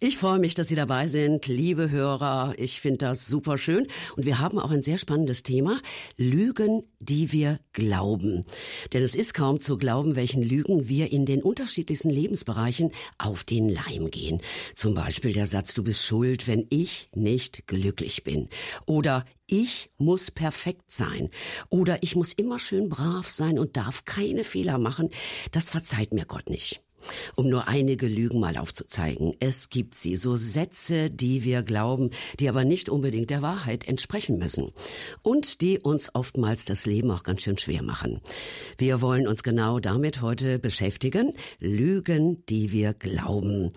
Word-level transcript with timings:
Ich 0.00 0.16
freue 0.16 0.38
mich, 0.38 0.54
dass 0.54 0.68
Sie 0.68 0.76
dabei 0.76 1.08
sind, 1.08 1.48
liebe 1.48 1.90
Hörer. 1.90 2.54
Ich 2.56 2.80
finde 2.80 2.98
das 2.98 3.26
super 3.26 3.58
schön. 3.58 3.88
Und 4.14 4.26
wir 4.26 4.38
haben 4.38 4.60
auch 4.60 4.70
ein 4.70 4.80
sehr 4.80 4.96
spannendes 4.96 5.42
Thema. 5.42 5.80
Lügen, 6.16 6.84
die 7.00 7.32
wir 7.32 7.58
glauben. 7.72 8.44
Denn 8.92 9.02
es 9.02 9.16
ist 9.16 9.34
kaum 9.34 9.60
zu 9.60 9.76
glauben, 9.76 10.14
welchen 10.14 10.40
Lügen 10.40 10.88
wir 10.88 11.10
in 11.10 11.26
den 11.26 11.42
unterschiedlichsten 11.42 12.10
Lebensbereichen 12.10 12.92
auf 13.18 13.42
den 13.42 13.68
Leim 13.68 14.08
gehen. 14.08 14.40
Zum 14.76 14.94
Beispiel 14.94 15.32
der 15.32 15.48
Satz, 15.48 15.74
du 15.74 15.82
bist 15.82 16.04
schuld, 16.04 16.46
wenn 16.46 16.68
ich 16.70 17.08
nicht 17.16 17.66
glücklich 17.66 18.22
bin. 18.22 18.48
Oder 18.86 19.24
ich 19.48 19.90
muss 19.98 20.30
perfekt 20.30 20.92
sein. 20.92 21.28
Oder 21.70 22.04
ich 22.04 22.14
muss 22.14 22.32
immer 22.32 22.60
schön 22.60 22.88
brav 22.88 23.28
sein 23.28 23.58
und 23.58 23.76
darf 23.76 24.04
keine 24.04 24.44
Fehler 24.44 24.78
machen. 24.78 25.10
Das 25.50 25.70
verzeiht 25.70 26.14
mir 26.14 26.24
Gott 26.24 26.50
nicht. 26.50 26.84
Um 27.36 27.48
nur 27.48 27.68
einige 27.68 28.06
Lügen 28.06 28.40
mal 28.40 28.56
aufzuzeigen. 28.56 29.34
Es 29.40 29.70
gibt 29.70 29.94
sie, 29.94 30.16
so 30.16 30.36
Sätze, 30.36 31.10
die 31.10 31.44
wir 31.44 31.62
glauben, 31.62 32.10
die 32.40 32.48
aber 32.48 32.64
nicht 32.64 32.88
unbedingt 32.88 33.30
der 33.30 33.42
Wahrheit 33.42 33.86
entsprechen 33.88 34.38
müssen. 34.38 34.72
Und 35.22 35.60
die 35.60 35.78
uns 35.78 36.14
oftmals 36.14 36.64
das 36.64 36.86
Leben 36.86 37.10
auch 37.10 37.22
ganz 37.22 37.42
schön 37.42 37.58
schwer 37.58 37.82
machen. 37.82 38.20
Wir 38.76 39.00
wollen 39.00 39.26
uns 39.26 39.42
genau 39.42 39.80
damit 39.80 40.22
heute 40.22 40.58
beschäftigen. 40.58 41.34
Lügen, 41.60 42.44
die 42.46 42.72
wir 42.72 42.94
glauben. 42.94 43.72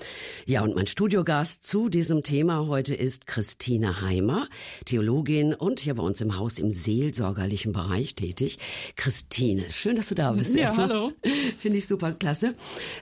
Ja, 0.46 0.62
und 0.64 0.76
mein 0.76 0.88
Studiogast 0.88 1.64
zu 1.64 1.90
diesem 1.90 2.24
Thema 2.24 2.68
heute 2.68 2.94
ist 2.94 3.28
Christine 3.28 4.02
Heimer, 4.02 4.48
Theologin 4.86 5.54
und 5.54 5.80
hier 5.80 5.96
bei 5.96 6.04
uns 6.04 6.22
im 6.22 6.38
Haus 6.38 6.60
im 6.60 6.72
seelsorgerlichen 6.72 7.72
Bereich 7.72 8.16
tätig. 8.16 8.58
Christine, 8.96 9.72
schön, 9.72 9.96
dass 9.96 10.10
du 10.10 10.16
da 10.16 10.32
bist. 10.32 10.56
Ja, 10.56 10.76
hallo. 10.76 11.12
Finde 11.58 11.78
ich 11.78 11.88
super 11.88 12.14
klasse. 12.14 12.54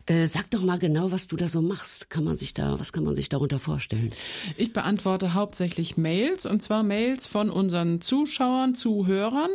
Äh, 0.09 0.26
sag 0.26 0.49
doch 0.49 0.63
mal 0.63 0.80
genau, 0.80 1.12
was 1.12 1.27
du 1.27 1.36
da 1.36 1.48
so 1.48 1.62
machst. 1.62 2.09
Kann 2.09 2.23
man 2.23 2.36
sich 2.36 2.55
da, 2.55 2.80
was 2.80 2.91
kann 2.91 3.04
man 3.04 3.13
sich 3.13 3.30
darunter 3.30 3.59
vorstellen? 3.59 4.09
Ich 4.58 4.73
beantworte 4.73 5.36
hauptsächlich 5.36 5.98
Mails 5.98 6.48
und 6.48 6.63
zwar 6.63 6.81
Mails 6.81 7.28
von 7.28 7.52
unseren 7.52 8.02
Zuschauern, 8.02 8.73
Zuhörern, 8.73 9.52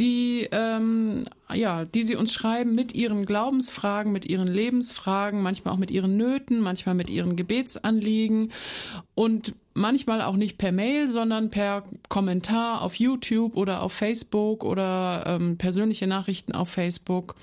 die 0.00 0.48
ähm, 0.50 1.26
ja, 1.54 1.84
die 1.84 2.02
sie 2.02 2.16
uns 2.16 2.32
schreiben 2.32 2.74
mit 2.74 2.94
ihren 2.94 3.26
Glaubensfragen, 3.26 4.10
mit 4.10 4.24
ihren 4.24 4.48
Lebensfragen, 4.48 5.40
manchmal 5.40 5.74
auch 5.74 5.78
mit 5.78 5.92
ihren 5.92 6.16
Nöten, 6.16 6.60
manchmal 6.60 6.96
mit 6.96 7.08
ihren 7.08 7.36
Gebetsanliegen 7.36 8.52
und 9.14 9.54
manchmal 9.74 10.20
auch 10.22 10.36
nicht 10.36 10.58
per 10.58 10.72
Mail, 10.72 11.10
sondern 11.10 11.50
per 11.50 11.84
Kommentar 12.08 12.82
auf 12.82 12.96
YouTube 12.96 13.56
oder 13.56 13.82
auf 13.82 13.92
Facebook 13.92 14.64
oder 14.64 15.24
ähm, 15.26 15.58
persönliche 15.58 16.06
Nachrichten 16.06 16.52
auf 16.52 16.70
Facebook. 16.70 17.36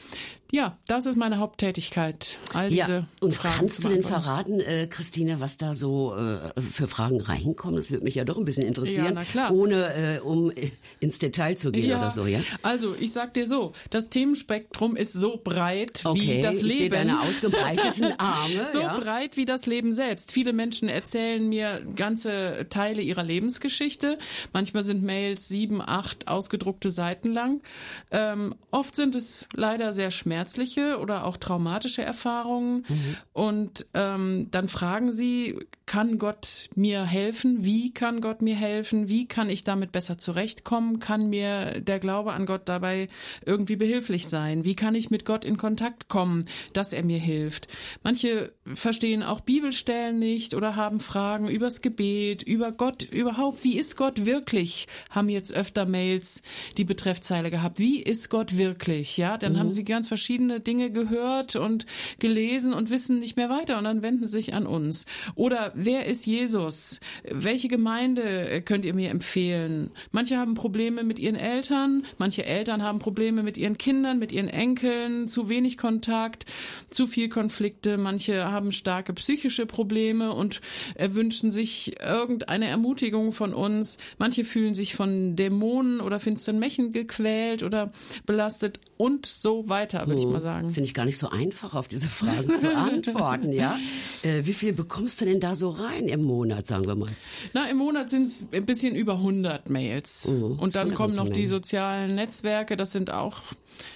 Ja, 0.52 0.78
das 0.88 1.06
ist 1.06 1.16
meine 1.16 1.38
Haupttätigkeit. 1.38 2.40
All 2.54 2.70
diese 2.70 2.92
ja, 2.92 3.08
und 3.20 3.34
Fragen 3.34 3.58
kannst 3.60 3.84
du 3.84 3.90
denn 3.90 4.02
verraten, 4.02 4.60
äh, 4.60 4.88
Christine, 4.88 5.40
was 5.40 5.58
da 5.58 5.76
so 5.76 6.16
äh, 6.16 6.60
für 6.60 6.88
Fragen 6.88 7.22
reinkommen? 7.22 7.76
Das 7.76 7.92
würde 7.92 8.04
mich 8.04 8.16
ja 8.16 8.26
doch 8.26 8.38
ein 8.38 8.46
bisschen 8.46 8.64
interessieren, 8.66 9.06
ja, 9.06 9.12
na 9.12 9.24
klar. 9.26 9.52
ohne 9.52 9.94
äh, 9.94 10.20
um 10.22 10.52
ins 11.00 11.20
Detail 11.20 11.56
zu 11.56 11.72
gehen 11.72 11.90
ja, 11.92 12.00
oder 12.00 12.10
so, 12.10 12.26
ja? 12.26 12.42
Also, 12.64 12.96
ich 13.00 13.14
sag 13.14 13.36
dir 13.36 13.46
so, 13.46 13.74
das 13.92 14.10
Themenspektrum 14.10 14.96
ist 14.96 15.14
so 15.14 15.40
breit 15.44 16.04
okay, 16.04 16.20
wie 16.20 16.42
das 16.42 16.58
ich 16.58 16.64
Leben. 16.64 16.78
Sehe 16.78 16.90
deine 16.90 17.22
ausgebreiteten 17.22 18.14
Arme. 18.18 18.66
so 18.68 18.82
ja. 18.82 18.96
breit 18.96 19.38
wie 19.38 19.46
das 19.46 19.68
Leben 19.68 19.94
selbst. 19.94 20.32
Viele 20.32 20.54
Menschen 20.54 20.90
erzählen 20.90 21.48
mir 21.48 21.86
ganze 21.96 22.66
Teile 22.72 23.04
ihrer 23.04 23.24
Lebensgeschichte. 23.24 24.18
Manchmal 24.52 24.82
sind 24.82 25.04
Mails 25.04 25.48
sieben, 25.48 25.80
acht 25.80 26.28
ausgedruckte 26.28 26.90
Seiten 26.90 27.34
lang. 27.34 27.62
Ähm, 28.10 28.56
oft 28.72 28.96
sind 28.96 29.14
es 29.14 29.48
leider 29.54 29.94
sehr 29.94 30.10
schmerzhaft 30.10 30.39
schmerzliche 30.40 31.00
oder 31.00 31.26
auch 31.26 31.38
traumatische 31.38 32.02
Erfahrungen. 32.02 32.86
Mhm. 32.88 33.16
Und 33.34 33.86
ähm, 33.94 34.48
dann 34.52 34.68
fragen 34.68 35.12
sie, 35.12 35.58
kann 35.86 36.18
Gott 36.18 36.70
mir 36.76 37.04
helfen? 37.04 37.66
Wie 37.66 37.94
kann 37.94 38.22
Gott 38.22 38.42
mir 38.42 38.56
helfen? 38.56 39.10
Wie 39.10 39.28
kann 39.28 39.50
ich 39.50 39.64
damit 39.64 39.92
besser 39.92 40.18
zurechtkommen? 40.18 41.00
Kann 41.00 41.30
mir 41.30 41.82
der 41.82 42.00
Glaube 42.00 42.34
an 42.34 42.46
Gott 42.46 42.70
dabei 42.70 43.10
irgendwie 43.46 43.76
behilflich 43.76 44.28
sein? 44.28 44.64
Wie 44.64 44.76
kann 44.76 44.96
ich 44.96 45.10
mit 45.10 45.26
Gott 45.26 45.46
in 45.46 45.58
Kontakt 45.58 46.08
kommen, 46.08 46.46
dass 46.74 46.94
er 46.94 47.04
mir 47.04 47.18
hilft? 47.18 47.68
Manche 48.04 48.54
verstehen 48.74 49.24
auch 49.24 49.42
Bibelstellen 49.42 50.20
nicht 50.20 50.54
oder 50.54 50.76
haben 50.76 51.00
Fragen 51.00 51.48
übers 51.48 51.82
Gebet, 51.82 52.44
über 52.44 52.72
Gott 52.72 53.04
überhaupt. 53.04 53.64
Wie 53.64 53.78
ist 53.78 53.98
Gott 53.98 54.26
wirklich? 54.26 54.88
Haben 55.10 55.30
jetzt 55.30 55.54
öfter 55.54 55.86
Mails 55.86 56.44
die 56.78 56.86
Betreffzeile 56.86 57.50
gehabt. 57.50 57.80
Wie 57.80 58.02
ist 58.02 58.30
Gott 58.30 58.58
wirklich? 58.58 59.18
Ja, 59.18 59.38
dann 59.38 59.54
mhm. 59.54 59.60
haben 59.60 59.72
sie 59.72 59.84
ganz 59.84 60.08
verschiedene 60.08 60.29
verschiedene 60.30 60.60
Dinge 60.60 60.92
gehört 60.92 61.56
und 61.56 61.88
gelesen 62.20 62.72
und 62.72 62.92
wissen 62.92 63.20
nicht 63.20 63.36
mehr 63.36 63.50
weiter 63.50 63.80
und 63.80 63.86
dann 63.86 64.04
wenden 64.04 64.28
sich 64.28 64.54
an 64.54 64.68
uns. 64.68 65.08
Oder 65.34 65.72
wer 65.74 66.06
ist 66.06 66.28
Jesus? 66.28 67.00
Welche 67.24 67.68
Gemeinde 67.68 68.62
könnt 68.62 68.86
ihr 68.86 68.94
mir 68.94 69.10
empfehlen? 69.10 69.90
Manche 70.12 70.38
haben 70.38 70.54
Probleme 70.54 71.04
mit 71.04 71.18
ihren 71.18 71.36
Eltern, 71.36 72.06
manche 72.20 72.46
Eltern 72.46 72.84
haben 72.84 73.00
Probleme 73.00 73.42
mit 73.42 73.58
ihren 73.58 73.80
Kindern, 73.80 74.20
mit 74.20 74.32
ihren 74.32 74.50
Enkeln, 74.50 75.28
zu 75.28 75.50
wenig 75.50 75.80
Kontakt, 75.80 76.46
zu 76.92 77.08
viel 77.08 77.30
Konflikte, 77.30 77.98
manche 77.98 78.52
haben 78.52 78.72
starke 78.72 79.14
psychische 79.14 79.66
Probleme 79.66 80.32
und 80.32 80.62
wünschen 81.00 81.52
sich 81.52 81.96
irgendeine 82.04 82.68
Ermutigung 82.68 83.32
von 83.32 83.52
uns. 83.52 83.98
Manche 84.20 84.46
fühlen 84.46 84.76
sich 84.76 84.94
von 84.94 85.36
Dämonen 85.36 86.02
oder 86.02 86.20
finsteren 86.20 86.60
Mächen 86.60 86.92
gequält 86.92 87.64
oder 87.64 87.92
belastet 88.28 88.80
und 88.98 89.26
so 89.26 89.70
weiter, 89.70 90.06
würde 90.06 90.19
ich 90.20 90.28
mal 90.28 90.42
sagen. 90.42 90.70
Finde 90.70 90.88
ich 90.88 90.94
gar 90.94 91.06
nicht 91.06 91.18
so 91.18 91.30
einfach, 91.30 91.74
auf 91.74 91.88
diese 91.88 92.08
Fragen 92.08 92.58
zu 92.58 92.76
antworten, 92.76 93.52
ja. 93.52 93.78
Äh, 94.22 94.46
wie 94.46 94.54
viel 94.54 94.74
bekommst 94.74 95.22
du 95.22 95.26
denn 95.26 95.40
da 95.40 95.56
so 95.56 95.70
rein 95.70 96.10
im 96.10 96.24
Monat, 96.24 96.68
sagen 96.68 96.86
wir 96.86 96.96
mal? 96.96 97.12
Na, 97.54 97.70
im 97.70 97.78
Monat 97.78 98.10
sind 98.10 98.24
es 98.24 98.48
ein 98.52 98.66
bisschen 98.66 98.96
über 98.96 99.14
100 99.14 99.70
Mails. 99.70 100.28
Mhm, 100.28 100.60
und 100.60 100.76
dann 100.76 100.94
kommen 100.94 101.16
noch 101.16 101.24
Menge. 101.24 101.36
die 101.36 101.48
sozialen 101.48 102.16
Netzwerke, 102.16 102.76
das 102.76 102.92
sind 102.92 103.12
auch 103.12 103.42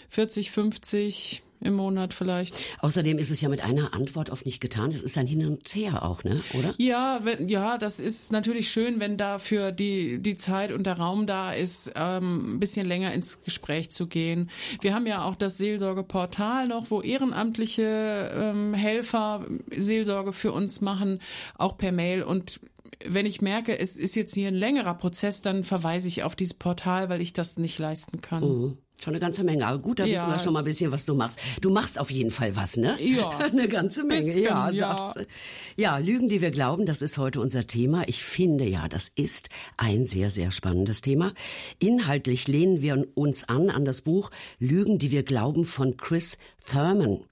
40, 0.09 0.51
50 0.51 1.43
im 1.63 1.73
Monat 1.73 2.13
vielleicht. 2.13 2.55
Außerdem 2.79 3.17
ist 3.17 3.31
es 3.31 3.41
ja 3.41 3.49
mit 3.49 3.63
einer 3.63 3.93
Antwort 3.93 4.29
oft 4.29 4.45
nicht 4.45 4.59
getan. 4.59 4.89
Es 4.89 5.03
ist 5.03 5.17
ein 5.17 5.27
Hin 5.27 5.45
und 5.45 5.67
Her 5.73 6.03
auch, 6.03 6.23
ne? 6.23 6.41
Oder? 6.53 6.73
Ja, 6.77 7.19
wenn, 7.23 7.49
ja, 7.49 7.77
das 7.77 7.99
ist 7.99 8.31
natürlich 8.31 8.71
schön, 8.71 8.99
wenn 8.99 9.17
dafür 9.17 9.71
die 9.71 10.19
die 10.19 10.37
Zeit 10.37 10.71
und 10.71 10.85
der 10.85 10.97
Raum 10.97 11.27
da 11.27 11.53
ist, 11.53 11.93
ähm, 11.95 12.55
ein 12.55 12.59
bisschen 12.59 12.87
länger 12.87 13.13
ins 13.13 13.41
Gespräch 13.43 13.91
zu 13.91 14.07
gehen. 14.07 14.49
Wir 14.81 14.93
haben 14.93 15.07
ja 15.07 15.23
auch 15.23 15.35
das 15.35 15.57
Seelsorgeportal 15.57 16.67
noch, 16.67 16.91
wo 16.91 17.01
ehrenamtliche 17.01 18.31
ähm, 18.35 18.73
Helfer 18.73 19.45
Seelsorge 19.75 20.33
für 20.33 20.51
uns 20.51 20.81
machen, 20.81 21.19
auch 21.57 21.77
per 21.77 21.91
Mail 21.91 22.23
und 22.23 22.59
wenn 23.05 23.25
ich 23.25 23.41
merke, 23.41 23.77
es 23.77 23.97
ist 23.97 24.15
jetzt 24.15 24.33
hier 24.33 24.47
ein 24.47 24.55
längerer 24.55 24.93
Prozess, 24.93 25.41
dann 25.41 25.63
verweise 25.63 26.07
ich 26.07 26.23
auf 26.23 26.35
dieses 26.35 26.53
Portal, 26.53 27.09
weil 27.09 27.21
ich 27.21 27.33
das 27.33 27.57
nicht 27.57 27.79
leisten 27.79 28.21
kann. 28.21 28.43
Mhm. 28.43 28.77
Schon 29.01 29.13
eine 29.13 29.19
ganze 29.19 29.43
Menge. 29.43 29.67
Aber 29.67 29.79
gut, 29.79 29.99
da 29.99 30.05
ja, 30.05 30.15
wissen 30.15 30.31
wir 30.31 30.39
schon 30.39 30.53
mal 30.53 30.59
ein 30.59 30.65
bisschen, 30.65 30.91
was 30.91 31.05
du 31.05 31.13
machst. 31.13 31.37
Du 31.59 31.69
machst 31.69 31.99
auf 31.99 32.09
jeden 32.09 32.31
Fall 32.31 32.55
was, 32.55 32.77
ne? 32.77 32.97
Ja. 33.01 33.29
eine 33.37 33.67
ganze 33.67 34.03
Menge, 34.03 34.23
bisschen, 34.23 34.43
ja, 34.43 34.69
ja. 34.69 34.97
sagt 34.97 35.19
sie. 35.19 35.27
Ja, 35.75 35.97
Lügen, 35.97 36.29
die 36.29 36.39
wir 36.39 36.51
glauben, 36.51 36.85
das 36.85 37.01
ist 37.01 37.17
heute 37.17 37.41
unser 37.41 37.67
Thema. 37.67 38.03
Ich 38.07 38.23
finde 38.23 38.65
ja, 38.65 38.87
das 38.87 39.11
ist 39.15 39.49
ein 39.75 40.05
sehr, 40.05 40.29
sehr 40.29 40.51
spannendes 40.51 41.01
Thema. 41.01 41.33
Inhaltlich 41.79 42.47
lehnen 42.47 42.81
wir 42.81 43.05
uns 43.15 43.43
an 43.49 43.69
an 43.69 43.83
das 43.83 44.01
Buch 44.01 44.31
Lügen, 44.59 44.99
die 44.99 45.11
wir 45.11 45.23
glauben 45.23 45.65
von 45.65 45.97
Chris 45.97 46.37
Thurman. 46.65 47.25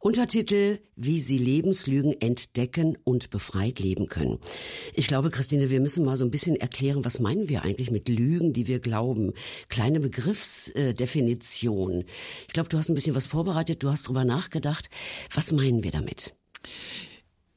Untertitel, 0.00 0.78
wie 0.96 1.20
Sie 1.20 1.38
Lebenslügen 1.38 2.18
entdecken 2.20 2.96
und 3.04 3.30
befreit 3.30 3.80
leben 3.80 4.08
können. 4.08 4.38
Ich 4.94 5.06
glaube, 5.06 5.30
Christine, 5.30 5.70
wir 5.70 5.80
müssen 5.80 6.04
mal 6.04 6.16
so 6.16 6.24
ein 6.24 6.30
bisschen 6.30 6.56
erklären, 6.56 7.04
was 7.04 7.20
meinen 7.20 7.48
wir 7.48 7.62
eigentlich 7.62 7.90
mit 7.90 8.08
Lügen, 8.08 8.52
die 8.52 8.66
wir 8.66 8.80
glauben? 8.80 9.32
Kleine 9.68 10.00
Begriffsdefinition. 10.00 12.04
Ich 12.46 12.54
glaube, 12.54 12.68
du 12.68 12.78
hast 12.78 12.88
ein 12.88 12.94
bisschen 12.94 13.14
was 13.14 13.26
vorbereitet, 13.26 13.82
du 13.82 13.90
hast 13.90 14.08
drüber 14.08 14.24
nachgedacht. 14.24 14.88
Was 15.34 15.52
meinen 15.52 15.82
wir 15.82 15.90
damit? 15.90 16.34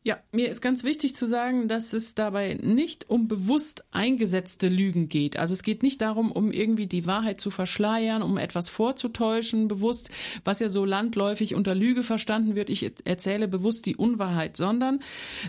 Ja, 0.03 0.17
mir 0.31 0.50
ist 0.50 0.62
ganz 0.62 0.84
wichtig 0.84 1.16
zu 1.16 1.28
sagen, 1.28 1.67
dass 1.67 1.94
es 1.94 2.16
dabei 2.16 2.55
nicht 2.55 3.08
um 3.11 3.28
bewusst 3.28 3.84
eingesetzte 3.91 4.67
Lügen 4.67 5.09
geht. 5.09 5.37
Also 5.37 5.53
es 5.53 5.61
geht 5.61 5.84
nicht 5.84 6.02
darum, 6.02 6.31
um 6.31 6.52
irgendwie 6.52 6.87
die 6.87 7.05
Wahrheit 7.05 7.40
zu 7.40 7.52
verschleiern, 7.52 8.23
um 8.23 8.40
etwas 8.40 8.70
vorzutäuschen, 8.70 9.67
bewusst, 9.67 10.09
was 10.43 10.59
ja 10.59 10.70
so 10.70 10.85
landläufig 10.85 11.53
unter 11.53 11.76
Lüge 11.76 12.02
verstanden 12.02 12.55
wird. 12.55 12.72
Ich 12.72 12.91
erzähle 13.05 13.47
bewusst 13.47 13.85
die 13.85 13.96
Unwahrheit, 13.96 14.58
sondern 14.58 15.02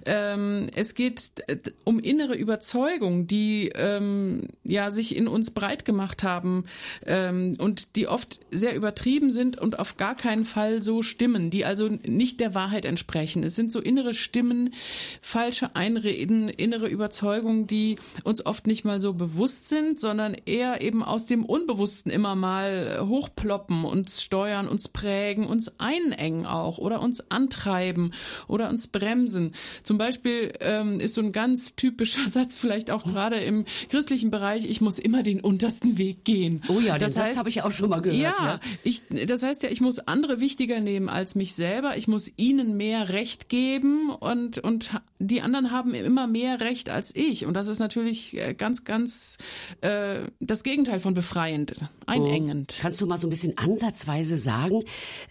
ähm, 0.04 0.68
es 0.74 0.94
geht 0.94 1.30
äh, 1.46 1.56
um 1.84 1.98
innere 1.98 2.34
Überzeugungen, 2.34 3.26
die 3.26 3.72
ähm, 3.74 4.48
ja 4.64 4.90
sich 4.90 5.16
in 5.16 5.28
uns 5.28 5.52
breit 5.52 5.86
gemacht 5.86 6.24
haben 6.24 6.66
ähm, 7.06 7.54
und 7.56 7.96
die 7.96 8.06
oft 8.06 8.40
sehr 8.50 8.76
übertrieben 8.76 9.32
sind 9.32 9.58
und 9.58 9.78
auf 9.78 9.96
gar 9.96 10.14
keinen 10.14 10.44
Fall 10.44 10.82
so 10.82 11.00
stimmen, 11.00 11.48
die 11.48 11.64
also 11.64 11.88
nicht 11.88 12.38
der 12.38 12.54
Wahrheit 12.54 12.84
entsprechen. 12.84 13.44
Es 13.44 13.56
sind 13.56 13.72
so 13.72 13.80
innere 13.80 14.12
Stimmen 14.12 14.41
Stimmen, 14.42 14.74
falsche 15.20 15.76
Einreden, 15.76 16.48
innere 16.48 16.88
Überzeugungen, 16.88 17.68
die 17.68 17.96
uns 18.24 18.44
oft 18.44 18.66
nicht 18.66 18.84
mal 18.84 19.00
so 19.00 19.14
bewusst 19.14 19.68
sind, 19.68 20.00
sondern 20.00 20.34
eher 20.34 20.80
eben 20.80 21.04
aus 21.04 21.26
dem 21.26 21.44
Unbewussten 21.44 22.10
immer 22.10 22.34
mal 22.34 23.06
hochploppen, 23.06 23.84
uns 23.84 24.20
steuern, 24.20 24.66
uns 24.66 24.88
prägen, 24.88 25.46
uns 25.46 25.78
einengen 25.78 26.44
auch 26.46 26.78
oder 26.78 27.00
uns 27.00 27.30
antreiben 27.30 28.14
oder 28.48 28.68
uns 28.68 28.88
bremsen. 28.88 29.52
Zum 29.84 29.96
Beispiel 29.96 30.52
ähm, 30.58 30.98
ist 30.98 31.14
so 31.14 31.20
ein 31.20 31.30
ganz 31.30 31.76
typischer 31.76 32.28
Satz 32.28 32.58
vielleicht 32.58 32.90
auch 32.90 33.04
gerade 33.04 33.36
im 33.36 33.64
christlichen 33.90 34.32
Bereich, 34.32 34.68
ich 34.68 34.80
muss 34.80 34.98
immer 34.98 35.22
den 35.22 35.40
untersten 35.40 35.98
Weg 35.98 36.24
gehen. 36.24 36.64
Oh 36.66 36.80
ja, 36.80 36.98
das 36.98 37.14
Satz 37.14 37.36
habe 37.36 37.48
ich 37.48 37.62
auch 37.62 37.70
schon 37.70 37.90
mal 37.90 38.02
gehört. 38.02 38.20
Ja, 38.20 38.34
ja, 38.40 38.60
Ich, 38.82 39.02
das 39.26 39.44
heißt 39.44 39.62
ja, 39.62 39.70
ich 39.70 39.80
muss 39.80 40.00
andere 40.00 40.40
wichtiger 40.40 40.80
nehmen 40.80 41.08
als 41.08 41.36
mich 41.36 41.54
selber. 41.54 41.96
Ich 41.96 42.08
muss 42.08 42.32
ihnen 42.36 42.76
mehr 42.76 43.10
Recht 43.10 43.48
geben 43.48 44.10
und, 44.32 44.58
und 44.58 44.90
die 45.18 45.40
anderen 45.42 45.70
haben 45.70 45.94
immer 45.94 46.26
mehr 46.26 46.60
Recht 46.60 46.90
als 46.90 47.14
ich. 47.14 47.46
Und 47.46 47.54
das 47.54 47.68
ist 47.68 47.78
natürlich 47.78 48.36
äh, 48.36 48.54
ganz, 48.54 48.84
ganz 48.84 49.38
äh, 49.80 50.20
das 50.40 50.64
Gegenteil 50.64 51.00
von 51.00 51.14
befreiend, 51.14 51.74
einengend. 52.06 52.74
Oh. 52.78 52.82
Kannst 52.82 53.00
du 53.00 53.06
mal 53.06 53.18
so 53.18 53.26
ein 53.26 53.30
bisschen 53.30 53.56
ansatzweise 53.58 54.36
sagen, 54.38 54.82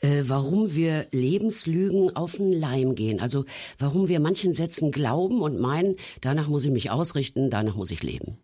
äh, 0.01 0.24
warum 0.24 0.74
wir 0.74 1.07
Lebenslügen 1.12 2.15
auf 2.15 2.33
den 2.33 2.53
Leim 2.53 2.95
gehen? 2.95 3.19
Also 3.19 3.45
warum 3.80 4.07
wir 4.07 4.19
manchen 4.19 4.53
Sätzen 4.53 4.92
glauben 4.92 5.42
und 5.42 5.59
meinen, 5.59 5.95
danach 6.21 6.48
muss 6.48 6.65
ich 6.65 6.71
mich 6.71 6.92
ausrichten, 6.92 7.50
danach 7.50 7.75
muss 7.75 7.92
ich 7.92 8.03
leben. 8.03 8.38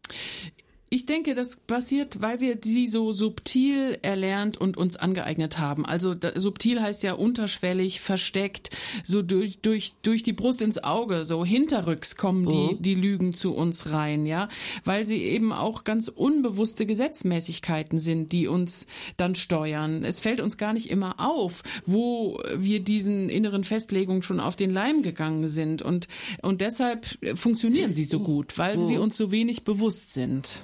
Ich 0.90 1.06
denke, 1.06 1.36
das 1.36 1.58
passiert, 1.58 2.22
weil 2.22 2.40
wir 2.40 2.60
sie 2.64 2.88
so 2.88 3.12
subtil 3.12 3.98
erlernt 4.04 4.56
und 4.56 4.78
uns 4.78 4.96
angeeignet 4.96 5.60
haben. 5.60 5.86
Also 5.86 6.14
da, 6.14 6.40
subtil 6.40 6.82
heißt 6.82 7.04
ja 7.04 7.12
unterschwellig, 7.12 8.00
versteckt, 8.00 8.70
so 9.04 9.22
durch, 9.22 9.60
durch, 9.60 9.96
durch 10.02 10.24
die 10.24 10.32
Brust 10.32 10.62
ins 10.62 10.82
Auge, 10.82 11.26
so 11.26 11.44
hinterrücks 11.44 12.16
kommen 12.16 12.48
die, 12.48 12.56
oh. 12.56 12.78
die 12.80 12.96
Lügen 12.96 13.34
zu 13.34 13.54
uns 13.54 13.92
rein, 13.92 14.26
ja. 14.26 14.48
Weil 14.86 15.06
sie 15.06 15.22
eben 15.24 15.52
auch 15.52 15.84
ganz 15.84 16.08
unbewusste 16.08 16.86
Gesetzmäßigkeiten 16.86 18.00
sind, 18.00 18.32
die 18.32 18.48
uns 18.48 18.88
dann 19.18 19.36
steuern. 19.36 20.06
Es 20.06 20.22
fällt 20.22 20.40
uns 20.40 20.58
gar 20.58 20.72
nicht 20.72 20.90
immer 20.90 21.20
auf, 21.20 21.64
wo 21.86 22.40
wir 22.56 22.80
diesen 22.80 23.28
inneren 23.28 23.66
Festlegungen 23.66 24.22
schon 24.24 24.40
auf 24.40 24.56
den 24.56 24.70
Leim 24.70 25.02
gegangen 25.02 25.50
sind. 25.50 25.82
Und, 25.82 26.08
und 26.42 26.62
deshalb 26.62 27.06
funktionieren 27.36 27.94
sie 27.94 28.06
so 28.06 28.22
gut, 28.22 28.58
weil 28.58 28.78
oh. 28.78 28.82
sie 28.82 28.98
uns 28.98 29.18
so 29.18 29.34
wenig 29.34 29.66
bewusst 29.66 30.14
sind. 30.14 30.64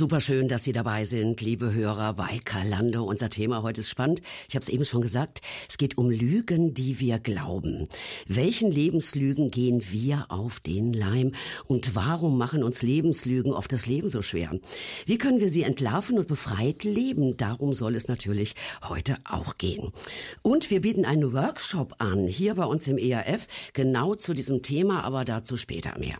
Super 0.00 0.22
schön, 0.22 0.48
dass 0.48 0.64
Sie 0.64 0.72
dabei 0.72 1.04
sind, 1.04 1.42
liebe 1.42 1.74
Hörer 1.74 2.14
bei 2.14 2.40
Kalando. 2.42 3.04
Unser 3.04 3.28
Thema 3.28 3.62
heute 3.62 3.82
ist 3.82 3.90
spannend. 3.90 4.22
Ich 4.48 4.54
habe 4.54 4.62
es 4.62 4.70
eben 4.70 4.86
schon 4.86 5.02
gesagt. 5.02 5.42
Es 5.68 5.76
geht 5.76 5.98
um 5.98 6.08
Lügen, 6.08 6.72
die 6.72 7.00
wir 7.00 7.18
glauben. 7.18 7.86
Welchen 8.26 8.70
Lebenslügen 8.70 9.50
gehen 9.50 9.82
wir 9.90 10.24
auf 10.30 10.58
den 10.58 10.94
Leim? 10.94 11.32
Und 11.66 11.96
warum 11.96 12.38
machen 12.38 12.62
uns 12.62 12.80
Lebenslügen 12.80 13.52
oft 13.52 13.70
das 13.74 13.84
Leben 13.84 14.08
so 14.08 14.22
schwer? 14.22 14.58
Wie 15.04 15.18
können 15.18 15.38
wir 15.38 15.50
sie 15.50 15.64
entlarven 15.64 16.18
und 16.18 16.28
befreit 16.28 16.82
leben? 16.82 17.36
Darum 17.36 17.74
soll 17.74 17.94
es 17.94 18.08
natürlich 18.08 18.54
heute 18.88 19.16
auch 19.24 19.58
gehen. 19.58 19.92
Und 20.40 20.70
wir 20.70 20.80
bieten 20.80 21.04
einen 21.04 21.34
Workshop 21.34 21.96
an, 21.98 22.26
hier 22.26 22.54
bei 22.54 22.64
uns 22.64 22.88
im 22.88 22.96
ERF, 22.96 23.46
genau 23.74 24.14
zu 24.14 24.32
diesem 24.32 24.62
Thema, 24.62 25.04
aber 25.04 25.26
dazu 25.26 25.58
später 25.58 25.98
mehr. 25.98 26.16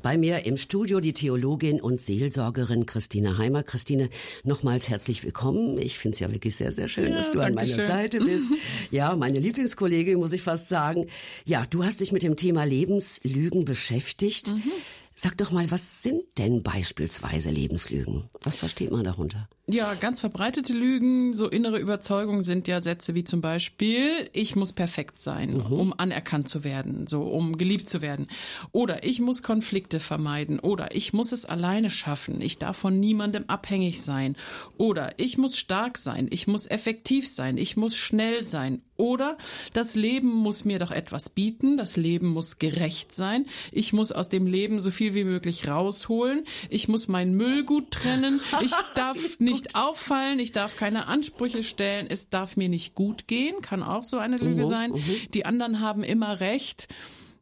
Bei 0.00 0.16
mir 0.16 0.46
im 0.46 0.56
Studio 0.56 1.00
die 1.00 1.12
Theologin 1.12 1.80
und 1.80 2.00
Seelsorgerin 2.00 2.86
Christine 2.86 3.15
Christine 3.16 3.38
Heimer. 3.38 3.62
Christine, 3.62 4.10
nochmals 4.44 4.90
herzlich 4.90 5.24
willkommen. 5.24 5.78
Ich 5.78 5.98
finde 5.98 6.16
es 6.16 6.20
ja 6.20 6.30
wirklich 6.30 6.54
sehr, 6.54 6.70
sehr 6.70 6.86
schön, 6.86 7.08
ja, 7.08 7.14
dass 7.14 7.32
du 7.32 7.40
an 7.40 7.54
meiner 7.54 7.66
schön. 7.66 7.86
Seite 7.86 8.18
bist. 8.18 8.50
Ja, 8.90 9.16
meine 9.16 9.38
Lieblingskollegin, 9.38 10.18
muss 10.18 10.34
ich 10.34 10.42
fast 10.42 10.68
sagen. 10.68 11.06
Ja, 11.46 11.64
du 11.68 11.82
hast 11.82 12.00
dich 12.00 12.12
mit 12.12 12.22
dem 12.22 12.36
Thema 12.36 12.64
Lebenslügen 12.64 13.64
beschäftigt. 13.64 14.48
Mhm. 14.48 14.70
Sag 15.14 15.38
doch 15.38 15.50
mal, 15.50 15.70
was 15.70 16.02
sind 16.02 16.24
denn 16.36 16.62
beispielsweise 16.62 17.50
Lebenslügen? 17.50 18.24
Was 18.42 18.58
versteht 18.58 18.90
man 18.90 19.04
darunter? 19.04 19.48
Ja, 19.68 19.94
ganz 19.94 20.20
verbreitete 20.20 20.72
Lügen, 20.72 21.34
so 21.34 21.48
innere 21.48 21.80
Überzeugungen 21.80 22.44
sind 22.44 22.68
ja 22.68 22.78
Sätze 22.80 23.16
wie 23.16 23.24
zum 23.24 23.40
Beispiel, 23.40 24.30
ich 24.32 24.54
muss 24.54 24.72
perfekt 24.72 25.20
sein, 25.20 25.54
mhm. 25.54 25.72
um 25.72 25.94
anerkannt 25.98 26.48
zu 26.48 26.62
werden, 26.62 27.08
so 27.08 27.24
um 27.24 27.58
geliebt 27.58 27.88
zu 27.88 28.00
werden. 28.00 28.28
Oder 28.70 29.02
ich 29.02 29.18
muss 29.18 29.42
Konflikte 29.42 29.98
vermeiden. 29.98 30.60
Oder 30.60 30.94
ich 30.94 31.12
muss 31.12 31.32
es 31.32 31.46
alleine 31.46 31.90
schaffen. 31.90 32.40
Ich 32.42 32.60
darf 32.60 32.76
von 32.76 33.00
niemandem 33.00 33.46
abhängig 33.48 34.02
sein. 34.02 34.36
Oder 34.78 35.18
ich 35.18 35.36
muss 35.36 35.58
stark 35.58 35.98
sein. 35.98 36.28
Ich 36.30 36.46
muss 36.46 36.70
effektiv 36.70 37.26
sein. 37.26 37.58
Ich 37.58 37.76
muss 37.76 37.96
schnell 37.96 38.44
sein. 38.44 38.84
Oder 38.96 39.36
das 39.72 39.94
Leben 39.94 40.32
muss 40.32 40.64
mir 40.64 40.78
doch 40.78 40.90
etwas 40.90 41.28
bieten. 41.28 41.76
Das 41.76 41.96
Leben 41.96 42.28
muss 42.28 42.58
gerecht 42.58 43.14
sein. 43.14 43.46
Ich 43.72 43.92
muss 43.92 44.12
aus 44.12 44.28
dem 44.28 44.46
Leben 44.46 44.80
so 44.80 44.90
viel 44.90 45.14
wie 45.14 45.24
möglich 45.24 45.68
rausholen. 45.68 46.44
Ich 46.70 46.88
muss 46.88 47.08
meinen 47.08 47.34
Müll 47.36 47.64
gut 47.64 47.90
trennen. 47.90 48.40
Ich 48.62 48.72
darf 48.94 49.18
nicht 49.38 49.55
nicht 49.56 49.74
auffallen, 49.74 50.38
ich 50.38 50.52
darf 50.52 50.76
keine 50.76 51.06
Ansprüche 51.06 51.62
stellen, 51.62 52.06
es 52.08 52.28
darf 52.28 52.56
mir 52.56 52.68
nicht 52.68 52.94
gut 52.94 53.26
gehen, 53.26 53.60
kann 53.62 53.82
auch 53.82 54.04
so 54.04 54.18
eine 54.18 54.36
Lüge 54.36 54.62
uh 54.62 54.66
sein. 54.66 54.92
Uh 54.92 55.00
Die 55.34 55.46
anderen 55.46 55.80
haben 55.80 56.02
immer 56.02 56.40
recht. 56.40 56.88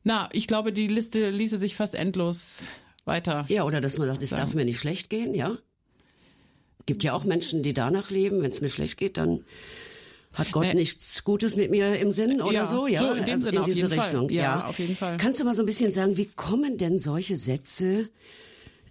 Na, 0.03 0.29
ich 0.33 0.47
glaube, 0.47 0.73
die 0.73 0.87
Liste 0.87 1.31
ließe 1.31 1.59
sich 1.59 1.75
fast 1.75 1.95
endlos 1.95 2.71
weiter. 3.05 3.45
Ja, 3.49 3.65
oder 3.65 3.81
dass 3.81 3.99
man 3.99 4.09
sagt, 4.09 4.23
es 4.23 4.31
darf 4.31 4.55
mir 4.55 4.65
nicht 4.65 4.79
schlecht 4.79 5.11
gehen, 5.11 5.35
ja. 5.35 5.57
Gibt 6.87 7.03
ja 7.03 7.15
auch 7.15 7.25
Menschen, 7.25 7.63
die 7.63 7.73
danach 7.73 8.11
leben, 8.11 8.43
wenn 8.43 8.51
es 8.51 8.61
mir 8.61 8.69
schlecht 8.69 8.99
geht, 8.99 9.17
dann 9.17 9.45
hat 10.35 10.53
Gott 10.53 10.67
äh, 10.67 10.75
nichts 10.75 11.25
Gutes 11.25 11.57
mit 11.57 11.71
mir 11.71 11.99
im 11.99 12.11
Sinn 12.11 12.43
oder 12.43 12.53
ja, 12.53 12.67
so? 12.67 12.87
Ja, 12.87 13.01
so 13.01 13.13
in, 13.13 13.25
dem 13.25 13.35
also 13.35 13.45
Sinne, 13.45 13.59
in 13.59 13.65
diese 13.65 13.91
Richtung. 13.91 14.29
Ja, 14.31 14.43
ja, 14.43 14.67
auf 14.67 14.79
jeden 14.79 14.97
Fall. 14.97 15.17
Kannst 15.17 15.41
du 15.41 15.45
mal 15.45 15.55
so 15.55 15.63
ein 15.63 15.67
bisschen 15.67 15.93
sagen, 15.93 16.17
wie 16.17 16.27
kommen 16.27 16.77
denn 16.77 16.99
solche 16.99 17.37
Sätze 17.37 18.11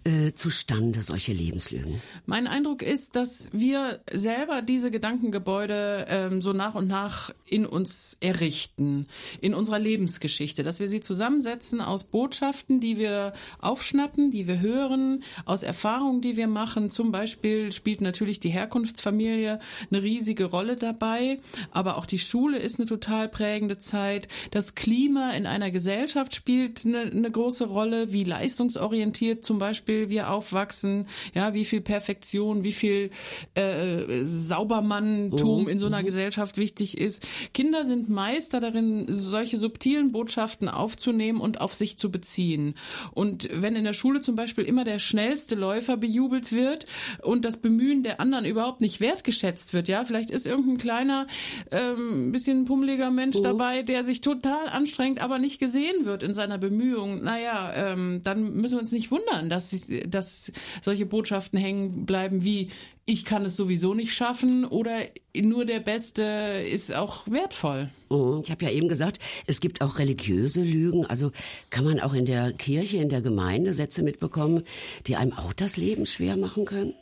äh, 0.04 0.32
zustande, 0.34 1.02
solche 1.02 1.32
Lebenslügen? 1.32 2.02
Mein 2.26 2.46
Eindruck 2.46 2.82
ist, 2.82 3.16
dass 3.16 3.50
wir 3.52 4.00
selber 4.12 4.60
diese 4.60 4.90
Gedankengebäude 4.90 6.06
ähm, 6.08 6.42
so 6.42 6.52
nach 6.52 6.74
und 6.74 6.88
nach 6.88 7.30
in 7.46 7.64
uns 7.64 8.18
errichten, 8.20 9.06
in 9.40 9.54
unserer 9.54 9.78
Lebensgeschichte, 9.78 10.62
dass 10.62 10.78
wir 10.78 10.88
sie 10.88 11.00
zusammensetzen 11.00 11.80
aus 11.80 12.04
Botschaften, 12.04 12.80
die 12.80 12.98
wir 12.98 13.32
aufschnappen, 13.60 14.30
die 14.30 14.46
wir 14.46 14.60
hören, 14.60 15.22
aus 15.46 15.62
Erfahrungen, 15.62 16.20
die 16.20 16.36
wir 16.36 16.48
machen. 16.48 16.90
Zum 16.90 17.10
Beispiel 17.10 17.72
spielt 17.72 18.02
natürlich 18.02 18.40
die 18.40 18.50
Herkunftsfamilie 18.50 19.58
eine 19.90 20.02
riesige 20.02 20.44
Rolle 20.44 20.76
dabei, 20.76 21.38
aber 21.70 21.96
auch 21.96 22.06
die 22.06 22.18
Schule 22.18 22.58
ist 22.58 22.78
eine 22.78 22.86
total 22.86 23.28
prägende 23.28 23.78
Zeit. 23.78 24.28
Das 24.50 24.74
Klima 24.74 25.30
in 25.30 25.46
einer 25.46 25.70
Gesellschaft 25.70 26.34
spielt 26.34 26.84
eine, 26.84 27.02
eine 27.02 27.30
große 27.30 27.66
Rolle, 27.66 28.12
wie 28.12 28.24
leistungsorientiert 28.24 29.44
zum 29.44 29.58
Beispiel 29.58 29.93
Beispiel 29.94 30.10
wir 30.10 30.30
aufwachsen, 30.30 31.06
ja, 31.34 31.54
wie 31.54 31.64
viel 31.64 31.80
Perfektion, 31.80 32.64
wie 32.64 32.72
viel 32.72 33.10
äh, 33.54 34.24
Saubermanntum 34.24 35.66
oh, 35.66 35.68
in 35.68 35.78
so 35.78 35.86
einer 35.86 36.00
oh. 36.00 36.04
Gesellschaft 36.04 36.58
wichtig 36.58 36.98
ist. 36.98 37.22
Kinder 37.52 37.84
sind 37.84 38.08
Meister 38.08 38.60
darin, 38.60 39.06
solche 39.08 39.58
subtilen 39.58 40.12
Botschaften 40.12 40.68
aufzunehmen 40.68 41.40
und 41.40 41.60
auf 41.60 41.74
sich 41.74 41.96
zu 41.96 42.10
beziehen. 42.10 42.74
Und 43.12 43.48
wenn 43.52 43.76
in 43.76 43.84
der 43.84 43.92
Schule 43.92 44.20
zum 44.20 44.36
Beispiel 44.36 44.64
immer 44.64 44.84
der 44.84 44.98
schnellste 44.98 45.54
Läufer 45.54 45.96
bejubelt 45.96 46.52
wird 46.52 46.86
und 47.22 47.44
das 47.44 47.56
Bemühen 47.56 48.02
der 48.02 48.20
anderen 48.20 48.44
überhaupt 48.44 48.80
nicht 48.80 49.00
wertgeschätzt 49.00 49.72
wird, 49.72 49.88
ja, 49.88 50.04
vielleicht 50.04 50.30
ist 50.30 50.46
irgendein 50.46 50.78
kleiner, 50.78 51.26
ähm, 51.70 52.32
bisschen 52.32 52.64
pummeliger 52.64 53.10
Mensch 53.10 53.36
oh. 53.36 53.42
dabei, 53.42 53.82
der 53.82 54.04
sich 54.04 54.20
total 54.20 54.68
anstrengt, 54.68 55.20
aber 55.20 55.38
nicht 55.38 55.58
gesehen 55.58 56.04
wird 56.04 56.22
in 56.22 56.34
seiner 56.34 56.58
Bemühung. 56.58 57.22
Naja, 57.22 57.72
ähm, 57.74 58.20
dann 58.24 58.54
müssen 58.54 58.74
wir 58.74 58.80
uns 58.80 58.92
nicht 58.92 59.10
wundern, 59.10 59.48
dass 59.48 59.83
dass 60.06 60.52
solche 60.80 61.06
Botschaften 61.06 61.58
hängen 61.58 62.06
bleiben 62.06 62.44
wie 62.44 62.70
ich 63.06 63.24
kann 63.24 63.44
es 63.44 63.56
sowieso 63.56 63.92
nicht 63.92 64.14
schaffen 64.14 64.64
oder 64.64 64.96
nur 65.36 65.66
der 65.66 65.80
Beste 65.80 66.22
ist 66.70 66.94
auch 66.94 67.28
wertvoll. 67.28 67.90
Mhm. 68.08 68.40
Ich 68.42 68.50
habe 68.50 68.64
ja 68.64 68.70
eben 68.70 68.88
gesagt, 68.88 69.18
es 69.46 69.60
gibt 69.60 69.82
auch 69.82 69.98
religiöse 69.98 70.62
Lügen. 70.62 71.04
Also 71.04 71.30
kann 71.68 71.84
man 71.84 72.00
auch 72.00 72.14
in 72.14 72.24
der 72.24 72.52
Kirche, 72.54 72.96
in 72.96 73.10
der 73.10 73.20
Gemeinde 73.20 73.74
Sätze 73.74 74.02
mitbekommen, 74.02 74.64
die 75.06 75.16
einem 75.16 75.34
auch 75.34 75.52
das 75.52 75.76
Leben 75.76 76.06
schwer 76.06 76.36
machen 76.36 76.64
können? 76.64 76.94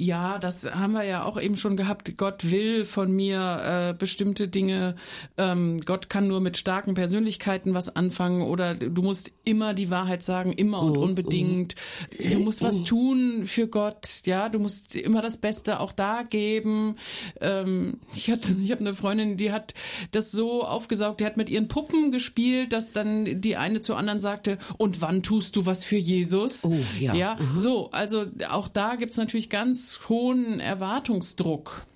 Ja, 0.00 0.38
das 0.38 0.64
haben 0.64 0.94
wir 0.94 1.04
ja 1.04 1.24
auch 1.24 1.38
eben 1.38 1.58
schon 1.58 1.76
gehabt. 1.76 2.16
Gott 2.16 2.50
will 2.50 2.86
von 2.86 3.12
mir 3.12 3.90
äh, 3.90 3.92
bestimmte 3.92 4.48
Dinge. 4.48 4.94
Ähm, 5.36 5.82
Gott 5.84 6.08
kann 6.08 6.26
nur 6.26 6.40
mit 6.40 6.56
starken 6.56 6.94
Persönlichkeiten 6.94 7.74
was 7.74 7.94
anfangen 7.94 8.40
oder 8.40 8.74
du 8.74 9.02
musst 9.02 9.30
immer 9.44 9.74
die 9.74 9.90
Wahrheit 9.90 10.22
sagen, 10.22 10.52
immer 10.52 10.80
und 10.80 10.96
oh, 10.96 11.02
unbedingt. 11.02 11.74
Oh. 12.18 12.32
Du 12.32 12.38
musst 12.40 12.62
was 12.62 12.82
tun 12.82 13.44
für 13.44 13.68
Gott. 13.68 14.22
Ja, 14.24 14.48
du 14.48 14.58
musst 14.58 14.96
immer 14.96 15.20
das 15.20 15.36
Beste 15.36 15.80
auch 15.80 15.92
da 15.92 16.22
geben. 16.22 16.96
Ähm, 17.42 17.98
ich 18.14 18.30
hatte, 18.30 18.56
ich 18.64 18.70
habe 18.70 18.80
eine 18.80 18.94
Freundin, 18.94 19.36
die 19.36 19.52
hat 19.52 19.74
das 20.12 20.32
so 20.32 20.64
aufgesaugt. 20.64 21.20
Die 21.20 21.26
hat 21.26 21.36
mit 21.36 21.50
ihren 21.50 21.68
Puppen 21.68 22.10
gespielt, 22.10 22.72
dass 22.72 22.92
dann 22.92 23.42
die 23.42 23.56
eine 23.56 23.82
zur 23.82 23.98
anderen 23.98 24.18
sagte: 24.18 24.56
Und 24.78 25.02
wann 25.02 25.22
tust 25.22 25.56
du 25.56 25.66
was 25.66 25.84
für 25.84 25.98
Jesus? 25.98 26.64
Oh, 26.64 26.74
ja. 26.98 27.14
ja, 27.14 27.36
so. 27.54 27.90
Also 27.90 28.24
auch 28.48 28.68
da 28.68 28.94
gibt's 28.94 29.18
natürlich 29.18 29.50
ganz 29.50 29.89
hohen 30.08 30.60
Erwartungsdruck. 30.60 31.86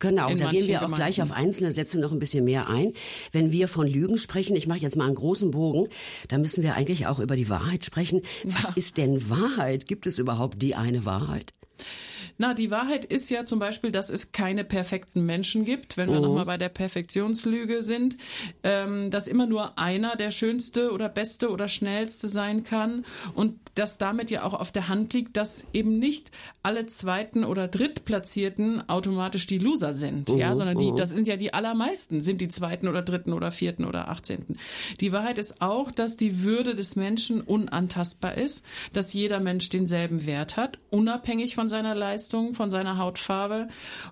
Genau, 0.00 0.32
da 0.34 0.50
gehen 0.50 0.68
wir 0.68 0.82
auch 0.82 0.94
gleich 0.94 1.20
auf 1.22 1.32
einzelne 1.32 1.72
Sätze 1.72 1.98
noch 1.98 2.12
ein 2.12 2.20
bisschen 2.20 2.44
mehr 2.44 2.70
ein. 2.70 2.92
Wenn 3.32 3.50
wir 3.50 3.66
von 3.66 3.86
Lügen 3.88 4.16
sprechen, 4.16 4.54
ich 4.54 4.68
mache 4.68 4.78
jetzt 4.78 4.96
mal 4.96 5.06
einen 5.06 5.16
großen 5.16 5.50
Bogen, 5.50 5.88
da 6.28 6.38
müssen 6.38 6.62
wir 6.62 6.74
eigentlich 6.74 7.08
auch 7.08 7.18
über 7.18 7.34
die 7.34 7.48
Wahrheit 7.48 7.84
sprechen. 7.84 8.22
Ja. 8.44 8.54
Was 8.58 8.76
ist 8.76 8.96
denn 8.96 9.28
Wahrheit? 9.28 9.88
Gibt 9.88 10.06
es 10.06 10.20
überhaupt 10.20 10.62
die 10.62 10.76
eine 10.76 11.04
Wahrheit? 11.04 11.52
Na, 12.40 12.54
die 12.54 12.70
Wahrheit 12.70 13.04
ist 13.04 13.30
ja 13.30 13.44
zum 13.44 13.58
Beispiel, 13.58 13.90
dass 13.90 14.10
es 14.10 14.30
keine 14.30 14.62
perfekten 14.62 15.26
Menschen 15.26 15.64
gibt, 15.64 15.96
wenn 15.96 16.08
wir 16.08 16.18
oh. 16.18 16.22
nochmal 16.22 16.46
bei 16.46 16.56
der 16.56 16.68
Perfektionslüge 16.68 17.82
sind, 17.82 18.16
ähm, 18.62 19.10
dass 19.10 19.26
immer 19.26 19.46
nur 19.46 19.76
einer 19.76 20.14
der 20.14 20.30
schönste 20.30 20.92
oder 20.92 21.08
beste 21.08 21.50
oder 21.50 21.66
schnellste 21.66 22.28
sein 22.28 22.62
kann 22.62 23.04
und 23.34 23.58
dass 23.78 23.96
damit 23.96 24.30
ja 24.30 24.42
auch 24.42 24.54
auf 24.54 24.72
der 24.72 24.88
Hand 24.88 25.12
liegt, 25.14 25.36
dass 25.36 25.66
eben 25.72 25.98
nicht 25.98 26.30
alle 26.62 26.86
zweiten 26.86 27.44
oder 27.44 27.68
drittplatzierten 27.68 28.88
automatisch 28.88 29.46
die 29.46 29.58
Loser 29.58 29.92
sind, 29.92 30.30
oh. 30.30 30.36
ja, 30.36 30.54
sondern 30.54 30.78
die, 30.78 30.92
oh. 30.92 30.96
das 30.96 31.10
sind 31.10 31.28
ja 31.28 31.36
die 31.36 31.54
allermeisten, 31.54 32.20
sind 32.20 32.40
die 32.40 32.48
zweiten 32.48 32.88
oder 32.88 33.02
dritten 33.02 33.32
oder 33.32 33.52
vierten 33.52 33.84
oder 33.84 34.08
achtzehnten. 34.08 34.58
Die 35.00 35.12
Wahrheit 35.12 35.38
ist 35.38 35.62
auch, 35.62 35.92
dass 35.92 36.16
die 36.16 36.42
Würde 36.42 36.74
des 36.74 36.96
Menschen 36.96 37.40
unantastbar 37.40 38.36
ist, 38.36 38.64
dass 38.92 39.12
jeder 39.12 39.38
Mensch 39.40 39.68
denselben 39.68 40.26
Wert 40.26 40.56
hat, 40.56 40.78
unabhängig 40.90 41.54
von 41.54 41.68
seiner 41.68 41.94
Leistung, 41.94 42.54
von 42.54 42.70
seiner 42.70 42.98
Hautfarbe 42.98 43.68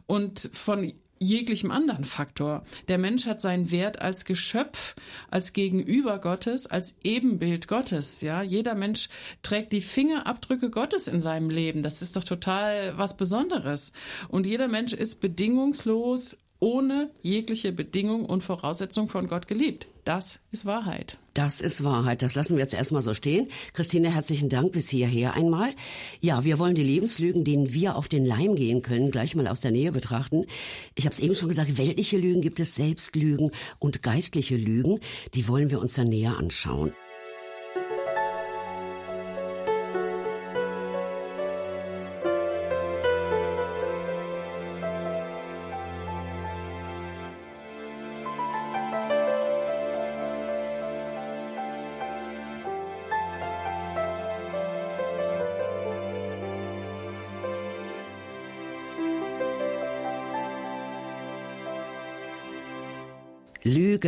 und 0.07 0.51
von 0.53 0.93
jeglichem 1.19 1.71
anderen 1.71 2.05
Faktor. 2.05 2.65
Der 2.89 2.99
Mensch 2.99 3.27
hat 3.27 3.41
seinen 3.41 3.71
Wert 3.71 4.01
als 4.01 4.25
Geschöpf, 4.25 4.97
als 5.31 5.53
Gegenüber 5.53 6.19
Gottes, 6.19 6.67
als 6.67 6.97
Ebenbild 7.03 7.69
Gottes. 7.69 8.21
Ja, 8.21 8.43
jeder 8.43 8.75
Mensch 8.75 9.09
trägt 9.43 9.73
die 9.73 9.81
Fingerabdrücke 9.81 10.71
Gottes 10.71 11.09
in 11.09 11.21
seinem 11.21 11.51
Leben. 11.51 11.83
Das 11.83 12.03
ist 12.03 12.17
doch 12.17 12.25
total 12.25 12.99
was 12.99 13.17
Besonderes. 13.17 13.93
Und 14.29 14.47
jeder 14.47 14.69
Mensch 14.69 14.93
ist 14.93 15.21
bedingungslos 15.21 16.39
ohne 16.61 17.11
jegliche 17.23 17.73
Bedingung 17.73 18.25
und 18.25 18.43
Voraussetzung 18.43 19.09
von 19.09 19.27
Gott 19.27 19.47
geliebt. 19.47 19.89
Das 20.05 20.39
ist 20.53 20.65
Wahrheit. 20.65 21.19
Das 21.35 21.61
ist 21.61 21.83
Wahrheit. 21.83 22.23
Das 22.23 22.35
lassen 22.35 22.57
wir 22.57 22.63
jetzt 22.63 22.75
erstmal 22.75 23.03
so 23.03 23.13
stehen. 23.13 23.49
Christine, 23.75 24.15
herzlichen 24.15 24.49
Dank 24.49 24.73
bis 24.73 24.89
hierher 24.89 25.35
einmal. 25.35 25.75
Ja, 26.21 26.45
wir 26.45 26.59
wollen 26.59 26.75
die 26.75 26.83
Lebenslügen, 26.83 27.45
denen 27.45 27.75
wir 27.75 27.97
auf 27.97 28.09
den 28.09 28.25
Leim 28.25 28.55
gehen 28.55 28.83
können, 28.83 29.11
gleich 29.11 29.35
mal 29.35 29.49
aus 29.49 29.61
der 29.61 29.73
Nähe 29.73 29.93
betrachten. 29.93 30.47
Ich 30.95 31.05
habe 31.05 31.13
es 31.13 31.19
eben 31.19 31.35
schon 31.35 31.49
gesagt, 31.49 31.77
weltliche 31.77 32.19
Lügen 32.19 32.41
gibt 32.41 32.61
es, 32.61 32.75
Selbstlügen 32.75 33.51
und 33.79 34.03
geistliche 34.03 34.57
Lügen. 34.57 35.01
Die 35.35 35.49
wollen 35.49 35.71
wir 35.71 35.81
uns 35.81 35.95
dann 35.95 36.09
näher 36.09 36.39
anschauen. 36.39 36.93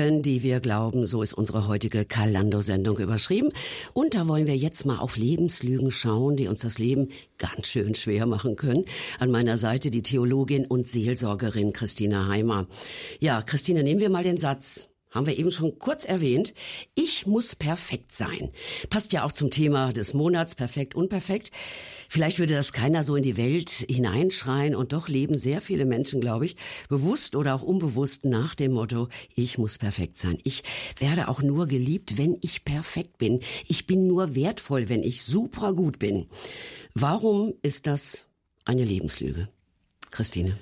Lügen, 0.09 0.23
die 0.23 0.43
wir 0.43 0.61
glauben, 0.61 1.05
so 1.07 1.23
ist 1.23 1.35
unsere 1.35 1.69
heutige 1.69 2.05
Kalando-Sendung 2.05 2.99
überschrieben. 2.99 3.53
Und 3.93 4.15
da 4.15 4.27
wollen 4.27 4.47
wir 4.47 4.57
jetzt 4.57 4.87
mal 4.87 4.99
auf 4.99 5.17
Lebenslügen 5.17 5.91
schauen, 5.91 6.37
die 6.37 6.49
uns 6.49 6.61
das 6.61 6.79
Leben 6.79 7.09
ganz 7.37 7.67
schön 7.69 7.95
schwer 7.95 8.25
machen 8.27 8.57
können. 8.57 8.85
An 9.19 9.31
meiner 9.31 9.59
Seite 9.59 9.91
die 9.91 10.03
Theologin 10.03 10.67
und 10.67 10.88
Seelsorgerin 10.88 11.73
Christine 11.73 12.27
Heimer. 12.27 12.67
Ja, 13.21 13.43
Christine, 13.43 13.83
nehmen 13.83 14.00
wir 14.00 14.11
mal 14.11 14.25
den 14.25 14.38
Satz 14.38 14.88
haben 15.11 15.27
wir 15.27 15.38
eben 15.38 15.50
schon 15.50 15.79
kurz 15.79 16.05
erwähnt. 16.05 16.55
Ich 16.95 17.27
muss 17.27 17.57
perfekt 17.57 18.12
sein. 18.12 18.50
Passt 18.91 19.12
ja 19.12 19.25
auch 19.25 19.33
zum 19.33 19.50
Thema 19.50 19.93
des 19.93 20.15
Monats, 20.15 20.55
perfekt, 20.55 20.95
unperfekt. 20.95 21.50
Vielleicht 22.09 22.38
würde 22.38 22.55
das 22.55 22.73
keiner 22.73 23.05
so 23.05 23.17
in 23.17 23.23
die 23.23 23.37
Welt 23.37 23.71
hineinschreien 23.71 24.75
und 24.75 24.93
doch 24.93 25.09
leben 25.09 25.37
sehr 25.37 25.61
viele 25.61 25.87
Menschen, 25.87 26.21
glaube 26.21 26.47
ich, 26.47 26.57
bewusst 26.88 27.37
oder 27.37 27.55
auch 27.55 27.62
unbewusst 27.62 28.25
nach 28.25 28.55
dem 28.55 28.73
Motto, 28.73 29.09
ich 29.35 29.59
muss 29.59 29.79
perfekt 29.79 30.19
sein. 30.19 30.38
Ich 30.45 30.62
werde 30.99 31.29
auch 31.29 31.43
nur 31.43 31.67
geliebt, 31.67 32.19
wenn 32.19 32.38
ich 32.41 32.65
perfekt 32.65 33.19
bin. 33.19 33.41
Ich 33.67 33.87
bin 33.87 34.07
nur 34.07 34.35
wertvoll, 34.35 34.88
wenn 34.88 35.03
ich 35.03 35.23
super 35.23 35.73
gut 35.73 35.99
bin. 35.99 36.27
Warum 36.95 37.55
ist 37.62 37.87
das 37.87 38.29
eine 38.65 38.85
Lebenslüge? 38.85 39.49
Christine. 40.11 40.59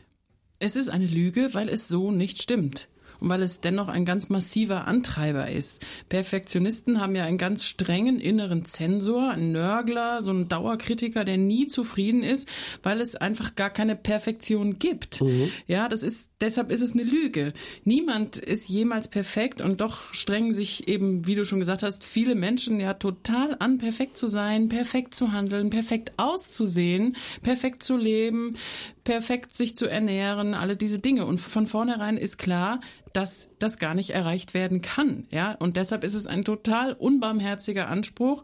Es 0.58 0.74
ist 0.74 0.88
eine 0.88 1.06
Lüge, 1.06 1.50
weil 1.52 1.68
es 1.68 1.86
so 1.86 2.10
nicht 2.10 2.42
stimmt 2.42 2.88
und 3.20 3.28
weil 3.28 3.42
es 3.42 3.60
dennoch 3.60 3.88
ein 3.88 4.04
ganz 4.04 4.28
massiver 4.28 4.86
Antreiber 4.86 5.50
ist. 5.50 5.84
Perfektionisten 6.08 7.00
haben 7.00 7.14
ja 7.14 7.24
einen 7.24 7.38
ganz 7.38 7.64
strengen 7.64 8.20
inneren 8.20 8.64
Zensor, 8.64 9.30
einen 9.30 9.52
Nörgler, 9.52 10.22
so 10.22 10.30
einen 10.30 10.48
Dauerkritiker, 10.48 11.24
der 11.24 11.36
nie 11.36 11.66
zufrieden 11.68 12.22
ist, 12.22 12.48
weil 12.82 13.00
es 13.00 13.16
einfach 13.16 13.54
gar 13.54 13.70
keine 13.70 13.96
Perfektion 13.96 14.78
gibt. 14.78 15.20
Mhm. 15.20 15.50
Ja, 15.66 15.88
das 15.88 16.02
ist, 16.02 16.30
deshalb 16.40 16.70
ist 16.70 16.82
es 16.82 16.92
eine 16.92 17.02
Lüge. 17.02 17.52
Niemand 17.84 18.36
ist 18.36 18.68
jemals 18.68 19.08
perfekt 19.08 19.60
und 19.60 19.80
doch 19.80 20.12
strengen 20.12 20.52
sich 20.52 20.88
eben, 20.88 21.26
wie 21.26 21.34
du 21.34 21.44
schon 21.44 21.60
gesagt 21.60 21.82
hast, 21.82 22.04
viele 22.04 22.34
Menschen 22.34 22.78
ja 22.80 22.94
total 22.94 23.56
an, 23.58 23.78
perfekt 23.78 24.18
zu 24.18 24.26
sein, 24.26 24.68
perfekt 24.68 25.14
zu 25.14 25.32
handeln, 25.32 25.70
perfekt 25.70 26.12
auszusehen, 26.16 27.16
perfekt 27.42 27.82
zu 27.82 27.96
leben, 27.96 28.56
perfekt 29.04 29.54
sich 29.54 29.76
zu 29.76 29.86
ernähren, 29.86 30.54
alle 30.54 30.76
diese 30.76 30.98
Dinge. 30.98 31.26
Und 31.26 31.40
von 31.40 31.66
vornherein 31.66 32.16
ist 32.18 32.36
klar, 32.38 32.80
dass 33.12 33.48
das 33.58 33.78
gar 33.78 33.94
nicht 33.94 34.10
erreicht 34.10 34.52
werden 34.52 34.82
kann. 34.82 35.26
Ja, 35.30 35.52
und 35.52 35.76
deshalb 35.76 36.04
ist 36.04 36.14
es 36.14 36.26
ein 36.26 36.44
total 36.44 36.92
unbarmherziger 36.92 37.88
Anspruch, 37.88 38.42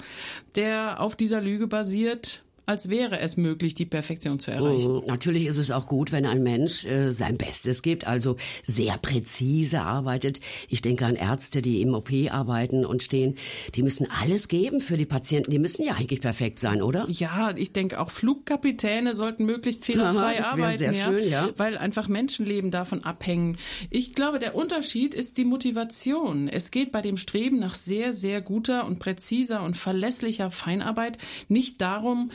der 0.55 1.01
auf 1.01 1.15
dieser 1.15 1.43
Lüge 1.43 1.67
basiert, 1.67 2.43
als 2.67 2.89
wäre 2.89 3.19
es 3.19 3.37
möglich, 3.37 3.75
die 3.75 3.87
Perfektion 3.87 4.39
zu 4.39 4.51
erreichen. 4.51 4.95
Mhm. 4.95 5.07
Natürlich 5.07 5.47
ist 5.47 5.59
es 5.59 5.71
auch 5.71 5.87
gut, 5.87 6.13
wenn 6.13 6.27
ein 6.27 6.43
Mensch 6.43 6.85
äh, 6.85 7.13
sein 7.13 7.37
Bestes 7.37 7.83
gibt, 7.83 8.07
also 8.07 8.37
sehr 8.65 8.99
präzise 8.99 9.81
arbeitet. 9.81 10.41
Ich 10.69 10.81
denke 10.83 11.07
an 11.07 11.17
Ärzte, 11.17 11.61
die 11.61 11.83
im 11.83 11.95
OP 11.95 12.11
arbeiten 12.31 12.85
und 12.85 13.03
stehen. 13.03 13.37
Die 13.75 13.83
müssen 13.83 14.07
alles 14.21 14.49
geben 14.49 14.81
für 14.81 14.97
die 14.97 15.07
Patienten. 15.07 15.51
Die 15.51 15.59
müssen 15.59 15.85
ja 15.85 15.95
eigentlich 15.95 16.21
perfekt 16.21 16.61
sein, 16.61 16.83
oder? 16.83 17.07
Ja, 17.09 17.55
ich 17.57 17.73
denke 17.73 17.99
auch 18.01 18.11
Flugkapitäne 18.11 19.15
sollten 19.15 19.45
möglichst 19.45 19.85
fehlerfrei 19.85 20.37
ja, 20.37 20.45
arbeiten, 20.53 20.79
sehr 20.79 20.93
ja, 20.93 21.05
schön, 21.05 21.29
ja, 21.29 21.49
weil 21.57 21.77
einfach 21.77 22.09
Menschenleben 22.09 22.71
davon 22.71 23.03
abhängen. 23.05 23.59
Ich 23.91 24.15
glaube, 24.15 24.39
der 24.39 24.55
Unterschied 24.55 25.15
ist 25.15 25.37
die 25.37 25.45
Motivation. 25.45 26.49
Es 26.49 26.71
geht 26.71 26.93
bei 26.93 27.03
dem 27.03 27.17
Streben 27.17 27.59
nach 27.59 27.75
sehr, 27.75 28.13
sehr 28.13 28.41
guter 28.41 28.87
und 28.87 28.99
präziser 28.99 29.63
und 29.65 29.77
verlässlicher 29.77 30.51
Feinarbeit 30.51 31.19
nicht 31.49 31.81
darum, 31.81 32.31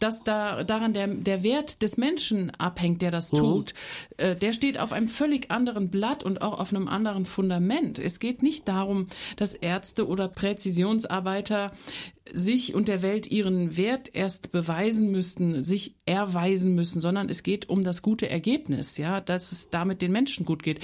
dass 0.00 0.24
da 0.24 0.64
daran 0.64 0.92
der, 0.92 1.06
der 1.06 1.42
Wert 1.42 1.82
des 1.82 1.96
Menschen 1.96 2.50
abhängt, 2.58 3.02
der 3.02 3.10
das 3.10 3.32
mhm. 3.32 3.36
tut. 3.36 3.74
Äh, 4.16 4.34
der 4.34 4.52
steht 4.52 4.80
auf 4.80 4.92
einem 4.92 5.08
völlig 5.08 5.50
anderen 5.50 5.90
Blatt 5.90 6.24
und 6.24 6.42
auch 6.42 6.58
auf 6.58 6.74
einem 6.74 6.88
anderen 6.88 7.26
Fundament. 7.26 7.98
Es 7.98 8.18
geht 8.18 8.42
nicht 8.42 8.66
darum, 8.66 9.06
dass 9.36 9.54
Ärzte 9.54 10.08
oder 10.08 10.28
Präzisionsarbeiter 10.28 11.72
sich 12.32 12.74
und 12.74 12.88
der 12.88 13.02
Welt 13.02 13.30
ihren 13.30 13.76
Wert 13.76 14.14
erst 14.14 14.52
beweisen 14.52 15.10
müssten, 15.10 15.64
sich 15.64 15.96
erweisen 16.06 16.74
müssen, 16.74 17.00
sondern 17.00 17.28
es 17.28 17.42
geht 17.42 17.68
um 17.68 17.84
das 17.84 18.02
gute 18.02 18.30
Ergebnis, 18.30 18.96
ja, 18.96 19.20
dass 19.20 19.52
es 19.52 19.68
damit 19.70 20.00
den 20.00 20.12
Menschen 20.12 20.46
gut 20.46 20.62
geht 20.62 20.80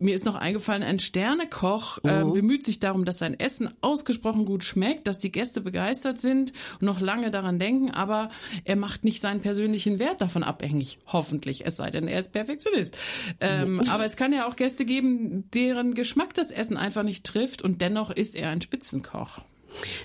mir 0.00 0.14
ist 0.14 0.24
noch 0.24 0.34
eingefallen, 0.34 0.82
ein 0.82 0.98
Sternekoch 0.98 1.98
äh, 2.04 2.24
mhm. 2.24 2.32
bemüht 2.32 2.64
sich 2.64 2.80
darum, 2.80 3.04
dass 3.04 3.18
sein 3.18 3.38
Essen 3.38 3.70
ausgesprochen 3.80 4.46
gut 4.46 4.64
schmeckt, 4.64 5.06
dass 5.06 5.18
die 5.18 5.30
Gäste 5.30 5.60
begeistert 5.60 6.20
sind 6.20 6.52
und 6.80 6.82
noch 6.82 7.00
lange 7.00 7.30
daran 7.30 7.58
denken, 7.58 7.90
aber 7.90 8.30
er 8.64 8.76
macht 8.76 9.04
nicht 9.04 9.20
seinen 9.20 9.40
persönlichen 9.40 9.98
Wert 9.98 10.20
davon 10.20 10.42
abhängig, 10.42 10.98
hoffentlich, 11.06 11.66
es 11.66 11.76
sei 11.76 11.90
denn, 11.90 12.08
er 12.08 12.18
ist 12.18 12.32
Perfektionist. 12.32 12.96
Ähm, 13.40 13.74
mhm. 13.74 13.90
Aber 13.90 14.04
es 14.04 14.16
kann 14.16 14.32
ja 14.32 14.48
auch 14.48 14.56
Gäste 14.56 14.84
geben, 14.84 15.48
deren 15.52 15.94
Geschmack 15.94 16.34
das 16.34 16.50
Essen 16.50 16.76
einfach 16.76 17.02
nicht 17.02 17.24
trifft 17.24 17.62
und 17.62 17.80
dennoch 17.80 18.10
ist 18.10 18.34
er 18.34 18.50
ein 18.50 18.60
Spitzenkoch. 18.60 19.42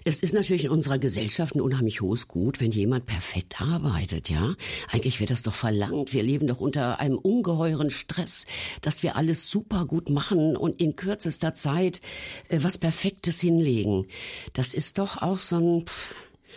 Es 0.04 0.22
ist 0.24 0.34
natürlich 0.34 0.66
in 0.66 0.72
unserer 0.72 1.00
Gesellschaft 1.00 1.56
ein 1.56 1.62
unheimlich 1.62 2.02
hohes 2.02 2.28
Gut, 2.28 2.60
wenn 2.62 2.72
jemand 2.72 3.06
perfekt 3.06 3.62
arbeitet, 3.62 4.30
ja? 4.30 4.56
Eigentlich 4.90 5.20
wird 5.20 5.32
das 5.32 5.44
doch 5.44 5.56
verlangt. 5.56 6.14
Wir 6.14 6.24
leben 6.24 6.48
doch 6.48 6.60
unter 6.60 7.00
einem 7.00 7.18
ungeheuren 7.18 7.90
Stress, 7.90 8.46
dass 8.82 9.04
wir 9.04 9.16
alles 9.16 9.50
super 9.50 9.86
gut 9.86 10.10
machen 10.10 10.56
und 10.56 10.82
in 10.82 10.96
kürzester 10.96 11.54
Zeit 11.56 12.02
äh, 12.50 12.60
was 12.62 12.78
Perfektes 12.78 13.40
hinlegen. 13.42 14.08
Das 14.54 14.74
ist 14.74 14.98
doch 14.98 15.22
auch 15.22 15.38
so 15.38 15.58
ein, 15.58 15.86
pff, 15.86 16.16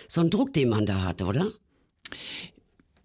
so 0.08 0.20
ein 0.20 0.30
Druck, 0.30 0.52
den 0.52 0.68
man 0.68 0.86
da 0.86 1.02
hat, 1.02 1.22
oder? 1.22 1.52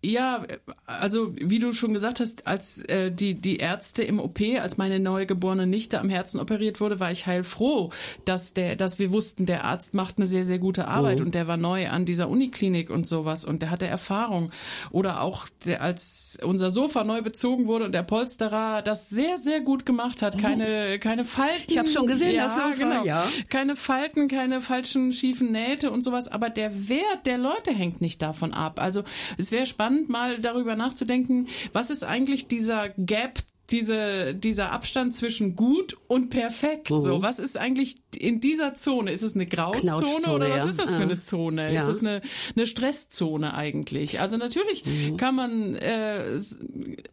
Ja, 0.05 0.43
also 0.85 1.33
wie 1.35 1.59
du 1.59 1.71
schon 1.71 1.93
gesagt 1.93 2.19
hast, 2.19 2.45
als 2.45 2.79
äh, 2.89 3.09
die 3.09 3.35
die 3.35 3.57
Ärzte 3.57 4.03
im 4.03 4.19
OP, 4.19 4.41
als 4.59 4.77
meine 4.77 4.99
neugeborene 4.99 5.65
Nichte 5.65 5.97
am 6.01 6.09
Herzen 6.09 6.41
operiert 6.41 6.81
wurde, 6.81 6.99
war 6.99 7.09
ich 7.09 7.25
heilfroh, 7.25 7.89
dass 8.25 8.53
der, 8.53 8.75
dass 8.75 8.99
wir 8.99 9.11
wussten, 9.11 9.45
der 9.45 9.63
Arzt 9.63 9.93
macht 9.93 10.17
eine 10.17 10.25
sehr 10.25 10.43
sehr 10.43 10.59
gute 10.59 10.89
Arbeit 10.89 11.19
mhm. 11.19 11.27
und 11.27 11.35
der 11.35 11.47
war 11.47 11.55
neu 11.55 11.87
an 11.87 12.03
dieser 12.03 12.27
Uniklinik 12.27 12.89
und 12.89 13.07
sowas 13.07 13.45
und 13.45 13.61
der 13.61 13.71
hatte 13.71 13.87
Erfahrung. 13.87 14.51
Oder 14.91 15.21
auch 15.21 15.47
der, 15.63 15.81
als 15.81 16.37
unser 16.43 16.69
Sofa 16.69 17.05
neu 17.05 17.21
bezogen 17.21 17.67
wurde 17.67 17.85
und 17.85 17.95
der 17.95 18.03
Polsterer 18.03 18.81
das 18.81 19.09
sehr 19.09 19.37
sehr 19.37 19.61
gut 19.61 19.85
gemacht 19.85 20.21
hat, 20.21 20.37
keine 20.37 20.99
keine 20.99 21.23
Falten. 21.23 21.63
Ich 21.67 21.77
habe 21.77 21.87
schon 21.87 22.07
gesehen, 22.07 22.35
ja, 22.35 22.43
das 22.43 22.55
Sofa, 22.55 22.71
genau. 22.77 23.05
ja. 23.05 23.25
Keine 23.47 23.77
Falten, 23.77 24.27
keine 24.27 24.59
falschen 24.59 25.13
schiefen 25.13 25.53
Nähte 25.53 25.91
und 25.91 26.01
sowas. 26.01 26.27
Aber 26.27 26.49
der 26.49 26.89
Wert 26.89 27.25
der 27.25 27.37
Leute 27.37 27.71
hängt 27.71 28.01
nicht 28.01 28.21
davon 28.21 28.53
ab. 28.53 28.81
Also 28.81 29.03
es 29.37 29.53
wäre 29.53 29.65
spannend 29.65 29.92
spannend, 29.93 30.09
mal 30.09 30.39
darüber 30.39 30.75
nachzudenken, 30.75 31.47
was 31.71 31.89
ist 31.89 32.03
eigentlich 32.03 32.47
dieser 32.47 32.89
Gap 32.97 33.39
diese, 33.73 34.35
dieser 34.35 34.71
Abstand 34.71 35.15
zwischen 35.15 35.55
gut 35.55 35.97
und 36.07 36.29
perfekt. 36.29 36.91
Mhm. 36.91 36.99
So, 36.99 37.21
was 37.23 37.39
ist 37.39 37.57
eigentlich 37.57 37.97
in 38.15 38.39
dieser 38.39 38.75
Zone? 38.75 39.11
Ist 39.11 39.23
es 39.23 39.33
eine 39.33 39.47
Grauzone 39.47 40.31
oder 40.33 40.49
was 40.51 40.63
ja. 40.63 40.69
ist 40.69 40.79
das 40.79 40.93
für 40.93 41.01
eine 41.01 41.19
Zone? 41.19 41.73
Ja. 41.73 41.81
Ist 41.81 41.87
es 41.87 41.99
eine, 41.99 42.21
eine 42.55 42.67
Stresszone 42.67 43.53
eigentlich? 43.55 44.21
Also 44.21 44.37
natürlich 44.37 44.85
mhm. 44.85 45.17
kann 45.17 45.35
man 45.35 45.75
äh, 45.75 46.23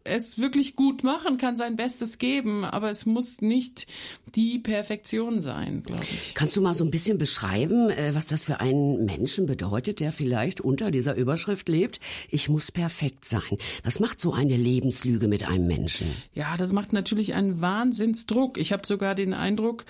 es 0.03 0.37
wirklich 0.37 0.75
gut 0.75 1.03
machen, 1.03 1.37
kann 1.37 1.57
sein 1.57 1.75
Bestes 1.75 2.19
geben, 2.19 2.63
aber 2.63 2.91
es 2.91 3.07
muss 3.07 3.41
nicht 3.41 3.87
die 4.35 4.59
Perfektion 4.59 5.41
sein, 5.41 5.83
glaube 5.83 6.05
ich. 6.13 6.35
Kannst 6.35 6.55
du 6.55 6.61
mal 6.61 6.73
so 6.73 6.85
ein 6.85 6.91
bisschen 6.91 7.17
beschreiben, 7.17 7.89
äh, 7.89 8.13
was 8.13 8.27
das 8.27 8.43
für 8.43 8.59
einen 8.59 9.03
Menschen 9.05 9.47
bedeutet, 9.47 9.99
der 9.99 10.11
vielleicht 10.11 10.61
unter 10.61 10.91
dieser 10.91 11.15
Überschrift 11.15 11.67
lebt? 11.67 11.99
Ich 12.29 12.49
muss 12.49 12.71
perfekt 12.71 13.25
sein. 13.25 13.57
Was 13.83 13.99
macht 13.99 14.21
so 14.21 14.33
eine 14.33 14.55
Lebenslüge 14.55 15.27
mit 15.27 15.47
einem 15.47 15.65
Menschen? 15.65 16.13
Ja, 16.33 16.50
ja, 16.51 16.57
das 16.57 16.73
macht 16.73 16.93
natürlich 16.93 17.33
einen 17.33 17.61
Wahnsinnsdruck. 17.61 18.57
Ich 18.57 18.73
habe 18.73 18.85
sogar 18.85 19.15
den 19.15 19.33
Eindruck, 19.33 19.85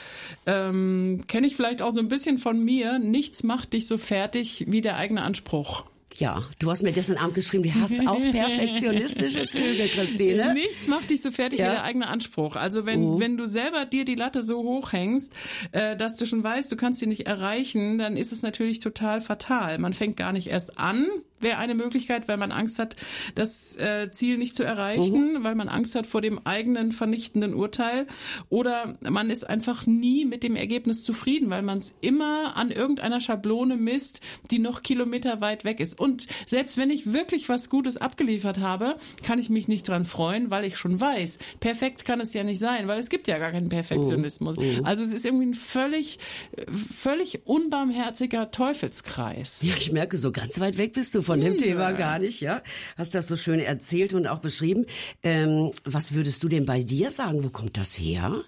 ähm, 0.46 1.22
kenne 1.28 1.48
ich 1.48 1.56
vielleicht 1.56 1.82
auch 1.82 1.92
so 1.92 2.00
ein 2.00 2.08
bisschen 2.08 2.38
von 2.38 2.64
mir, 2.64 3.00
nichts 3.00 3.44
macht 3.44 3.74
dich 3.74 3.88
so 3.88 3.98
fertig 3.98 4.66
wie 4.68 4.82
der 4.82 4.98
eigene 4.98 5.24
Anspruch. 5.24 5.86
Ja, 6.18 6.44
du 6.60 6.70
hast 6.70 6.84
mir 6.84 6.92
gestern 6.92 7.18
Abend 7.18 7.34
geschrieben, 7.34 7.64
du 7.64 7.74
hast 7.74 8.00
auch 8.06 8.20
perfektionistische 8.32 9.48
Züge, 9.48 9.88
Christine. 9.88 10.54
Nichts 10.54 10.88
macht 10.88 11.10
dich 11.10 11.22
so 11.22 11.32
fertig 11.32 11.60
ja. 11.60 11.66
wie 11.66 11.72
der 11.72 11.84
eigene 11.84 12.08
Anspruch. 12.08 12.58
Also 12.58 12.86
wenn, 12.86 13.04
uh. 13.04 13.20
wenn 13.20 13.38
du 13.38 13.48
selber 13.48 13.86
dir 13.86 14.06
die 14.06 14.16
Latte 14.16 14.42
so 14.42 14.60
hoch 14.60 14.92
hängst, 14.92 15.34
äh, 15.72 15.98
dass 15.98 16.18
du 16.18 16.28
schon 16.28 16.44
weißt, 16.44 16.72
du 16.72 16.76
kannst 16.76 17.00
sie 17.00 17.08
nicht 17.08 17.26
erreichen, 17.26 17.98
dann 17.98 18.18
ist 18.18 18.32
es 18.32 18.44
natürlich 18.44 18.80
total 18.80 19.22
fatal. 19.22 19.80
Man 19.80 19.96
fängt 19.96 20.18
gar 20.18 20.32
nicht 20.32 20.48
erst 20.48 20.78
an, 20.78 21.08
wäre 21.42 21.58
eine 21.58 21.76
Möglichkeit, 21.76 22.28
weil 22.28 22.38
man 22.38 22.52
Angst 22.52 22.80
hat, 22.80 22.96
das 23.36 23.78
äh, 23.78 24.10
Ziel 24.12 24.38
nicht 24.38 24.56
zu 24.56 24.64
erreichen, 24.64 25.34
mhm. 25.34 25.44
weil 25.44 25.56
man 25.56 25.70
Angst 25.70 25.96
hat 25.96 26.06
vor 26.06 26.22
dem 26.22 26.40
eigenen 26.46 26.92
vernichtenden 26.92 27.54
Urteil. 27.54 28.08
Oder 28.50 28.98
man 29.02 29.30
ist 29.30 29.50
einfach 29.50 29.86
nie 29.86 30.26
mit 30.26 30.44
dem 30.44 30.56
Ergebnis 30.56 31.04
zufrieden, 31.04 31.50
weil 31.50 31.62
man 31.62 31.78
es 31.78 31.96
immer 32.02 32.56
an 32.56 32.72
irgendeiner 32.72 33.20
Schablone 33.22 33.78
misst, 33.78 34.22
die 34.50 34.60
noch 34.60 34.84
Kilometer 34.84 35.42
weit 35.42 35.64
weg 35.64 35.80
ist. 35.80 36.00
Und 36.00 36.28
selbst 36.46 36.78
wenn 36.78 36.90
ich 36.90 37.14
wirklich 37.14 37.50
was 37.50 37.70
Gutes 37.70 37.98
abgeliefert 37.98 38.60
habe, 38.60 38.98
kann 39.24 39.40
ich 39.40 39.50
mich 39.50 39.68
nicht 39.68 39.88
dran 39.88 40.06
freuen, 40.06 40.52
weil 40.52 40.66
ich 40.66 40.78
schon 40.78 41.00
weiß, 41.00 41.38
perfekt 41.60 42.06
kann 42.06 42.20
es 42.20 42.34
ja 42.34 42.44
nicht 42.44 42.60
sein, 42.60 42.88
weil 42.88 43.00
es 43.00 43.10
gibt 43.10 43.28
ja 43.28 43.38
gar 43.38 43.52
keinen 43.52 43.70
Perfektionismus. 43.70 44.58
Mhm. 44.58 44.78
Mhm. 44.78 44.86
Also 44.86 45.04
es 45.04 45.14
ist 45.14 45.26
irgendwie 45.26 45.48
ein 45.48 45.54
völlig, 45.54 46.20
völlig 46.68 47.46
unbarmherziger 47.46 48.52
Teufelskreis. 48.52 49.62
Ja, 49.64 49.76
ich 49.78 49.92
merke, 49.92 50.18
so 50.18 50.32
ganz 50.32 50.60
weit 50.60 50.78
weg 50.78 50.94
bist 50.94 51.16
du 51.16 51.22
von 51.22 51.31
von 51.32 51.42
dem 51.42 51.58
Thema 51.58 51.92
gar 51.92 52.20
nicht, 52.20 52.42
ja. 52.42 52.62
Hast 52.98 53.16
das 53.16 53.28
so 53.28 53.36
schön 53.36 53.60
erzählt 53.60 54.14
und 54.14 54.28
auch 54.28 54.40
beschrieben. 54.40 54.86
Ähm, 55.24 55.72
was 55.84 56.14
würdest 56.14 56.44
du 56.44 56.50
denn 56.50 56.66
bei 56.66 56.84
dir 56.84 57.12
sagen? 57.12 57.44
Wo 57.44 57.50
kommt 57.50 57.78
das 57.78 57.98
her? 57.98 58.42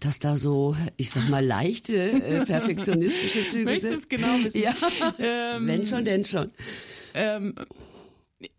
Dass 0.00 0.18
da 0.18 0.36
so, 0.36 0.76
ich 0.96 1.10
sag 1.10 1.28
mal, 1.28 1.44
leichte, 1.44 1.94
äh, 1.94 2.44
perfektionistische 2.46 3.46
Züge 3.46 3.64
Möchtest 3.64 3.88
sind? 3.88 3.98
es 3.98 4.08
genau 4.08 4.44
wissen? 4.44 4.62
Ja. 4.62 4.74
Ähm, 5.18 5.66
Wenn 5.66 5.86
schon, 5.86 6.04
denn 6.04 6.24
schon. 6.24 6.50
Ähm, 7.14 7.54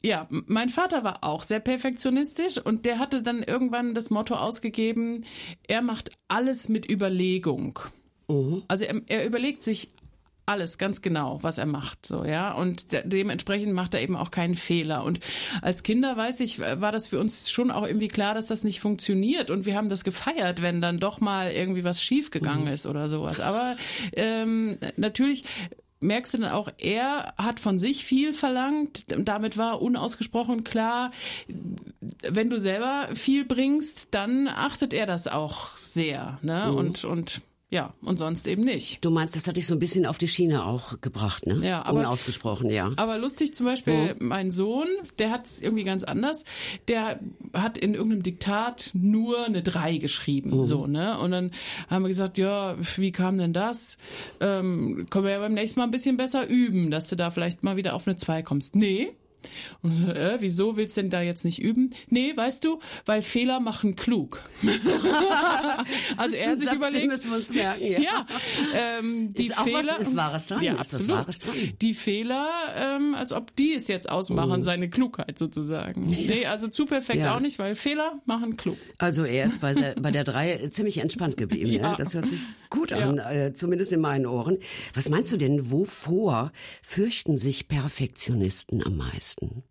ja, 0.04 0.28
mein 0.30 0.70
Vater 0.70 1.04
war 1.04 1.24
auch 1.24 1.44
sehr 1.44 1.60
perfektionistisch 1.60 2.58
und 2.58 2.86
der 2.86 3.00
hatte 3.00 3.24
dann 3.24 3.42
irgendwann 3.42 3.94
das 3.96 4.10
Motto 4.10 4.36
ausgegeben, 4.36 5.26
er 5.68 5.82
macht 5.82 6.12
alles 6.28 6.70
mit 6.70 6.90
Überlegung. 6.90 7.80
Mhm. 8.28 8.64
Also 8.68 8.86
er, 8.86 9.02
er, 9.08 9.26
überlegt 9.26 9.64
sich 9.64 9.90
alles 10.46 10.78
ganz 10.78 11.02
genau, 11.02 11.40
was 11.42 11.58
er 11.58 11.66
macht, 11.66 12.06
so, 12.06 12.26
ja. 12.26 12.54
Und 12.54 12.92
de 12.92 13.04
dementsprechend 13.06 13.74
macht 13.74 13.94
er 13.94 14.02
eben 14.02 14.16
auch 14.16 14.32
keinen 14.32 14.56
Fehler. 14.56 15.04
Und 15.04 15.20
als 15.62 15.84
Kinder, 15.84 16.18
weiß 16.18 16.40
ich, 16.42 16.60
war 16.60 16.92
das 16.92 17.08
für 17.08 17.20
uns 17.20 17.50
schon 17.50 17.72
auch 17.72 17.86
irgendwie 17.86 18.08
klar, 18.08 18.34
dass 18.34 18.48
das 18.48 18.64
nicht 18.64 18.80
funktioniert. 18.80 19.52
Und 19.52 19.66
wir 19.66 19.76
haben 19.76 19.90
das 19.90 20.04
gefeiert, 20.04 20.62
wenn 20.62 20.82
dann 20.82 20.98
doch 20.98 21.22
mal 21.22 21.52
irgendwie 21.52 21.84
was 21.84 22.02
schiefgegangen 22.02 22.66
mhm. 22.66 22.74
ist 22.74 22.88
oder 22.88 23.08
sowas. 23.08 23.40
Aber 23.40 23.76
ähm, 24.14 24.78
natürlich 24.98 25.46
merkst 26.02 26.34
du 26.34 26.40
dann 26.40 26.52
auch, 26.52 26.70
er 26.78 27.34
hat 27.38 27.60
von 27.60 27.78
sich 27.78 28.04
viel 28.04 28.34
verlangt. 28.34 29.06
Damit 29.08 29.58
war 29.58 29.82
unausgesprochen 29.82 30.64
klar, 30.64 31.12
wenn 32.28 32.50
du 32.50 32.60
selber 32.60 33.10
viel 33.14 33.46
bringst, 33.46 34.08
dann 34.12 34.48
achtet 34.48 34.94
er 34.94 35.06
das 35.06 35.28
auch 35.28 35.78
sehr. 35.78 36.40
Ne? 36.42 36.68
Mhm. 36.70 36.76
Und, 36.76 37.06
und 37.06 37.42
ja, 37.72 37.94
und 38.02 38.20
sonst 38.20 38.48
eben 38.48 38.66
nicht. 38.66 39.04
Du 39.04 39.12
meinst, 39.12 39.34
das 39.34 39.48
hat 39.48 39.56
dich 39.56 39.66
so 39.66 39.74
ein 39.74 39.80
bisschen 39.80 40.06
auf 40.06 40.18
die 40.18 40.28
Schiene 40.28 40.66
auch 40.66 41.00
gebracht, 41.00 41.48
ne? 41.48 41.66
Ja, 41.66 41.86
aber, 41.86 42.00
Unausgesprochen, 42.00 42.70
ja. 42.70 42.90
Aber 42.98 43.18
lustig 43.18 43.56
zum 43.56 43.66
Beispiel, 43.66 44.14
mhm. 44.16 44.28
mein 44.28 44.52
Sohn, 44.52 44.90
der 45.20 45.32
hat 45.32 45.46
es 45.46 45.62
irgendwie 45.62 45.84
ganz 45.84 46.04
anders. 46.04 46.44
Der 46.90 47.22
hat 47.54 47.78
in 47.78 47.94
irgendeinem 47.94 48.24
Diktat 48.24 48.92
nur 48.94 49.46
eine 49.46 49.64
3 49.64 49.98
geschrieben, 50.00 50.58
mhm. 50.58 50.62
so, 50.64 50.86
ne? 50.86 51.18
Und 51.18 51.32
dann 51.32 51.52
haben 51.90 52.04
wir 52.04 52.10
gesagt, 52.10 52.38
ja, 52.38 52.76
wie 52.98 53.14
kam 53.14 53.38
denn 53.38 53.54
das? 53.54 53.98
Ähm, 54.42 55.06
können 55.10 55.24
wir 55.24 55.32
ja 55.32 55.40
beim 55.40 55.54
nächsten 55.54 55.80
Mal 55.80 55.86
ein 55.86 55.92
bisschen 55.92 56.18
besser 56.18 56.46
üben, 56.48 56.92
dass 56.92 57.08
du 57.08 57.16
da 57.16 57.32
vielleicht 57.32 57.64
mal 57.64 57.78
wieder 57.78 57.96
auf 57.96 58.06
eine 58.06 58.18
2 58.18 58.44
kommst. 58.44 58.76
Nee, 58.76 59.14
und 59.82 60.10
äh, 60.10 60.38
wieso 60.40 60.78
willst 60.78 60.98
du 60.98 61.02
denn 61.02 61.10
da 61.10 61.22
jetzt 61.22 61.46
nicht 61.46 61.62
üben? 61.62 61.94
Nee, 62.08 62.36
weißt 62.36 62.64
du, 62.64 62.80
weil 63.06 63.22
Fehler 63.22 63.60
machen 63.60 63.96
klug. 63.96 64.42
also 66.18 66.36
er 66.36 66.52
hat 66.52 66.60
sich 66.60 66.68
Satz, 66.68 66.78
überlegt, 66.78 67.08
müssen 67.08 67.32
wir 67.32 67.38
uns 67.38 67.54
merken. 67.54 67.84
Ja, 67.84 68.00
ja 68.00 68.28
ähm, 68.74 69.34
die 69.34 69.48
ist 69.48 69.60
Fehler, 69.60 69.80
auch 69.80 70.00
was, 70.00 70.08
ist 70.08 70.16
Wahres 70.16 70.48
dran. 70.48 70.64
Ja, 70.64 70.74
ist 70.74 70.80
absolut. 70.80 71.10
Wahres 71.10 71.40
dran. 71.40 71.56
Die 71.82 71.94
Fehler, 71.94 72.48
ähm, 72.76 73.16
als 73.16 73.34
ob 73.34 73.56
die 73.56 73.74
es 73.74 73.88
jetzt 73.88 74.10
ausmachen, 74.10 74.60
oh. 74.60 74.64
seine 74.64 74.90
Klugheit 74.90 75.38
sozusagen. 75.38 76.10
Ja. 76.10 76.36
Nee, 76.36 76.46
also 76.46 76.68
zu 76.68 76.86
perfekt 76.86 77.20
ja. 77.20 77.36
auch 77.36 77.40
nicht, 77.40 77.60
weil 77.60 77.76
Fehler 77.76 78.22
machen 78.26 78.58
klug. 78.58 78.78
Also 78.98 79.24
er 79.24 79.46
ist 79.46 79.62
bei 79.62 79.74
der, 79.74 79.96
bei 79.96 80.12
der 80.12 80.24
drei 80.24 80.68
ziemlich 80.70 81.00
entspannt 81.00 81.38
geblieben. 81.38 81.72
ja. 81.72 81.92
Ne? 81.92 81.96
Das 81.98 82.14
hört 82.14 82.28
sich 82.28 82.42
gut 82.70 82.94
an, 82.94 83.18
äh, 83.18 83.54
zumindest 83.54 83.92
in 83.92 84.02
meinen 84.02 84.26
Ohren. 84.26 84.58
Was 84.94 85.10
meinst 85.10 85.32
du 85.32 85.38
denn, 85.38 85.72
wovor 85.72 86.52
fürchten 86.82 87.38
sich 87.38 87.68
Perfektionisten 87.68 88.84
am 88.86 88.98
meisten? 88.98 89.31
Meisten? 89.32 89.64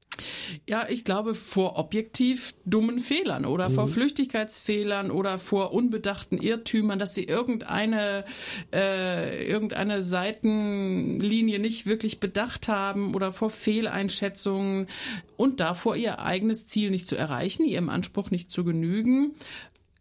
Ja, 0.67 0.87
ich 0.89 1.05
glaube 1.05 1.35
vor 1.35 1.79
objektiv 1.79 2.55
dummen 2.65 2.99
Fehlern 2.99 3.45
oder 3.47 3.71
mhm. 3.71 3.75
vor 3.75 3.89
Flüchtigkeitsfehlern 3.89 5.11
oder 5.11 5.39
vor 5.39 5.73
unbedachten 5.73 6.39
Irrtümern, 6.39 6.99
dass 6.99 7.15
sie 7.15 7.25
irgendeine 7.25 8.25
äh, 8.73 9.47
irgendeine 9.47 10.03
Seitenlinie 10.03 11.59
nicht 11.59 11.87
wirklich 11.87 12.21
bedacht 12.21 12.69
haben 12.69 13.15
oder 13.15 13.33
vor 13.33 13.51
Fehleinschätzungen 13.51 14.89
und 15.37 15.61
davor 15.61 15.97
ihr 15.97 16.19
eigenes 16.19 16.67
Ziel 16.67 16.91
nicht 16.91 17.07
zu 17.07 17.17
erreichen, 17.17 17.65
ihrem 17.65 17.89
Anspruch 17.89 18.31
nicht 18.31 18.51
zu 18.51 18.65
genügen 18.65 19.35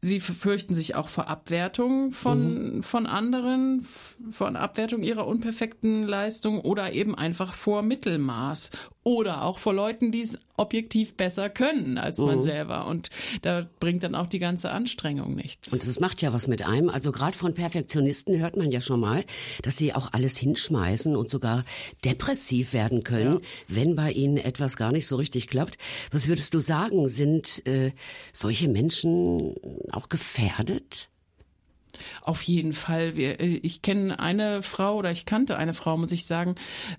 Sie 0.02 0.22
fürchten 0.22 0.76
sich 0.76 0.96
auch 0.96 1.10
vor 1.10 1.28
Abwertung 1.28 2.14
von, 2.14 2.78
mhm. 2.78 2.84
von 2.84 3.06
anderen, 3.06 3.86
von 4.32 4.56
Abwertung 4.56 5.04
ihrer 5.04 5.28
unperfekten 5.28 6.04
Leistung 6.04 6.62
oder 6.62 6.94
eben 6.94 7.16
einfach 7.16 7.54
vor 7.54 7.82
Mittelmaß 7.82 8.70
oder 9.04 9.46
auch 9.46 9.60
vor 9.60 9.74
Leuten, 9.74 10.12
die 10.12 10.22
es 10.22 10.40
objektiv 10.58 11.16
besser 11.16 11.50
können 11.50 11.98
als 11.98 12.18
man 12.18 12.38
mhm. 12.38 12.42
selber. 12.42 12.88
Und 12.88 13.10
da 13.42 13.66
bringt 13.80 14.04
dann 14.04 14.14
auch 14.14 14.28
die 14.28 14.40
ganze 14.40 14.72
Anstrengung 14.72 15.36
nichts. 15.36 15.72
Und 15.72 15.88
das 15.88 16.00
macht 16.00 16.22
ja 16.22 16.34
was 16.34 16.48
mit 16.48 16.66
einem. 16.66 16.90
Also 16.90 17.12
gerade 17.12 17.38
von 17.38 17.54
Perfektionisten 17.54 18.38
hört 18.40 18.58
man 18.58 18.72
ja 18.72 18.82
schon 18.82 19.00
mal, 19.00 19.24
dass 19.62 19.78
sie 19.78 19.96
auch 19.96 20.12
alles 20.12 20.38
hinschmeißen 20.38 21.16
und 21.16 21.30
sogar 21.30 21.64
depressiv 22.04 22.74
werden 22.74 23.04
können, 23.04 23.36
ja. 23.36 23.40
wenn 23.68 23.96
bei 23.96 24.12
ihnen 24.12 24.38
etwas 24.38 24.76
gar 24.76 24.92
nicht 24.92 25.08
so 25.08 25.16
richtig 25.16 25.48
klappt. 25.48 25.78
Was 26.12 26.28
würdest 26.28 26.54
du 26.54 26.60
sagen, 26.60 27.08
sind 27.08 27.66
äh, 27.66 27.94
solche 28.34 28.68
Menschen 28.68 29.56
auch 29.92 30.10
gefährdet? 30.10 31.10
Auf 32.22 32.42
jeden 32.44 32.74
Fall. 32.74 33.16
Wir, 33.16 33.40
äh, 33.40 33.60
ich 33.64 33.82
kenne 33.82 34.20
eine 34.20 34.62
Frau 34.62 34.98
oder 34.98 35.12
ich 35.12 35.26
kannte 35.26 35.58
eine 35.58 35.74
Frau, 35.74 35.98
muss 35.98 36.12
ich 36.12 36.26
sagen, 36.26 36.56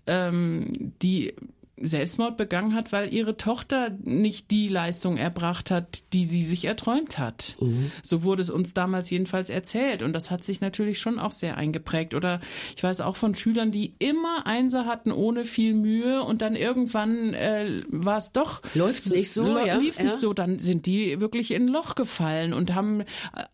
ähm, 0.06 0.94
die 1.02 1.34
Selbstmord 1.80 2.36
begangen 2.36 2.74
hat, 2.74 2.92
weil 2.92 3.12
ihre 3.12 3.36
Tochter 3.36 3.90
nicht 4.02 4.50
die 4.50 4.68
Leistung 4.68 5.16
erbracht 5.16 5.70
hat, 5.70 6.02
die 6.12 6.24
sie 6.24 6.42
sich 6.42 6.64
erträumt 6.64 7.18
hat. 7.18 7.56
Mhm. 7.60 7.90
So 8.02 8.22
wurde 8.22 8.42
es 8.42 8.50
uns 8.50 8.74
damals 8.74 9.10
jedenfalls 9.10 9.50
erzählt. 9.50 10.02
Und 10.02 10.12
das 10.12 10.30
hat 10.30 10.44
sich 10.44 10.60
natürlich 10.60 11.00
schon 11.00 11.18
auch 11.18 11.32
sehr 11.32 11.56
eingeprägt. 11.56 12.14
Oder 12.14 12.40
ich 12.76 12.82
weiß 12.82 13.00
auch 13.00 13.16
von 13.16 13.34
Schülern, 13.34 13.72
die 13.72 13.94
immer 13.98 14.46
Einser 14.46 14.86
hatten 14.86 15.12
ohne 15.12 15.44
viel 15.44 15.74
Mühe 15.74 16.22
und 16.22 16.42
dann 16.42 16.54
irgendwann 16.54 17.34
äh, 17.34 17.82
war 17.88 18.18
es 18.18 18.32
doch. 18.32 18.62
Läuft 18.74 19.06
es 19.06 19.14
nicht 19.14 19.32
so? 19.32 19.46
Ja, 19.58 19.76
lief 19.76 19.92
es 19.92 19.98
ja. 19.98 20.04
nicht 20.04 20.16
so, 20.16 20.32
dann 20.32 20.58
sind 20.58 20.86
die 20.86 21.20
wirklich 21.20 21.52
in 21.52 21.66
ein 21.66 21.68
Loch 21.68 21.94
gefallen 21.94 22.52
und 22.52 22.74
haben 22.74 23.04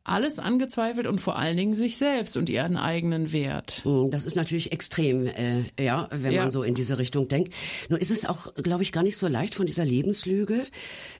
alles 0.04 0.38
angezweifelt 0.38 1.06
und 1.06 1.20
vor 1.20 1.38
allen 1.38 1.56
Dingen 1.56 1.74
sich 1.74 1.96
selbst 1.96 2.36
und 2.36 2.48
ihren 2.48 2.76
eigenen 2.76 3.32
Wert. 3.32 3.82
Mhm, 3.84 4.10
das 4.10 4.26
ist 4.26 4.36
natürlich 4.36 4.72
extrem, 4.72 5.26
äh, 5.26 5.64
ja, 5.78 6.08
wenn 6.10 6.32
ja. 6.32 6.42
man 6.42 6.50
so 6.50 6.62
in 6.62 6.74
diese 6.74 6.98
Richtung 6.98 7.28
denkt. 7.28 7.52
Nur 7.88 8.00
ist 8.00 8.10
es 8.10 8.15
ist 8.18 8.28
auch, 8.28 8.54
glaube 8.54 8.82
ich, 8.82 8.92
gar 8.92 9.02
nicht 9.02 9.16
so 9.16 9.28
leicht 9.28 9.54
von 9.54 9.66
dieser 9.66 9.84
Lebenslüge, 9.84 10.66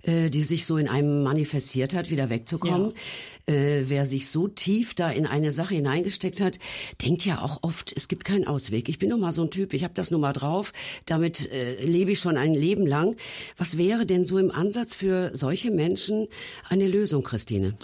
äh, 0.03 0.31
die 0.31 0.43
sich 0.43 0.67
so 0.67 0.77
in 0.77 0.89
einem 0.89 1.23
manifestiert 1.23 1.95
hat, 1.95 2.11
wieder 2.11 2.31
wegzukommen. 2.31 2.91
Ja 2.91 3.01
äh, 3.47 3.85
wer 3.87 4.07
sich 4.07 4.29
so 4.29 4.49
tief 4.49 4.95
da 4.95 5.11
in 5.11 5.27
eine 5.27 5.53
Sache 5.53 5.75
hineingesteckt 5.75 6.41
hat, 6.41 6.59
denkt 7.03 7.25
ja 7.25 7.41
auch 7.41 7.63
oft, 7.63 7.93
es 7.97 8.09
gibt 8.09 8.25
keinen 8.25 8.47
Ausweg. 8.47 8.89
Ich 8.89 8.99
bin 8.99 9.11
nun 9.11 9.21
mal 9.21 9.33
so 9.33 9.43
ein 9.43 9.51
Typ, 9.51 9.73
ich 9.73 9.85
habe 9.85 9.95
das 9.95 10.11
nun 10.11 10.21
mal 10.21 10.33
drauf, 10.33 10.73
damit 11.07 11.51
äh, 11.53 11.85
lebe 11.85 12.13
ich 12.13 12.19
schon 12.19 12.37
ein 12.37 12.55
Leben 12.55 12.87
lang. 12.87 13.17
Was 13.57 13.79
wäre 13.79 14.07
denn 14.07 14.25
so 14.25 14.39
im 14.39 14.51
Ansatz 14.51 14.95
für 14.95 15.31
solche 15.35 15.71
Menschen 15.71 16.29
eine 16.69 16.89
Lösung, 16.89 17.23
Christine? 17.23 17.77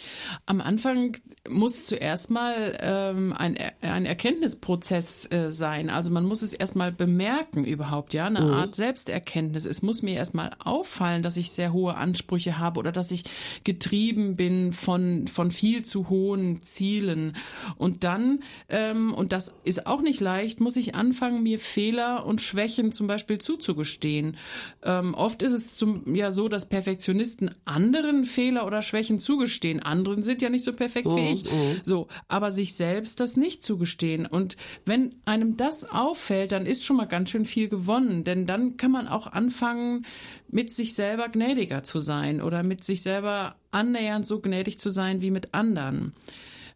Am 0.47 0.61
Anfang 0.61 1.17
muss 1.49 1.87
zuerst 1.87 2.31
mal 2.31 2.79
ähm, 2.81 3.33
ein, 3.33 3.57
ein 3.81 4.07
Erkenntnisprozess 4.07 5.31
äh, 5.31 5.53
sein. 5.53 5.91
Also 5.91 6.11
man 6.11 6.25
muss 6.25 6.43
es 6.43 6.53
erstmal 6.53 6.93
bemerken 6.93 7.65
überhaupt, 7.65 8.15
ja, 8.15 8.27
eine 8.27 8.41
mhm. 8.41 8.53
Art 8.53 8.75
Selbsterkenntnis. 8.75 9.67
Es 9.67 9.83
muss 9.83 10.03
mir 10.03 10.15
erstmal 10.15 10.51
auffallen, 10.59 11.23
dass 11.23 11.37
ich 11.37 11.53
sehr 11.53 11.73
hohe 11.73 11.95
Ansprüche 11.95 12.59
habe 12.59 12.81
oder 12.81 12.93
dass 12.93 13.11
ich 13.11 13.25
getrieben 13.65 14.37
bin 14.37 14.73
von, 14.73 15.27
von 15.29 15.52
viel 15.53 15.85
zu 15.85 16.09
hohen 16.09 16.63
Zielen. 16.63 17.37
Und 17.77 18.05
dann, 18.05 18.43
ähm, 18.69 19.15
und 19.15 19.33
das 19.33 19.61
ist 19.65 19.87
auch 19.87 20.01
nicht 20.01 20.21
leicht, 20.21 20.61
muss 20.61 20.77
ich 20.77 20.95
anfangen, 20.95 21.43
mir 21.43 21.59
Fehler 21.59 22.27
und 22.27 22.41
Schwächen 22.41 22.93
zum 22.93 23.07
Beispiel 23.07 23.39
zuzugestehen. 23.39 24.37
Ähm, 24.83 25.15
oft 25.15 25.43
ist 25.43 25.53
es 25.53 25.75
zum, 25.75 26.15
ja 26.15 26.31
so, 26.31 26.49
dass 26.49 26.69
Perfektionisten 26.69 27.55
anderen 27.65 28.25
Fehler 28.25 28.67
oder 28.67 28.83
Schwächen 28.83 29.19
zugestehen. 29.19 29.81
Anderen 29.81 30.23
sind 30.23 30.43
ja 30.43 30.49
nicht 30.49 30.65
so 30.65 30.73
perfekt 30.73 31.07
oh, 31.07 31.17
wie 31.17 31.33
ich. 31.33 31.45
Oh. 31.47 31.75
So, 31.83 32.09
aber 32.29 32.53
sich 32.53 32.75
selbst 32.75 33.21
das 33.21 33.37
nicht 33.37 33.63
zugestehen. 33.63 34.27
Und 34.27 34.57
wenn 34.85 35.15
einem 35.25 35.57
das 35.57 35.85
auffällt, 35.85 36.53
dann 36.53 36.67
ist 36.67 36.85
schon 36.85 36.97
mal 36.97 37.07
ganz 37.07 37.31
schön 37.31 37.45
viel 37.45 37.69
gewonnen. 37.69 38.25
Denn 38.25 38.47
dann 38.47 38.77
kann 38.77 38.91
man 38.91 39.09
auch 39.09 39.27
anfangen, 39.27 40.07
mit 40.53 40.73
sich 40.73 40.95
selber 40.95 41.29
gnädiger 41.29 41.83
zu 41.83 41.99
sein 41.99 42.41
oder 42.41 42.63
mit 42.63 42.85
sich 42.85 43.03
selber 43.03 43.57
annähernd 43.73 44.27
so 44.27 44.41
gnädig 44.41 44.79
zu 44.79 44.91
sein 44.91 45.23
wie 45.23 45.33
mit 45.33 45.55
anderen. 45.55 46.13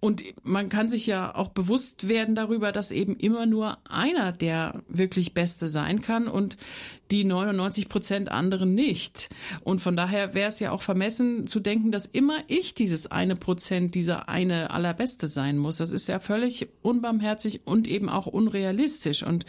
Und 0.00 0.22
man 0.44 0.68
kann 0.68 0.88
sich 0.88 1.06
ja 1.06 1.34
auch 1.34 1.48
bewusst 1.48 2.08
werden 2.08 2.34
darüber, 2.34 2.70
dass 2.70 2.90
eben 2.90 3.16
immer 3.16 3.46
nur 3.46 3.78
einer 3.88 4.32
der 4.32 4.82
wirklich 4.88 5.34
Beste 5.34 5.68
sein 5.68 6.00
kann 6.00 6.28
und 6.28 6.56
die 7.10 7.24
99 7.24 7.88
Prozent 7.88 8.30
anderen 8.30 8.74
nicht. 8.74 9.28
Und 9.62 9.80
von 9.80 9.96
daher 9.96 10.34
wäre 10.34 10.48
es 10.48 10.60
ja 10.60 10.70
auch 10.70 10.82
vermessen 10.82 11.46
zu 11.46 11.60
denken, 11.60 11.92
dass 11.92 12.06
immer 12.06 12.38
ich 12.48 12.74
dieses 12.74 13.10
eine 13.10 13.36
Prozent, 13.36 13.94
dieser 13.94 14.28
eine 14.28 14.70
Allerbeste 14.70 15.28
sein 15.28 15.56
muss. 15.56 15.78
Das 15.78 15.92
ist 15.92 16.08
ja 16.08 16.18
völlig 16.18 16.68
unbarmherzig 16.82 17.62
und 17.64 17.88
eben 17.88 18.08
auch 18.08 18.26
unrealistisch. 18.26 19.22
Und 19.22 19.46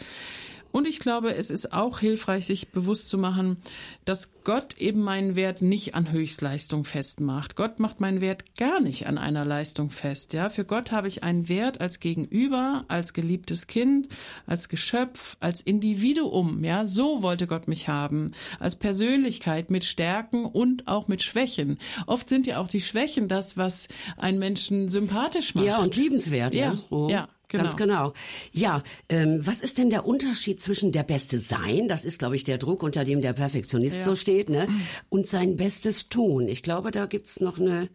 und 0.70 0.86
ich 0.86 0.98
glaube, 0.98 1.34
es 1.34 1.50
ist 1.50 1.72
auch 1.72 1.98
hilfreich, 1.98 2.46
sich 2.46 2.68
bewusst 2.68 3.08
zu 3.08 3.18
machen, 3.18 3.56
dass 4.04 4.32
Gott 4.44 4.76
eben 4.78 5.02
meinen 5.02 5.36
Wert 5.36 5.62
nicht 5.62 5.94
an 5.94 6.12
Höchstleistung 6.12 6.84
festmacht. 6.84 7.56
Gott 7.56 7.80
macht 7.80 8.00
meinen 8.00 8.20
Wert 8.20 8.56
gar 8.56 8.80
nicht 8.80 9.06
an 9.06 9.18
einer 9.18 9.44
Leistung 9.44 9.90
fest. 9.90 10.32
Ja, 10.32 10.50
für 10.50 10.64
Gott 10.64 10.92
habe 10.92 11.08
ich 11.08 11.22
einen 11.22 11.48
Wert 11.48 11.80
als 11.80 12.00
Gegenüber, 12.00 12.84
als 12.88 13.12
geliebtes 13.12 13.66
Kind, 13.66 14.08
als 14.46 14.68
Geschöpf, 14.68 15.36
als 15.40 15.62
Individuum. 15.62 16.64
Ja, 16.64 16.86
so 16.86 17.22
wollte 17.22 17.46
Gott 17.46 17.68
mich 17.68 17.88
haben. 17.88 18.32
Als 18.58 18.76
Persönlichkeit 18.76 19.70
mit 19.70 19.84
Stärken 19.84 20.44
und 20.44 20.88
auch 20.88 21.08
mit 21.08 21.22
Schwächen. 21.22 21.78
Oft 22.06 22.28
sind 22.28 22.46
ja 22.46 22.58
auch 22.58 22.68
die 22.68 22.80
Schwächen 22.80 23.28
das, 23.28 23.56
was 23.56 23.88
einen 24.16 24.38
Menschen 24.38 24.88
sympathisch 24.88 25.54
macht. 25.54 25.66
Ja, 25.66 25.78
und 25.78 25.96
liebenswert. 25.96 26.54
Ja, 26.54 26.72
ja. 26.72 26.78
Oh. 26.90 27.08
ja. 27.10 27.28
Genau. 27.48 27.64
Ganz 27.64 27.76
genau. 27.76 28.12
Ja, 28.52 28.82
ähm, 29.08 29.46
was 29.46 29.60
ist 29.60 29.78
denn 29.78 29.88
der 29.88 30.06
Unterschied 30.06 30.60
zwischen 30.60 30.92
der 30.92 31.02
Beste 31.02 31.38
Sein, 31.38 31.88
das 31.88 32.04
ist, 32.04 32.18
glaube 32.18 32.36
ich, 32.36 32.44
der 32.44 32.58
Druck, 32.58 32.82
unter 32.82 33.04
dem 33.04 33.22
der 33.22 33.32
Perfektionist 33.32 34.00
ja. 34.00 34.04
so 34.04 34.14
steht, 34.14 34.50
ne, 34.50 34.68
und 35.08 35.26
sein 35.26 35.56
Bestes 35.56 36.10
Tun? 36.10 36.46
Ich 36.46 36.62
glaube, 36.62 36.90
da 36.90 37.06
gibt's 37.06 37.40
noch 37.40 37.58
eine, 37.58 37.88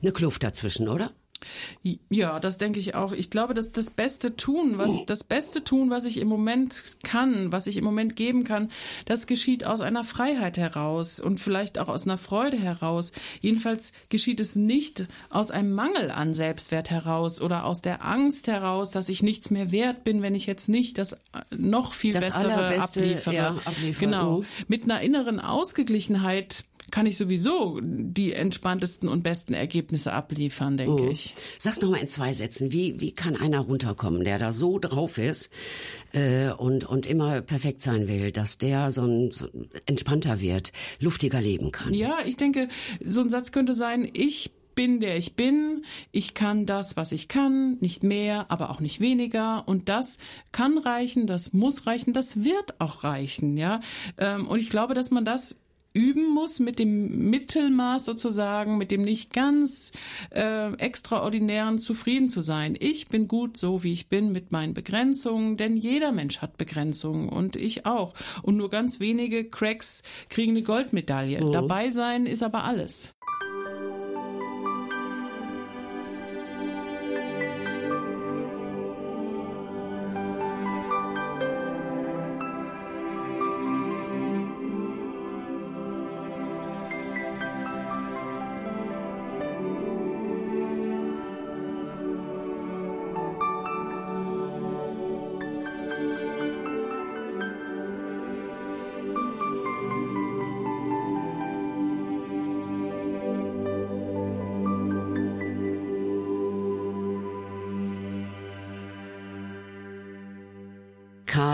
eine 0.00 0.12
Kluft 0.12 0.44
dazwischen, 0.44 0.88
oder? 0.88 1.12
Ja, 2.10 2.40
das 2.40 2.58
denke 2.58 2.80
ich 2.80 2.94
auch. 2.94 3.12
Ich 3.12 3.30
glaube, 3.30 3.54
dass 3.54 3.72
das 3.72 3.90
Beste 3.90 4.36
tun, 4.36 4.78
was 4.78 5.04
das 5.06 5.24
Beste 5.24 5.64
tun, 5.64 5.90
was 5.90 6.04
ich 6.04 6.18
im 6.18 6.28
Moment 6.28 6.96
kann, 7.02 7.52
was 7.52 7.66
ich 7.66 7.76
im 7.76 7.84
Moment 7.84 8.16
geben 8.16 8.44
kann, 8.44 8.70
das 9.06 9.26
geschieht 9.26 9.64
aus 9.64 9.80
einer 9.80 10.04
Freiheit 10.04 10.56
heraus 10.58 11.20
und 11.20 11.40
vielleicht 11.40 11.78
auch 11.78 11.88
aus 11.88 12.04
einer 12.04 12.18
Freude 12.18 12.56
heraus. 12.56 13.12
Jedenfalls 13.40 13.92
geschieht 14.08 14.40
es 14.40 14.56
nicht 14.56 15.06
aus 15.30 15.50
einem 15.50 15.72
Mangel 15.74 16.10
an 16.10 16.34
Selbstwert 16.34 16.90
heraus 16.90 17.40
oder 17.40 17.64
aus 17.64 17.82
der 17.82 18.04
Angst 18.04 18.48
heraus, 18.48 18.90
dass 18.90 19.08
ich 19.08 19.22
nichts 19.22 19.50
mehr 19.50 19.70
wert 19.70 20.04
bin, 20.04 20.22
wenn 20.22 20.34
ich 20.34 20.46
jetzt 20.46 20.68
nicht 20.68 20.98
das 20.98 21.16
noch 21.50 21.92
viel 21.92 22.12
das 22.12 22.26
bessere 22.26 22.80
abliefere. 22.80 23.34
Ja, 23.34 23.48
abliefere. 23.64 24.04
Genau. 24.04 24.38
Mhm. 24.38 24.46
Mit 24.68 24.84
einer 24.84 25.00
inneren 25.00 25.40
Ausgeglichenheit 25.40 26.64
kann 26.94 27.06
ich 27.06 27.16
sowieso 27.16 27.80
die 27.82 28.34
entspanntesten 28.34 29.08
und 29.08 29.24
besten 29.24 29.52
Ergebnisse 29.52 30.12
abliefern, 30.12 30.76
denke 30.76 31.02
oh. 31.02 31.10
ich. 31.10 31.34
Sag's 31.58 31.80
noch 31.80 31.90
mal 31.90 31.96
in 31.96 32.06
zwei 32.06 32.32
Sätzen. 32.32 32.70
Wie, 32.70 33.00
wie 33.00 33.10
kann 33.10 33.34
einer 33.34 33.58
runterkommen, 33.58 34.22
der 34.22 34.38
da 34.38 34.52
so 34.52 34.78
drauf 34.78 35.18
ist 35.18 35.50
äh, 36.12 36.52
und, 36.52 36.84
und 36.84 37.06
immer 37.06 37.42
perfekt 37.42 37.82
sein 37.82 38.06
will, 38.06 38.30
dass 38.30 38.58
der 38.58 38.92
so 38.92 39.02
ein 39.02 39.32
so 39.32 39.48
entspannter 39.86 40.40
wird, 40.40 40.70
luftiger 41.00 41.40
leben 41.40 41.72
kann? 41.72 41.92
Ja, 41.94 42.18
ich 42.24 42.36
denke, 42.36 42.68
so 43.02 43.22
ein 43.22 43.28
Satz 43.28 43.50
könnte 43.50 43.74
sein, 43.74 44.08
ich 44.12 44.52
bin 44.76 45.00
der 45.00 45.16
ich 45.16 45.34
bin, 45.34 45.84
ich 46.12 46.34
kann 46.34 46.64
das, 46.64 46.96
was 46.96 47.10
ich 47.10 47.26
kann, 47.26 47.76
nicht 47.80 48.04
mehr, 48.04 48.50
aber 48.52 48.70
auch 48.70 48.78
nicht 48.78 49.00
weniger 49.00 49.66
und 49.66 49.88
das 49.88 50.18
kann 50.52 50.78
reichen, 50.78 51.26
das 51.26 51.52
muss 51.52 51.88
reichen, 51.88 52.12
das 52.12 52.44
wird 52.44 52.80
auch 52.80 53.02
reichen, 53.02 53.56
ja. 53.56 53.80
Ähm, 54.18 54.46
und 54.46 54.60
ich 54.60 54.70
glaube, 54.70 54.94
dass 54.94 55.10
man 55.10 55.24
das 55.24 55.63
üben 55.94 56.28
muss, 56.28 56.58
mit 56.58 56.78
dem 56.78 57.30
Mittelmaß 57.30 58.04
sozusagen, 58.04 58.76
mit 58.76 58.90
dem 58.90 59.02
nicht 59.02 59.32
ganz 59.32 59.92
äh, 60.30 60.74
extraordinären 60.74 61.78
zufrieden 61.78 62.28
zu 62.28 62.40
sein. 62.40 62.76
Ich 62.78 63.06
bin 63.06 63.28
gut 63.28 63.56
so, 63.56 63.82
wie 63.84 63.92
ich 63.92 64.08
bin, 64.08 64.32
mit 64.32 64.52
meinen 64.52 64.74
Begrenzungen, 64.74 65.56
denn 65.56 65.76
jeder 65.76 66.12
Mensch 66.12 66.38
hat 66.38 66.58
Begrenzungen 66.58 67.28
und 67.28 67.56
ich 67.56 67.86
auch. 67.86 68.12
Und 68.42 68.56
nur 68.56 68.70
ganz 68.70 68.98
wenige 68.98 69.44
Cracks 69.44 70.02
kriegen 70.28 70.52
eine 70.52 70.62
Goldmedaille. 70.62 71.42
Oh. 71.42 71.52
Dabei 71.52 71.90
sein 71.90 72.26
ist 72.26 72.42
aber 72.42 72.64
alles. 72.64 73.14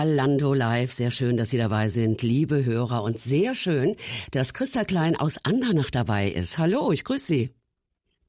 Karl 0.01 0.15
Lando 0.15 0.55
live. 0.55 0.91
Sehr 0.91 1.11
schön, 1.11 1.37
dass 1.37 1.51
Sie 1.51 1.59
dabei 1.59 1.91
sind, 1.91 2.23
liebe 2.23 2.65
Hörer. 2.65 3.03
Und 3.03 3.19
sehr 3.19 3.53
schön, 3.55 3.97
dass 4.33 4.55
Christa 4.55 4.85
Klein 4.85 5.15
aus 5.15 5.45
Andernach 5.45 5.91
dabei 5.91 6.29
ist. 6.31 6.57
Hallo, 6.57 6.91
ich 6.91 7.05
grüße 7.05 7.27
Sie. 7.27 7.51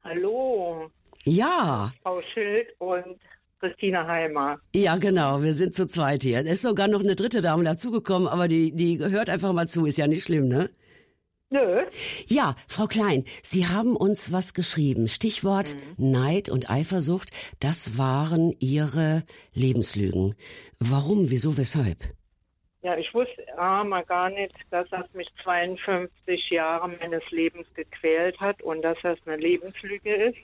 Hallo. 0.04 0.92
Ja. 1.24 1.94
Frau 2.04 2.22
Schild 2.34 2.68
und 2.80 3.18
Christina 3.62 4.06
Heimer. 4.06 4.60
Ja, 4.76 4.98
genau. 4.98 5.44
Wir 5.44 5.54
sind 5.54 5.74
zu 5.74 5.88
zweit 5.88 6.24
hier. 6.24 6.40
Es 6.40 6.56
ist 6.56 6.64
sogar 6.64 6.90
noch 6.90 7.00
eine 7.00 7.16
dritte 7.16 7.40
Dame 7.40 7.64
dazugekommen, 7.64 8.28
aber 8.28 8.50
die, 8.50 8.76
die 8.76 9.00
hört 9.00 9.30
einfach 9.30 9.54
mal 9.54 9.70
zu. 9.70 9.86
Ist 9.86 9.98
ja 9.98 10.08
nicht 10.08 10.26
schlimm, 10.26 10.50
ne? 10.50 10.70
Nö. 11.54 11.84
Ja, 12.28 12.56
Frau 12.66 12.88
Klein, 12.88 13.26
Sie 13.44 13.68
haben 13.68 13.98
uns 13.98 14.32
was 14.32 14.54
geschrieben. 14.54 15.10
Stichwort 15.10 15.76
mhm. 15.98 16.12
Neid 16.12 16.48
und 16.48 16.70
Eifersucht, 16.70 17.30
das 17.60 17.98
waren 17.98 18.56
Ihre 18.60 19.24
Lebenslügen. 19.54 20.36
Warum, 20.80 21.30
wieso, 21.30 21.58
weshalb? 21.58 21.98
Ja, 22.84 22.98
ich 22.98 23.14
wusste 23.14 23.46
ah, 23.58 23.84
mal 23.84 24.06
gar 24.06 24.30
nicht, 24.30 24.56
dass 24.72 24.90
das 24.90 25.14
mich 25.14 25.28
52 25.44 26.50
Jahre 26.52 26.88
meines 26.88 27.30
Lebens 27.32 27.68
gequält 27.74 28.40
hat 28.40 28.64
und 28.64 28.82
dass 28.82 28.98
das 29.04 29.20
eine 29.26 29.36
Lebenslüge 29.36 30.16
ist. 30.16 30.38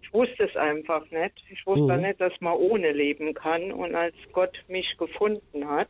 Ich 0.00 0.14
wusste 0.14 0.44
es 0.44 0.54
einfach 0.54 1.10
nicht. 1.10 1.34
Ich 1.50 1.66
wusste 1.66 1.96
mhm. 1.96 2.02
nicht, 2.02 2.20
dass 2.20 2.32
man 2.40 2.54
ohne 2.54 2.92
leben 2.92 3.34
kann. 3.34 3.72
Und 3.72 3.96
als 3.96 4.14
Gott 4.32 4.56
mich 4.68 4.96
gefunden 4.96 5.68
hat 5.68 5.88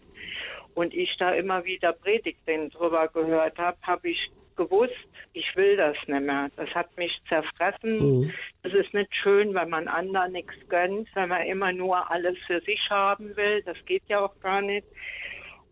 und 0.74 0.94
ich 0.94 1.14
da 1.18 1.34
immer 1.34 1.66
wieder 1.66 1.92
Predigten 1.92 2.70
drüber 2.70 3.08
gehört 3.08 3.58
habe, 3.58 3.76
habe 3.82 4.08
ich 4.08 4.30
gewusst, 4.56 4.94
ich 5.32 5.54
will 5.54 5.76
das 5.76 5.96
nicht 6.06 6.22
mehr. 6.22 6.48
Das 6.56 6.70
hat 6.74 6.96
mich 6.96 7.12
zerfressen. 7.28 8.20
Mhm. 8.20 8.32
Das 8.62 8.72
ist 8.72 8.92
nicht 8.94 9.14
schön, 9.14 9.54
wenn 9.54 9.68
man 9.68 9.88
anderen 9.88 10.32
nichts 10.32 10.54
gönnt, 10.68 11.08
wenn 11.14 11.28
man 11.28 11.42
immer 11.42 11.72
nur 11.72 12.10
alles 12.10 12.36
für 12.46 12.60
sich 12.62 12.80
haben 12.90 13.36
will. 13.36 13.62
Das 13.62 13.76
geht 13.84 14.02
ja 14.08 14.20
auch 14.20 14.38
gar 14.40 14.62
nicht. 14.62 14.86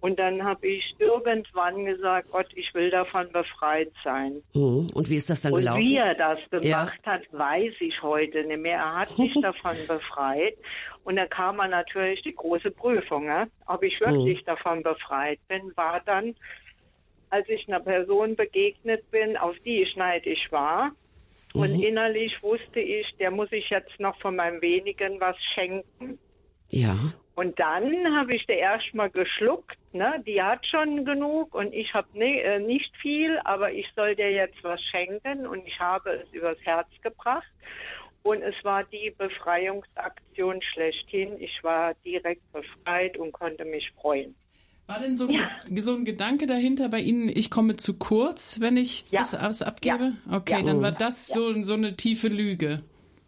Und 0.04 0.18
dann 0.18 0.44
habe 0.44 0.66
ich 0.66 0.94
irgendwann 0.98 1.86
gesagt, 1.86 2.30
Gott, 2.30 2.48
ich 2.54 2.74
will 2.74 2.90
davon 2.90 3.32
befreit 3.32 3.90
sein. 4.04 4.42
Mhm. 4.52 4.88
Und 4.92 5.08
wie 5.08 5.16
ist 5.16 5.30
das 5.30 5.40
dann 5.40 5.54
gelaufen? 5.54 5.80
Und 5.80 5.88
wie 5.88 5.96
er 5.96 6.14
das 6.14 6.38
gemacht 6.50 7.00
ja. 7.06 7.12
hat, 7.12 7.22
weiß 7.32 7.72
ich 7.80 8.02
heute 8.02 8.44
nicht 8.44 8.60
mehr. 8.60 8.80
Er 8.80 8.96
hat 8.96 9.18
mich 9.18 9.32
davon 9.40 9.74
befreit. 9.88 10.58
Und 11.04 11.16
dann 11.16 11.30
kam 11.30 11.56
man 11.56 11.70
natürlich 11.70 12.20
die 12.20 12.34
große 12.34 12.70
Prüfung, 12.70 13.24
ne? 13.24 13.48
ob 13.66 13.82
ich 13.82 13.98
wirklich 13.98 14.42
mhm. 14.42 14.44
davon 14.44 14.82
befreit 14.82 15.38
bin, 15.48 15.72
war 15.74 16.02
dann, 16.04 16.34
als 17.34 17.48
ich 17.48 17.66
einer 17.66 17.80
Person 17.80 18.36
begegnet 18.36 19.10
bin, 19.10 19.36
auf 19.36 19.56
die 19.64 19.82
ich 19.82 19.96
neidisch 19.96 20.52
war. 20.52 20.92
Mhm. 21.52 21.60
Und 21.60 21.82
innerlich 21.82 22.40
wusste 22.42 22.78
ich, 22.78 23.06
der 23.18 23.32
muss 23.32 23.50
ich 23.50 23.68
jetzt 23.70 23.98
noch 23.98 24.16
von 24.20 24.36
meinem 24.36 24.62
wenigen 24.62 25.20
was 25.20 25.36
schenken. 25.54 26.18
Ja. 26.70 26.96
Und 27.34 27.58
dann 27.58 28.16
habe 28.16 28.36
ich 28.36 28.46
der 28.46 28.58
erstmal 28.58 29.10
geschluckt, 29.10 29.76
ne? 29.92 30.22
Die 30.24 30.40
hat 30.40 30.64
schon 30.64 31.04
genug 31.04 31.52
und 31.56 31.74
ich 31.74 31.92
habe 31.92 32.06
ne, 32.16 32.40
äh, 32.40 32.60
nicht 32.60 32.96
viel, 32.98 33.40
aber 33.44 33.72
ich 33.72 33.88
soll 33.96 34.14
dir 34.14 34.30
jetzt 34.30 34.62
was 34.62 34.80
schenken 34.84 35.44
und 35.44 35.66
ich 35.66 35.80
habe 35.80 36.10
es 36.10 36.32
übers 36.32 36.58
Herz 36.62 36.88
gebracht. 37.02 37.50
Und 38.22 38.42
es 38.42 38.54
war 38.62 38.84
die 38.84 39.12
Befreiungsaktion 39.18 40.62
schlechthin. 40.62 41.40
Ich 41.40 41.62
war 41.64 41.94
direkt 42.04 42.52
befreit 42.52 43.16
und 43.16 43.32
konnte 43.32 43.64
mich 43.64 43.90
freuen. 44.00 44.36
War 44.86 45.00
denn 45.00 45.16
so, 45.16 45.30
ja. 45.30 45.48
so 45.76 45.94
ein 45.94 46.04
Gedanke 46.04 46.46
dahinter 46.46 46.90
bei 46.90 47.00
Ihnen, 47.00 47.28
ich 47.28 47.50
komme 47.50 47.76
zu 47.76 47.94
kurz, 47.94 48.60
wenn 48.60 48.76
ich 48.76 49.10
ja. 49.10 49.20
was, 49.20 49.32
was, 49.32 49.62
abgebe? 49.62 50.12
Ja. 50.30 50.36
Okay, 50.36 50.62
dann 50.62 50.82
war 50.82 50.92
das 50.92 51.28
so, 51.28 51.62
so 51.62 51.72
eine 51.72 51.96
tiefe 51.96 52.28
Lüge. 52.28 52.82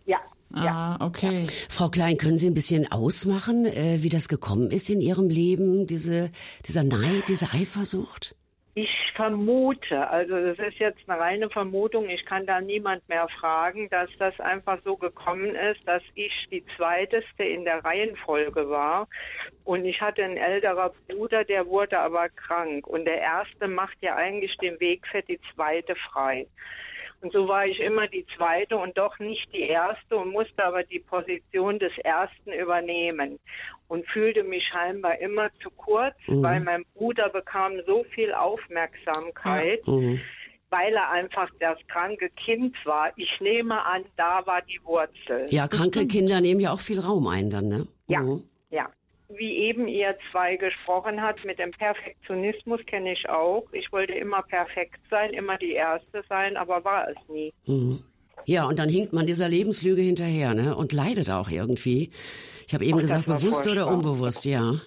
Ja, 0.05 0.19
Ah, 0.53 1.05
okay. 1.05 1.45
Ja. 1.45 1.53
Frau 1.69 1.89
Klein, 1.89 2.19
können 2.19 2.39
Sie 2.39 2.47
ein 2.47 2.55
bisschen 2.55 2.91
ausmachen, 2.91 3.65
äh, 3.65 4.03
wie 4.03 4.09
das 4.09 4.29
gekommen 4.29 4.71
ist 4.71 4.89
in 4.89 5.01
Ihrem 5.01 5.29
Leben, 5.29 5.87
diese, 5.87 6.31
dieser 6.67 6.85
Neid, 6.85 7.29
diese 7.29 7.53
Eifersucht? 7.53 8.37
Ich 8.79 8.91
vermute, 9.15 10.07
also 10.11 10.39
das 10.39 10.59
ist 10.59 10.79
jetzt 10.79 11.01
eine 11.09 11.19
reine 11.19 11.49
Vermutung, 11.49 12.11
ich 12.11 12.27
kann 12.27 12.45
da 12.45 12.61
niemand 12.61 13.09
mehr 13.09 13.27
fragen, 13.27 13.89
dass 13.89 14.15
das 14.19 14.39
einfach 14.39 14.81
so 14.85 14.99
gekommen 14.99 15.49
ist, 15.49 15.89
dass 15.89 16.03
ich 16.15 16.47
die 16.51 16.63
zweiteste 16.77 17.43
in 17.43 17.65
der 17.65 17.83
Reihenfolge 17.83 18.69
war. 18.69 19.09
Und 19.65 19.87
ich 19.87 20.03
hatte 20.03 20.23
einen 20.23 20.37
älterer 20.37 20.93
Bruder, 21.09 21.45
der 21.45 21.67
wurde 21.69 21.99
aber 21.99 22.29
krank. 22.29 22.87
Und 22.87 23.07
der 23.07 23.19
erste 23.19 23.67
macht 23.67 23.97
ja 24.03 24.15
eigentlich 24.15 24.55
den 24.59 24.79
Weg 24.79 25.07
für 25.07 25.23
die 25.23 25.41
zweite 25.55 25.95
frei. 26.13 26.47
Und 27.23 27.33
so 27.33 27.49
war 27.49 27.65
ich 27.65 27.81
immer 27.81 28.07
die 28.09 28.27
zweite 28.37 28.77
und 28.77 28.99
doch 28.99 29.19
nicht 29.19 29.51
die 29.55 29.63
erste 29.71 30.19
und 30.19 30.33
musste 30.33 30.63
aber 30.63 30.83
die 30.83 31.01
Position 31.01 31.79
des 31.79 31.97
ersten 32.05 32.53
übernehmen 32.53 33.39
und 33.89 34.07
fühlte 34.09 34.43
mich 34.43 34.65
scheinbar 34.65 35.19
immer 35.21 35.51
zu 35.63 35.71
kurz, 35.71 36.15
mhm. 36.27 36.43
weil 36.43 36.61
mein 36.61 36.85
Bruder 36.95 37.29
bekam 37.29 37.73
so 37.87 38.05
viel 38.15 38.33
Aufmerksamkeit. 38.33 39.87
Mhm. 39.87 40.21
Weil 40.69 40.95
er 40.95 41.13
einfach 41.13 41.49
das 41.61 41.79
kranke 41.87 42.29
Kind 42.31 42.75
war. 42.85 43.13
Ich 43.17 43.31
nehme 43.41 43.87
an, 43.87 44.05
da 44.17 44.45
war 44.47 44.63
die 44.63 44.81
Wurzel. 44.83 45.47
Ja, 45.49 45.69
kranke 45.69 46.01
Bestimmt. 46.01 46.11
Kinder 46.11 46.41
nehmen 46.41 46.59
ja 46.59 46.73
auch 46.73 46.81
viel 46.81 46.99
Raum 46.99 47.29
ein 47.29 47.51
dann, 47.51 47.69
ne? 47.69 47.87
Ja, 48.09 48.21
mhm. 48.21 48.43
ja 48.71 48.89
wie 49.29 49.57
eben 49.57 49.89
ihr 49.89 50.17
zwei 50.31 50.57
gesprochen 50.57 51.21
hat, 51.21 51.45
mit 51.45 51.59
dem 51.59 51.73
Perfektionismus 51.73 52.81
kenne 52.87 53.13
ich 53.13 53.29
auch. 53.29 53.65
Ich 53.73 53.91
wollte 53.93 54.13
immer 54.13 54.43
perfekt 54.43 55.01
sein, 55.11 55.31
immer 55.31 55.59
die 55.59 55.73
Erste 55.73 56.23
sein, 56.29 56.57
aber 56.57 56.85
war 56.85 57.09
es 57.09 57.17
nie. 57.29 57.53
Mhm. 57.67 58.03
Ja, 58.45 58.67
und 58.67 58.79
dann 58.79 58.89
hinkt 58.89 59.13
man 59.13 59.27
dieser 59.27 59.49
Lebenslüge 59.49 60.03
hinterher, 60.03 60.55
ne? 60.55 60.77
Und 60.77 60.93
leidet 60.93 61.31
auch 61.31 61.51
irgendwie. 61.51 62.11
Ich 62.67 62.75
habe 62.75 62.85
eben 62.85 62.99
Ach, 62.99 63.03
gesagt, 63.03 63.27
bewusst 63.27 63.65
furchtbar. 63.65 63.73
oder 63.73 63.89
unbewusst, 63.89 64.45
ja. 64.45 64.81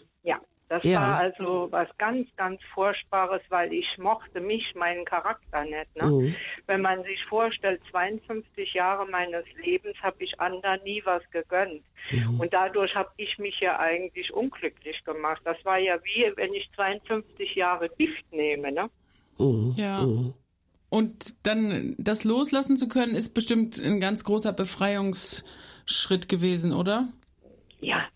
Das 0.69 0.83
ja. 0.83 1.01
war 1.01 1.17
also 1.17 1.67
was 1.71 1.87
ganz, 1.97 2.27
ganz 2.37 2.61
Furchtbares, 2.75 3.41
weil 3.49 3.73
ich 3.73 3.87
mochte 3.97 4.39
mich, 4.39 4.63
meinen 4.75 5.03
Charakter 5.03 5.63
nicht. 5.63 5.95
Ne? 5.99 6.05
Mhm. 6.07 6.35
Wenn 6.67 6.81
man 6.81 7.03
sich 7.03 7.19
vorstellt, 7.27 7.81
52 7.89 8.75
Jahre 8.75 9.09
meines 9.09 9.45
Lebens 9.65 9.97
habe 10.03 10.23
ich 10.23 10.39
anderen 10.39 10.79
nie 10.83 11.01
was 11.05 11.23
gegönnt. 11.31 11.81
Mhm. 12.11 12.39
Und 12.39 12.53
dadurch 12.53 12.93
habe 12.93 13.09
ich 13.17 13.39
mich 13.39 13.59
ja 13.59 13.79
eigentlich 13.79 14.31
unglücklich 14.31 15.03
gemacht. 15.05 15.41
Das 15.43 15.57
war 15.65 15.79
ja 15.79 15.97
wie, 16.03 16.31
wenn 16.35 16.53
ich 16.53 16.69
52 16.75 17.55
Jahre 17.55 17.89
Gift 17.89 18.31
nehme. 18.31 18.71
Ne? 18.71 18.89
Mhm. 19.39 19.73
Ja. 19.75 20.05
Mhm. 20.05 20.35
Und 20.89 21.47
dann 21.47 21.95
das 21.97 22.25
loslassen 22.25 22.77
zu 22.77 22.87
können, 22.87 23.15
ist 23.15 23.33
bestimmt 23.33 23.79
ein 23.79 23.99
ganz 23.99 24.23
großer 24.23 24.53
Befreiungsschritt 24.53 26.29
gewesen, 26.29 26.73
oder? 26.73 27.07
Ja, 27.79 28.07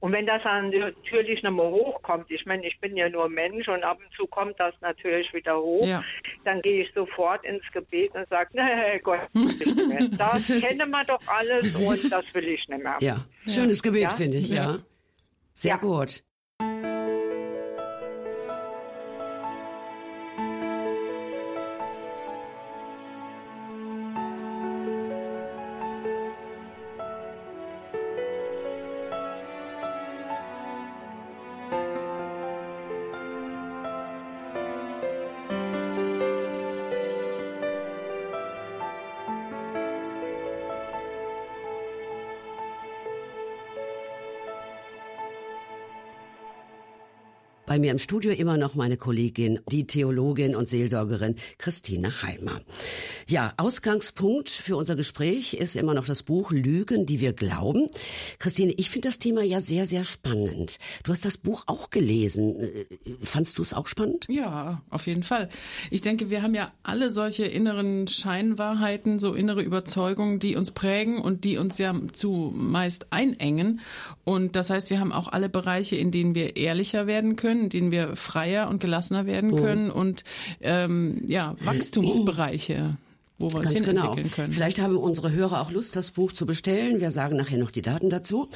und 0.00 0.12
wenn 0.12 0.26
das 0.26 0.42
dann 0.42 0.70
natürlich 0.70 1.42
nochmal 1.42 1.70
hochkommt, 1.70 2.30
ich 2.30 2.44
meine, 2.46 2.66
ich 2.66 2.78
bin 2.80 2.96
ja 2.96 3.08
nur 3.08 3.28
Mensch 3.28 3.68
und 3.68 3.82
ab 3.82 3.98
und 3.98 4.12
zu 4.14 4.26
kommt 4.26 4.58
das 4.58 4.74
natürlich 4.80 5.32
wieder 5.32 5.58
hoch, 5.58 5.86
ja. 5.86 6.02
dann 6.44 6.62
gehe 6.62 6.82
ich 6.82 6.92
sofort 6.94 7.44
ins 7.44 7.64
Gebet 7.72 8.14
und 8.14 8.28
sage, 8.28 8.50
nee, 8.54 8.98
Gott, 9.00 9.20
das 9.32 10.46
kennen 10.60 10.90
wir 10.90 11.04
doch 11.04 11.20
alles 11.26 11.74
und 11.74 12.10
das 12.12 12.34
will 12.34 12.48
ich 12.48 12.68
nicht 12.68 12.82
mehr. 12.82 12.96
Ja, 13.00 13.24
schönes 13.46 13.82
Gebet, 13.82 14.02
ja? 14.02 14.10
finde 14.10 14.38
ich, 14.38 14.48
ja. 14.48 14.78
Sehr 15.52 15.78
gut. 15.78 16.22
Bei 47.76 47.80
mir 47.80 47.90
im 47.90 47.98
Studio 47.98 48.32
immer 48.32 48.56
noch 48.56 48.74
meine 48.74 48.96
Kollegin, 48.96 49.58
die 49.70 49.86
Theologin 49.86 50.56
und 50.56 50.66
Seelsorgerin 50.66 51.36
Christine 51.58 52.22
Heimer. 52.22 52.62
Ja, 53.28 53.54
Ausgangspunkt 53.56 54.50
für 54.50 54.76
unser 54.76 54.94
Gespräch 54.94 55.54
ist 55.54 55.74
immer 55.74 55.94
noch 55.94 56.06
das 56.06 56.22
Buch 56.22 56.52
Lügen, 56.52 57.06
die 57.06 57.20
wir 57.20 57.32
glauben. 57.32 57.88
Christine, 58.38 58.72
ich 58.76 58.88
finde 58.88 59.08
das 59.08 59.18
Thema 59.18 59.42
ja 59.42 59.58
sehr, 59.58 59.84
sehr 59.84 60.04
spannend. 60.04 60.78
Du 61.02 61.10
hast 61.10 61.24
das 61.24 61.36
Buch 61.36 61.64
auch 61.66 61.90
gelesen. 61.90 62.54
Äh, 62.60 62.84
fandst 63.22 63.58
du 63.58 63.62
es 63.62 63.74
auch 63.74 63.88
spannend? 63.88 64.26
Ja, 64.28 64.80
auf 64.90 65.08
jeden 65.08 65.24
Fall. 65.24 65.48
Ich 65.90 66.02
denke, 66.02 66.30
wir 66.30 66.40
haben 66.40 66.54
ja 66.54 66.70
alle 66.84 67.10
solche 67.10 67.46
inneren 67.46 68.06
Scheinwahrheiten, 68.06 69.18
so 69.18 69.34
innere 69.34 69.62
Überzeugungen, 69.62 70.38
die 70.38 70.54
uns 70.54 70.70
prägen 70.70 71.18
und 71.18 71.42
die 71.42 71.56
uns 71.56 71.78
ja 71.78 72.00
zu 72.12 72.52
meist 72.54 73.12
einengen. 73.12 73.80
Und 74.22 74.54
das 74.54 74.70
heißt, 74.70 74.88
wir 74.88 75.00
haben 75.00 75.10
auch 75.10 75.26
alle 75.26 75.48
Bereiche, 75.48 75.96
in 75.96 76.12
denen 76.12 76.36
wir 76.36 76.56
ehrlicher 76.56 77.08
werden 77.08 77.34
können, 77.34 77.64
in 77.64 77.70
denen 77.70 77.90
wir 77.90 78.14
freier 78.14 78.68
und 78.68 78.80
gelassener 78.80 79.26
werden 79.26 79.52
oh. 79.52 79.56
können 79.56 79.90
und 79.90 80.22
ähm, 80.60 81.22
ja, 81.26 81.56
Wachstumsbereiche 81.64 82.96
wo 83.38 83.52
wir 83.52 83.60
uns 83.60 83.72
Ganz 83.72 83.84
genau. 83.84 84.02
hinentwickeln 84.02 84.24
genau. 84.24 84.34
können. 84.34 84.52
Vielleicht 84.52 84.80
haben 84.80 84.96
unsere 84.96 85.32
Hörer 85.32 85.60
auch 85.60 85.70
Lust, 85.70 85.96
das 85.96 86.10
Buch 86.10 86.32
zu 86.32 86.46
bestellen. 86.46 87.00
Wir 87.00 87.10
sagen 87.10 87.36
nachher 87.36 87.58
noch 87.58 87.70
die 87.70 87.82
Daten 87.82 88.10
dazu. 88.10 88.48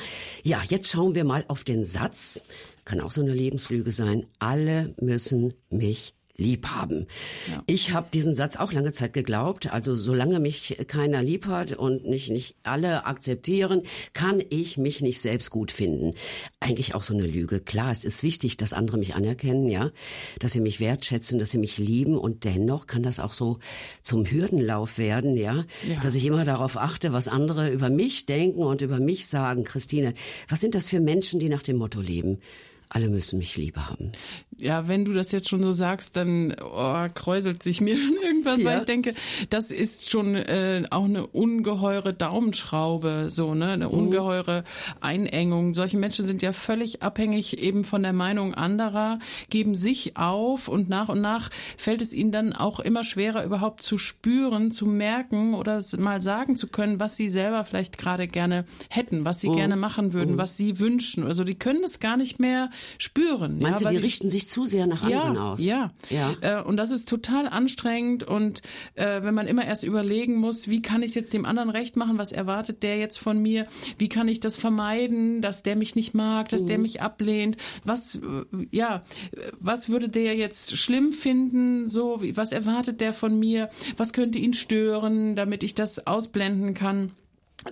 Ja, 0.43 0.63
jetzt 0.69 0.89
schauen 0.89 1.15
wir 1.15 1.25
mal 1.25 1.45
auf 1.49 1.65
den 1.65 1.85
Satz. 1.85 2.45
Kann 2.85 3.01
auch 3.01 3.11
so 3.11 3.21
eine 3.21 3.33
Lebenslüge 3.35 3.93
sein. 3.93 4.27
Alle 4.39 4.95
müssen 5.01 5.53
mich 5.69 6.15
lieb 6.41 6.67
haben. 6.69 7.07
Ja. 7.49 7.63
Ich 7.67 7.93
habe 7.93 8.09
diesen 8.13 8.35
Satz 8.35 8.57
auch 8.57 8.73
lange 8.73 8.93
Zeit 8.93 9.13
geglaubt. 9.13 9.73
Also 9.73 9.95
solange 9.95 10.41
mich 10.41 10.77
keiner 10.89 11.23
lieb 11.23 11.47
hat 11.47 11.73
und 11.73 12.07
nicht, 12.07 12.31
nicht 12.31 12.57
alle 12.65 13.07
akzeptieren, 13.07 13.83
kann 14.15 14.43
ich 14.49 14.79
mich 14.79 15.03
nicht 15.03 15.21
selbst 15.21 15.51
gut 15.51 15.71
finden. 15.71 16.15
Eigentlich 16.59 16.95
auch 16.95 17.03
so 17.03 17.15
eine 17.15 17.27
Lüge. 17.27 17.61
Klar, 17.61 17.93
es 17.93 18.05
ist 18.05 18.23
wichtig, 18.23 18.57
dass 18.57 18.73
andere 18.73 18.99
mich 18.99 19.15
anerkennen, 19.15 19.69
ja, 19.69 19.91
dass 20.39 20.53
sie 20.53 20.61
mich 20.61 20.81
wertschätzen, 20.81 21.39
dass 21.39 21.51
sie 21.51 21.59
mich 21.59 21.79
lieben 21.79 22.17
und 22.17 22.45
dennoch 22.45 22.87
kann 22.87 23.03
das 23.03 23.21
auch 23.21 23.35
so 23.35 23.59
zum 24.03 24.25
Hürdenlauf 24.25 24.99
werden, 24.99 25.37
ja, 25.37 25.65
ja. 25.89 26.01
dass 26.03 26.15
ich 26.15 26.25
immer 26.25 26.45
darauf 26.45 26.77
achte, 26.77 27.13
was 27.13 27.29
andere 27.29 27.71
über 27.71 27.91
mich 27.91 28.27
denken 28.27 28.63
und 28.63 28.81
über 28.81 28.99
mich 28.99 29.27
sagen. 29.27 29.65
Christine, 29.65 30.15
was 30.49 30.61
sind 30.61 30.75
das 30.75 30.89
für 30.89 31.01
Menschen, 31.01 31.39
die 31.39 31.49
nach 31.49 31.63
dem 31.63 31.77
Motto 31.77 32.01
leben? 32.01 32.39
Alle 32.93 33.09
müssen 33.09 33.39
mich 33.39 33.57
lieb 33.57 33.77
haben. 33.77 34.11
Ja, 34.59 34.89
wenn 34.89 35.05
du 35.05 35.13
das 35.13 35.31
jetzt 35.31 35.49
schon 35.49 35.63
so 35.63 35.71
sagst, 35.71 36.17
dann 36.17 36.57
oh, 36.61 37.07
kräuselt 37.15 37.63
sich 37.63 37.81
mir 37.81 37.97
schon 37.97 38.17
irgendwas, 38.21 38.61
ja. 38.61 38.67
weil 38.67 38.79
ich 38.79 38.85
denke, 38.85 39.15
das 39.49 39.71
ist 39.71 40.11
schon 40.11 40.35
äh, 40.35 40.83
auch 40.91 41.05
eine 41.05 41.27
ungeheure 41.29 42.13
Daumenschraube, 42.13 43.27
so 43.31 43.55
ne, 43.55 43.69
eine 43.69 43.89
mhm. 43.89 43.95
ungeheure 43.95 44.65
Einengung. 45.01 45.75
Solche 45.75 45.99
Menschen 45.99 46.27
sind 46.27 46.43
ja 46.43 46.53
völlig 46.53 47.03
abhängig 47.03 47.59
eben 47.59 47.85
von 47.85 48.03
der 48.03 48.13
Meinung 48.13 48.55
anderer, 48.55 49.21
geben 49.51 49.77
sich 49.77 50.17
auf 50.17 50.67
und 50.67 50.89
nach 50.89 51.09
und 51.09 51.21
nach 51.21 51.51
fällt 51.77 52.03
es 52.03 52.13
ihnen 52.13 52.33
dann 52.33 52.53
auch 52.53 52.81
immer 52.81 53.05
schwerer 53.05 53.45
überhaupt 53.45 53.85
zu 53.85 53.99
spüren, 53.99 54.73
zu 54.73 54.87
merken 54.87 55.55
oder 55.55 55.81
mal 55.97 56.21
sagen 56.21 56.57
zu 56.57 56.67
können, 56.67 56.99
was 56.99 57.17
sie 57.17 57.29
selber 57.29 57.65
vielleicht 57.65 57.99
gerade 57.99 58.27
gerne 58.27 58.65
hätten, 58.89 59.25
was 59.25 59.39
sie 59.39 59.49
mhm. 59.49 59.57
gerne 59.57 59.77
machen 59.77 60.13
würden, 60.13 60.35
mhm. 60.35 60.39
was 60.39 60.57
sie 60.57 60.81
wünschen. 60.81 61.25
Also 61.25 61.45
die 61.45 61.55
können 61.55 61.85
es 61.85 62.01
gar 62.01 62.17
nicht 62.17 62.41
mehr 62.41 62.71
spüren. 62.99 63.59
Meinst 63.59 63.83
ja, 63.83 63.89
du, 63.89 63.95
die 63.95 64.01
richten 64.01 64.31
sich 64.31 64.49
zu 64.49 64.67
sehr 64.67 64.87
nach 64.87 65.03
anderen 65.03 65.35
ja, 65.35 65.53
aus? 65.53 65.65
Ja, 65.65 65.91
ja. 66.09 66.35
Äh, 66.41 66.63
und 66.63 66.77
das 66.77 66.91
ist 66.91 67.09
total 67.09 67.49
anstrengend 67.49 68.25
und 68.25 68.63
äh, 68.95 69.23
wenn 69.23 69.35
man 69.35 69.47
immer 69.47 69.65
erst 69.65 69.85
überlegen 69.85 70.37
muss, 70.37 70.69
wie 70.69 70.83
kann 70.83 71.03
ich 71.03 71.11
es 71.11 71.15
jetzt 71.15 71.35
dem 71.35 71.45
anderen 71.45 71.71
recht 71.71 71.97
machen, 71.97 72.19
was 72.19 72.33
erwartet 72.33 72.83
der 72.83 72.99
jetzt 72.99 73.19
von 73.19 73.41
mir, 73.41 73.67
wie 73.99 74.09
kann 74.09 74.29
ich 74.29 74.41
das 74.41 74.57
vermeiden, 74.57 75.41
dass 75.43 75.63
der 75.63 75.77
mich 75.77 75.95
nicht 75.95 76.15
mag, 76.15 76.49
dass 76.49 76.63
mhm. 76.63 76.67
der 76.67 76.79
mich 76.79 77.03
ablehnt, 77.03 77.57
was, 77.85 78.17
äh, 78.17 78.21
ja, 78.71 79.03
was 79.59 79.89
würde 79.89 80.09
der 80.09 80.37
jetzt 80.37 80.77
schlimm 80.77 81.13
finden, 81.13 81.89
so, 81.89 82.21
was 82.35 82.53
erwartet 82.53 83.01
der 83.01 83.13
von 83.13 83.39
mir, 83.39 83.71
was 83.97 84.13
könnte 84.13 84.39
ihn 84.39 84.55
stören, 84.55 85.37
damit 85.37 85.63
ich 85.63 85.75
das 85.75 86.07
ausblenden 86.07 86.75
kann. 86.75 87.13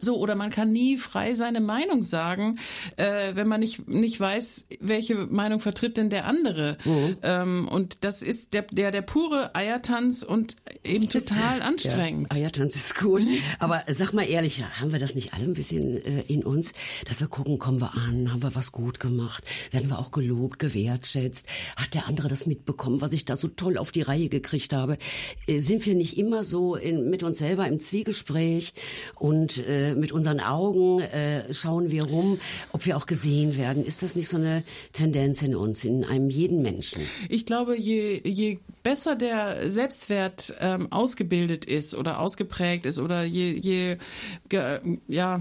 So, 0.01 0.19
oder 0.19 0.35
man 0.35 0.51
kann 0.51 0.71
nie 0.71 0.99
frei 0.99 1.35
seine 1.35 1.61
Meinung 1.61 2.03
sagen, 2.03 2.59
äh, 2.97 3.35
wenn 3.35 3.49
man 3.49 3.61
nicht, 3.61 3.89
nicht 3.89 4.21
weiß, 4.21 4.67
welche 4.81 5.15
Meinung 5.15 5.61
vertritt 5.61 5.97
denn 5.97 6.11
der 6.11 6.27
andere. 6.27 6.77
Mhm. 6.85 7.17
Ähm, 7.23 7.69
und 7.69 8.05
das 8.05 8.23
ist 8.23 8.53
der, 8.53 8.63
der, 8.63 8.91
der 8.91 9.03
pure 9.03 9.55
Eiertanz 9.55 10.23
und 10.23 10.57
eben 10.85 11.09
total 11.09 11.63
anstrengend. 11.63 12.35
Ja, 12.35 12.43
Eiertanz 12.43 12.77
ist 12.77 12.99
gut. 12.99 13.23
Aber 13.59 13.83
sag 13.89 14.13
mal 14.13 14.25
ehrlich, 14.25 14.63
haben 14.63 14.93
wir 14.93 14.99
das 14.99 15.15
nicht 15.15 15.33
alle 15.33 15.45
ein 15.45 15.55
bisschen 15.55 15.97
äh, 16.05 16.23
in 16.29 16.45
uns, 16.45 16.73
dass 17.07 17.21
wir 17.21 17.29
gucken, 17.29 17.59
kommen 17.59 17.81
wir 17.81 17.95
an, 17.95 18.31
haben 18.31 18.43
wir 18.43 18.55
was 18.55 18.73
gut 18.73 19.01
gemacht, 19.01 19.45
werden 19.71 19.89
wir 19.89 19.99
auch 19.99 20.13
gelobt, 20.13 20.59
gewertschätzt, 20.59 21.47
hat 21.77 21.95
der 21.95 22.09
andere 22.09 22.29
das 22.29 22.47
mitbekommen, 22.47 23.01
was 23.01 23.13
ich 23.13 23.25
da 23.25 23.37
so 23.37 23.49
toll 23.49 23.79
auf 23.79 23.91
die 23.91 24.03
Reihe 24.03 24.29
gekriegt 24.29 24.75
habe? 24.75 24.99
Äh, 25.47 25.61
sind 25.61 25.87
wir 25.87 25.95
nicht 25.95 26.19
immer 26.19 26.45
so 26.45 26.77
in, 26.77 27.09
mit 27.09 27.23
uns 27.23 27.39
selber 27.39 27.67
im 27.67 27.81
Zwiegespräch 27.81 28.75
und 29.15 29.57
äh, 29.67 29.78
äh, 29.79 29.95
mit 29.95 30.13
unseren 30.13 30.41
Augen 30.41 31.01
äh, 31.01 31.53
schauen 31.53 31.91
wir 31.91 32.05
rum, 32.05 32.41
ob 32.73 32.87
wir 32.87 32.97
auch 32.97 33.07
gesehen 33.07 33.57
werden. 33.57 33.85
Ist 33.85 34.03
das 34.03 34.17
nicht 34.17 34.29
so 34.29 34.37
eine 34.37 34.65
Tendenz 34.93 35.43
in 35.43 35.55
uns, 35.55 35.85
in 35.85 36.05
einem 36.05 36.31
jeden 36.31 36.63
Menschen? 36.63 37.03
Ich 37.29 37.47
glaube, 37.47 37.79
je, 37.79 38.21
je 38.25 38.59
besser 38.83 39.17
der 39.17 39.71
Selbstwert 39.71 40.55
ähm, 40.61 40.91
ausgebildet 40.91 41.65
ist 41.65 41.95
oder 41.95 42.21
ausgeprägt 42.21 42.87
ist 42.87 42.99
oder 42.99 43.25
je, 43.25 43.53
je 43.53 43.97
ja, 45.09 45.41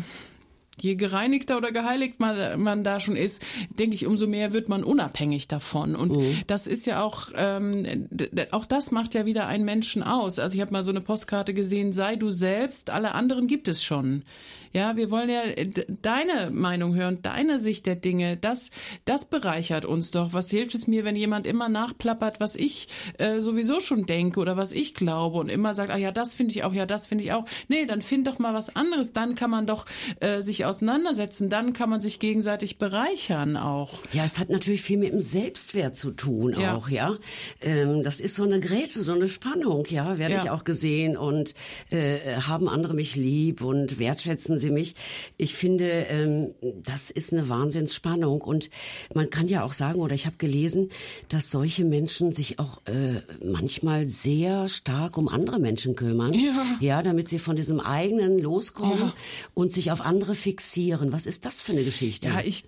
je 0.79 0.95
gereinigter 0.95 1.57
oder 1.57 1.71
geheiligt 1.71 2.19
man, 2.19 2.61
man 2.61 2.83
da 2.83 2.99
schon 2.99 3.15
ist, 3.15 3.43
denke 3.69 3.95
ich, 3.95 4.05
umso 4.05 4.27
mehr 4.27 4.53
wird 4.53 4.69
man 4.69 4.83
unabhängig 4.83 5.47
davon. 5.47 5.95
Und 5.95 6.15
mhm. 6.15 6.41
das 6.47 6.67
ist 6.67 6.85
ja 6.85 7.01
auch, 7.01 7.29
ähm, 7.35 8.07
auch 8.51 8.65
das 8.65 8.91
macht 8.91 9.15
ja 9.15 9.25
wieder 9.25 9.47
einen 9.47 9.65
Menschen 9.65 10.03
aus. 10.03 10.39
Also 10.39 10.55
ich 10.55 10.61
habe 10.61 10.71
mal 10.71 10.83
so 10.83 10.91
eine 10.91 11.01
Postkarte 11.01 11.53
gesehen, 11.53 11.93
sei 11.93 12.15
du 12.15 12.29
selbst, 12.29 12.89
alle 12.89 13.13
anderen 13.13 13.47
gibt 13.47 13.67
es 13.67 13.83
schon. 13.83 14.23
Ja, 14.77 14.95
wir 14.95 15.09
wollen 15.09 15.27
ja 15.27 15.41
äh, 15.41 15.67
deine 16.03 16.51
Meinung 16.51 16.93
hören, 16.93 17.23
deine 17.23 17.57
Sicht 17.57 17.87
der 17.87 17.95
Dinge. 17.95 18.37
Das, 18.37 18.69
das 19.05 19.25
bereichert 19.25 19.85
uns 19.85 20.11
doch. 20.11 20.33
Was 20.33 20.51
hilft 20.51 20.75
es 20.75 20.85
mir, 20.85 21.03
wenn 21.03 21.15
jemand 21.15 21.47
immer 21.47 21.67
nachplappert, 21.67 22.39
was 22.39 22.55
ich 22.55 22.87
äh, 23.17 23.41
sowieso 23.41 23.79
schon 23.79 24.05
denke 24.05 24.39
oder 24.39 24.55
was 24.55 24.73
ich 24.73 24.93
glaube 24.93 25.39
und 25.39 25.49
immer 25.49 25.73
sagt, 25.73 25.89
ah 25.89 25.97
ja, 25.97 26.11
das 26.11 26.35
finde 26.35 26.53
ich 26.53 26.63
auch, 26.63 26.75
ja, 26.75 26.85
das 26.85 27.07
finde 27.07 27.23
ich 27.23 27.31
auch. 27.31 27.45
Nee, 27.69 27.87
dann 27.87 28.03
find 28.03 28.27
doch 28.27 28.37
mal 28.37 28.53
was 28.53 28.75
anderes. 28.75 29.13
Dann 29.13 29.33
kann 29.33 29.49
man 29.49 29.65
doch 29.65 29.87
äh, 30.19 30.41
sich 30.41 30.63
auseinandersetzen. 30.63 31.49
Dann 31.49 31.73
kann 31.73 31.89
man 31.89 31.99
sich 31.99 32.19
gegenseitig 32.19 32.77
bereichern 32.77 33.57
auch. 33.57 33.95
Ja, 34.13 34.25
es 34.25 34.37
hat 34.37 34.51
natürlich 34.51 34.83
viel 34.83 34.99
mit 34.99 35.11
dem 35.11 35.21
Selbstwert 35.21 35.95
zu 35.95 36.11
tun 36.11 36.55
ja. 36.59 36.75
auch, 36.75 36.87
ja. 36.87 37.15
Ähm, 37.61 38.03
das 38.03 38.19
ist 38.19 38.35
so 38.35 38.43
eine 38.43 38.59
Grätsche, 38.59 39.01
so 39.01 39.13
eine 39.13 39.27
Spannung, 39.27 39.87
ja, 39.89 40.19
werde 40.19 40.35
ja. 40.35 40.43
ich 40.43 40.49
auch 40.51 40.65
gesehen 40.65 41.17
und 41.17 41.55
äh, 41.89 42.35
haben 42.41 42.69
andere 42.69 42.93
mich 42.93 43.15
lieb 43.15 43.63
und 43.63 43.97
wertschätzen 43.97 44.59
sie 44.59 44.66
mich. 44.71 44.95
Ich 45.37 45.55
finde, 45.55 45.85
ähm, 45.85 46.53
das 46.83 47.09
ist 47.09 47.33
eine 47.33 47.49
Wahnsinnsspannung 47.49 48.41
und 48.41 48.69
man 49.13 49.29
kann 49.29 49.47
ja 49.47 49.63
auch 49.63 49.73
sagen, 49.73 49.99
oder 49.99 50.13
ich 50.13 50.25
habe 50.25 50.37
gelesen, 50.37 50.89
dass 51.29 51.51
solche 51.51 51.85
Menschen 51.85 52.33
sich 52.33 52.59
auch 52.59 52.81
äh, 52.85 53.21
manchmal 53.43 54.09
sehr 54.09 54.69
stark 54.69 55.17
um 55.17 55.27
andere 55.27 55.59
Menschen 55.59 55.95
kümmern. 55.95 56.33
Ja. 56.33 56.65
ja, 56.79 57.01
damit 57.01 57.29
sie 57.29 57.39
von 57.39 57.55
diesem 57.55 57.79
eigenen 57.79 58.37
loskommen 58.37 58.99
ja. 58.99 59.13
und 59.53 59.73
sich 59.73 59.91
auf 59.91 60.01
andere 60.01 60.35
fixieren. 60.35 61.11
Was 61.11 61.25
ist 61.25 61.45
das 61.45 61.61
für 61.61 61.71
eine 61.71 61.83
Geschichte? 61.83 62.29
Ja, 62.29 62.41
ich 62.41 62.65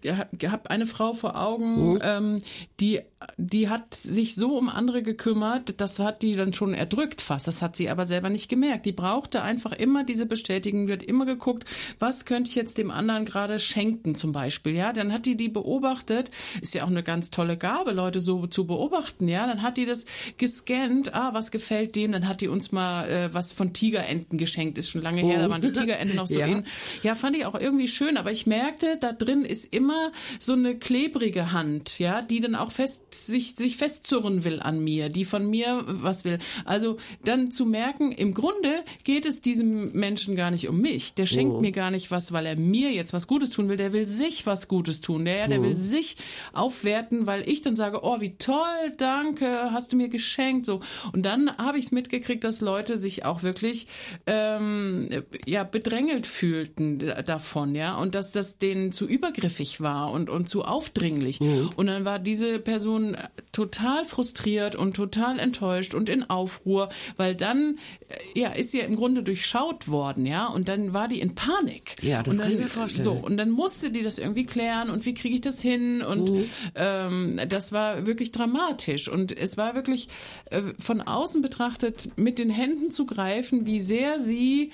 habe 0.47 0.69
eine 0.69 0.87
Frau 0.87 1.13
vor 1.13 1.39
Augen, 1.39 1.93
mhm. 1.93 1.99
ähm, 2.01 2.41
die 2.79 3.01
die 3.37 3.67
hat 3.67 3.93
sich 3.93 4.35
so 4.35 4.57
um 4.57 4.69
andere 4.69 5.03
gekümmert, 5.03 5.81
das 5.81 5.99
hat 5.99 6.21
die 6.21 6.35
dann 6.35 6.53
schon 6.53 6.73
erdrückt 6.73 7.21
fast. 7.21 7.47
Das 7.47 7.61
hat 7.61 7.75
sie 7.75 7.89
aber 7.89 8.05
selber 8.05 8.29
nicht 8.29 8.47
gemerkt. 8.47 8.85
Die 8.85 8.93
brauchte 8.93 9.41
einfach 9.41 9.73
immer 9.73 10.05
diese 10.05 10.25
Bestätigung. 10.25 10.87
Die 10.87 10.93
hat 10.93 11.03
immer 11.03 11.25
geguckt, 11.25 11.65
was 11.97 12.25
könnte 12.25 12.49
ich 12.49 12.55
jetzt 12.55 12.77
dem 12.77 12.91
anderen 12.91 13.25
gerade 13.25 13.59
schenken 13.59 14.15
zum 14.15 14.31
Beispiel. 14.31 14.75
Ja, 14.75 14.93
dann 14.93 15.11
hat 15.11 15.25
die 15.25 15.35
die 15.35 15.49
beobachtet. 15.49 16.31
Ist 16.61 16.73
ja 16.73 16.83
auch 16.83 16.89
eine 16.89 17.03
ganz 17.03 17.31
tolle 17.31 17.57
Gabe, 17.57 17.91
Leute 17.91 18.19
so 18.19 18.47
zu 18.47 18.67
beobachten. 18.67 19.27
Ja, 19.27 19.47
dann 19.47 19.61
hat 19.61 19.77
die 19.77 19.85
das 19.85 20.05
gescannt. 20.37 21.13
Ah, 21.13 21.33
was 21.33 21.51
gefällt 21.51 21.95
dem? 21.95 22.11
Dann 22.11 22.27
hat 22.27 22.41
die 22.41 22.47
uns 22.47 22.71
mal 22.71 23.09
äh, 23.09 23.33
was 23.33 23.53
von 23.53 23.73
Tigerenten 23.73 24.37
geschenkt. 24.37 24.77
Ist 24.77 24.89
schon 24.89 25.01
lange 25.01 25.21
her. 25.21 25.39
Da 25.39 25.49
waren 25.49 25.61
die 25.61 25.69
oh. 25.69 25.71
Tigerenten 25.71 26.15
noch 26.15 26.27
so 26.27 26.39
ja. 26.39 26.45
in. 26.45 26.65
Ja, 27.03 27.15
fand 27.15 27.35
ich 27.37 27.45
auch 27.45 27.55
irgendwie 27.55 27.87
schön. 27.87 28.17
Aber 28.17 28.31
ich 28.31 28.45
merkte, 28.45 28.97
da 28.99 29.11
drin 29.11 29.45
ist 29.45 29.73
immer 29.73 30.11
so 30.39 30.53
eine 30.53 30.75
klebrige 30.75 31.51
Hand. 31.51 31.99
Ja, 31.99 32.21
die 32.21 32.39
dann 32.39 32.55
auch 32.55 32.71
fest 32.71 33.13
sich, 33.13 33.55
sich 33.55 33.77
festzurren 33.77 34.43
will 34.43 34.59
an 34.59 34.83
mir, 34.83 35.09
die 35.09 35.25
von 35.25 35.49
mir 35.49 35.83
was 35.85 36.25
will. 36.25 36.39
Also 36.65 36.97
dann 37.23 37.51
zu 37.51 37.65
merken, 37.65 38.11
im 38.11 38.33
Grunde 38.33 38.83
geht 39.03 39.25
es 39.25 39.41
diesem 39.41 39.91
Menschen 39.93 40.35
gar 40.35 40.51
nicht 40.51 40.67
um 40.67 40.79
mich. 40.81 41.13
Der 41.13 41.25
schenkt 41.25 41.55
oh. 41.55 41.61
mir 41.61 41.68
gar 41.71 41.91
nicht 41.91 42.11
was, 42.11 42.31
weil 42.33 42.45
er 42.45 42.55
mir 42.55 42.91
jetzt 42.91 43.13
was 43.13 43.27
Gutes 43.27 43.51
tun 43.51 43.69
will. 43.69 43.77
Der 43.77 43.93
will 43.93 44.05
sich 44.05 44.45
was 44.45 44.67
Gutes 44.67 45.01
tun. 45.01 45.25
Der, 45.25 45.47
der 45.47 45.59
oh. 45.59 45.63
will 45.63 45.75
sich 45.75 46.17
aufwerten, 46.53 47.25
weil 47.27 47.47
ich 47.47 47.61
dann 47.61 47.75
sage, 47.75 47.99
oh, 48.03 48.19
wie 48.19 48.35
toll, 48.37 48.91
danke, 48.97 49.71
hast 49.71 49.91
du 49.91 49.95
mir 49.95 50.09
geschenkt. 50.09 50.65
So. 50.65 50.81
Und 51.13 51.23
dann 51.23 51.55
habe 51.57 51.77
ich 51.77 51.85
es 51.85 51.91
mitgekriegt, 51.91 52.43
dass 52.43 52.61
Leute 52.61 52.97
sich 52.97 53.25
auch 53.25 53.43
wirklich 53.43 53.87
ähm, 54.25 55.09
ja, 55.45 55.63
bedrängelt 55.63 56.27
fühlten 56.27 56.99
davon, 57.25 57.75
ja, 57.75 57.95
und 57.95 58.15
dass 58.15 58.31
das 58.31 58.57
denen 58.59 58.91
zu 58.91 59.07
übergriffig 59.07 59.81
war 59.81 60.11
und, 60.11 60.29
und 60.29 60.49
zu 60.49 60.63
aufdringlich. 60.63 61.39
Oh. 61.41 61.69
Und 61.75 61.87
dann 61.87 62.05
war 62.05 62.19
diese 62.19 62.59
Person 62.59 62.79
Person 62.79 63.17
total 63.51 64.05
frustriert 64.05 64.75
und 64.75 64.95
total 64.95 65.37
enttäuscht 65.37 65.93
und 65.93 66.07
in 66.07 66.29
Aufruhr, 66.29 66.89
weil 67.17 67.35
dann 67.35 67.77
äh, 68.07 68.39
ja 68.39 68.51
ist 68.51 68.71
sie 68.71 68.79
ja 68.79 68.85
im 68.85 68.95
Grunde 68.95 69.21
durchschaut 69.21 69.89
worden, 69.89 70.25
ja, 70.25 70.47
und 70.47 70.69
dann 70.69 70.93
war 70.93 71.07
die 71.07 71.19
in 71.19 71.35
Panik. 71.35 71.58
Ja, 72.01 72.23
das 72.23 72.37
dann, 72.37 72.45
kann 72.45 72.53
ich 72.53 72.59
mir 72.59 72.69
vorstellen. 72.69 73.03
So 73.03 73.13
und 73.13 73.37
dann 73.37 73.49
musste 73.49 73.91
die 73.91 74.03
das 74.03 74.17
irgendwie 74.17 74.45
klären 74.45 74.89
und 74.89 75.05
wie 75.05 75.13
kriege 75.13 75.35
ich 75.35 75.41
das 75.41 75.61
hin 75.61 76.01
und 76.01 76.31
mhm. 76.31 76.49
ähm, 76.75 77.39
das 77.47 77.71
war 77.71 78.05
wirklich 78.05 78.31
dramatisch 78.31 79.07
und 79.07 79.37
es 79.37 79.57
war 79.57 79.75
wirklich 79.75 80.09
äh, 80.51 80.61
von 80.79 81.01
außen 81.01 81.41
betrachtet 81.41 82.09
mit 82.17 82.39
den 82.39 82.49
Händen 82.49 82.91
zu 82.91 83.05
greifen, 83.05 83.65
wie 83.65 83.79
sehr 83.79 84.19
sie 84.19 84.71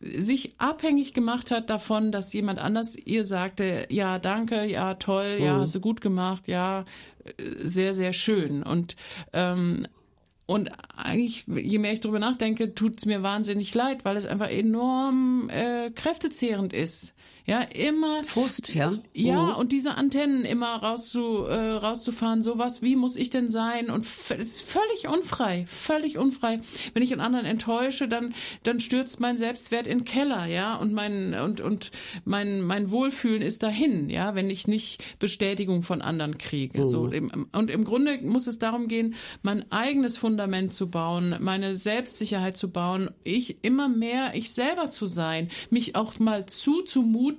sich 0.00 0.54
abhängig 0.58 1.14
gemacht 1.14 1.52
hat 1.52 1.70
davon, 1.70 2.10
dass 2.10 2.32
jemand 2.32 2.58
anders 2.58 2.96
ihr 2.96 3.24
sagte, 3.24 3.86
ja, 3.88 4.18
danke, 4.18 4.64
ja, 4.64 4.94
toll, 4.94 5.38
ja, 5.40 5.54
mhm. 5.54 5.60
hast 5.60 5.74
du 5.76 5.80
gut 5.80 6.00
gemacht, 6.00 6.48
ja, 6.48 6.84
sehr, 7.62 7.94
sehr 7.94 8.12
schön. 8.12 8.62
Und 8.62 8.96
ähm, 9.32 9.86
und 10.46 10.70
eigentlich, 10.96 11.44
je 11.46 11.78
mehr 11.78 11.92
ich 11.92 12.00
darüber 12.00 12.18
nachdenke, 12.18 12.74
tut 12.74 12.98
es 12.98 13.06
mir 13.06 13.22
wahnsinnig 13.22 13.74
leid, 13.74 14.04
weil 14.04 14.16
es 14.16 14.26
einfach 14.26 14.48
enorm 14.48 15.48
äh, 15.50 15.90
kräftezehrend 15.90 16.72
ist. 16.72 17.14
Ja, 17.44 17.60
immer. 17.62 18.22
Frust, 18.24 18.72
ja. 18.74 18.92
Ja, 19.14 19.42
Mhm. 19.42 19.56
und 19.56 19.72
diese 19.72 19.94
Antennen 19.96 20.44
immer 20.44 20.76
rauszu, 20.76 21.44
äh, 21.44 21.72
rauszufahren, 21.72 22.42
sowas, 22.42 22.82
wie 22.82 22.94
muss 22.94 23.16
ich 23.16 23.30
denn 23.30 23.48
sein? 23.48 23.90
Und 23.90 24.04
es 24.04 24.30
ist 24.30 24.62
völlig 24.62 25.08
unfrei, 25.08 25.64
völlig 25.66 26.18
unfrei. 26.18 26.60
Wenn 26.94 27.02
ich 27.02 27.10
einen 27.12 27.20
anderen 27.20 27.44
enttäusche, 27.46 28.06
dann, 28.06 28.32
dann 28.62 28.78
stürzt 28.80 29.18
mein 29.20 29.38
Selbstwert 29.38 29.86
in 29.86 29.98
den 29.98 30.04
Keller, 30.04 30.46
ja, 30.46 30.76
und 30.76 30.92
mein, 30.92 31.34
und, 31.34 31.60
und 31.60 31.90
mein, 32.24 32.62
mein 32.62 32.90
Wohlfühlen 32.90 33.42
ist 33.42 33.62
dahin, 33.62 34.08
ja, 34.08 34.34
wenn 34.36 34.48
ich 34.48 34.68
nicht 34.68 35.02
Bestätigung 35.18 35.82
von 35.82 36.00
anderen 36.00 36.38
kriege. 36.38 36.86
So, 36.86 37.08
im- 37.08 37.48
und 37.52 37.70
im 37.70 37.84
Grunde 37.84 38.18
muss 38.22 38.46
es 38.46 38.58
darum 38.60 38.86
gehen, 38.88 39.14
mein 39.42 39.70
eigenes 39.72 40.16
Fundament 40.16 40.74
zu 40.74 40.90
bauen, 40.90 41.36
meine 41.40 41.74
Selbstsicherheit 41.74 42.56
zu 42.56 42.70
bauen, 42.70 43.10
ich 43.24 43.64
immer 43.64 43.88
mehr 43.88 44.34
ich 44.34 44.52
selber 44.52 44.90
zu 44.90 45.06
sein, 45.06 45.50
mich 45.70 45.96
auch 45.96 46.18
mal 46.18 46.46
zuzumuten 46.46 47.31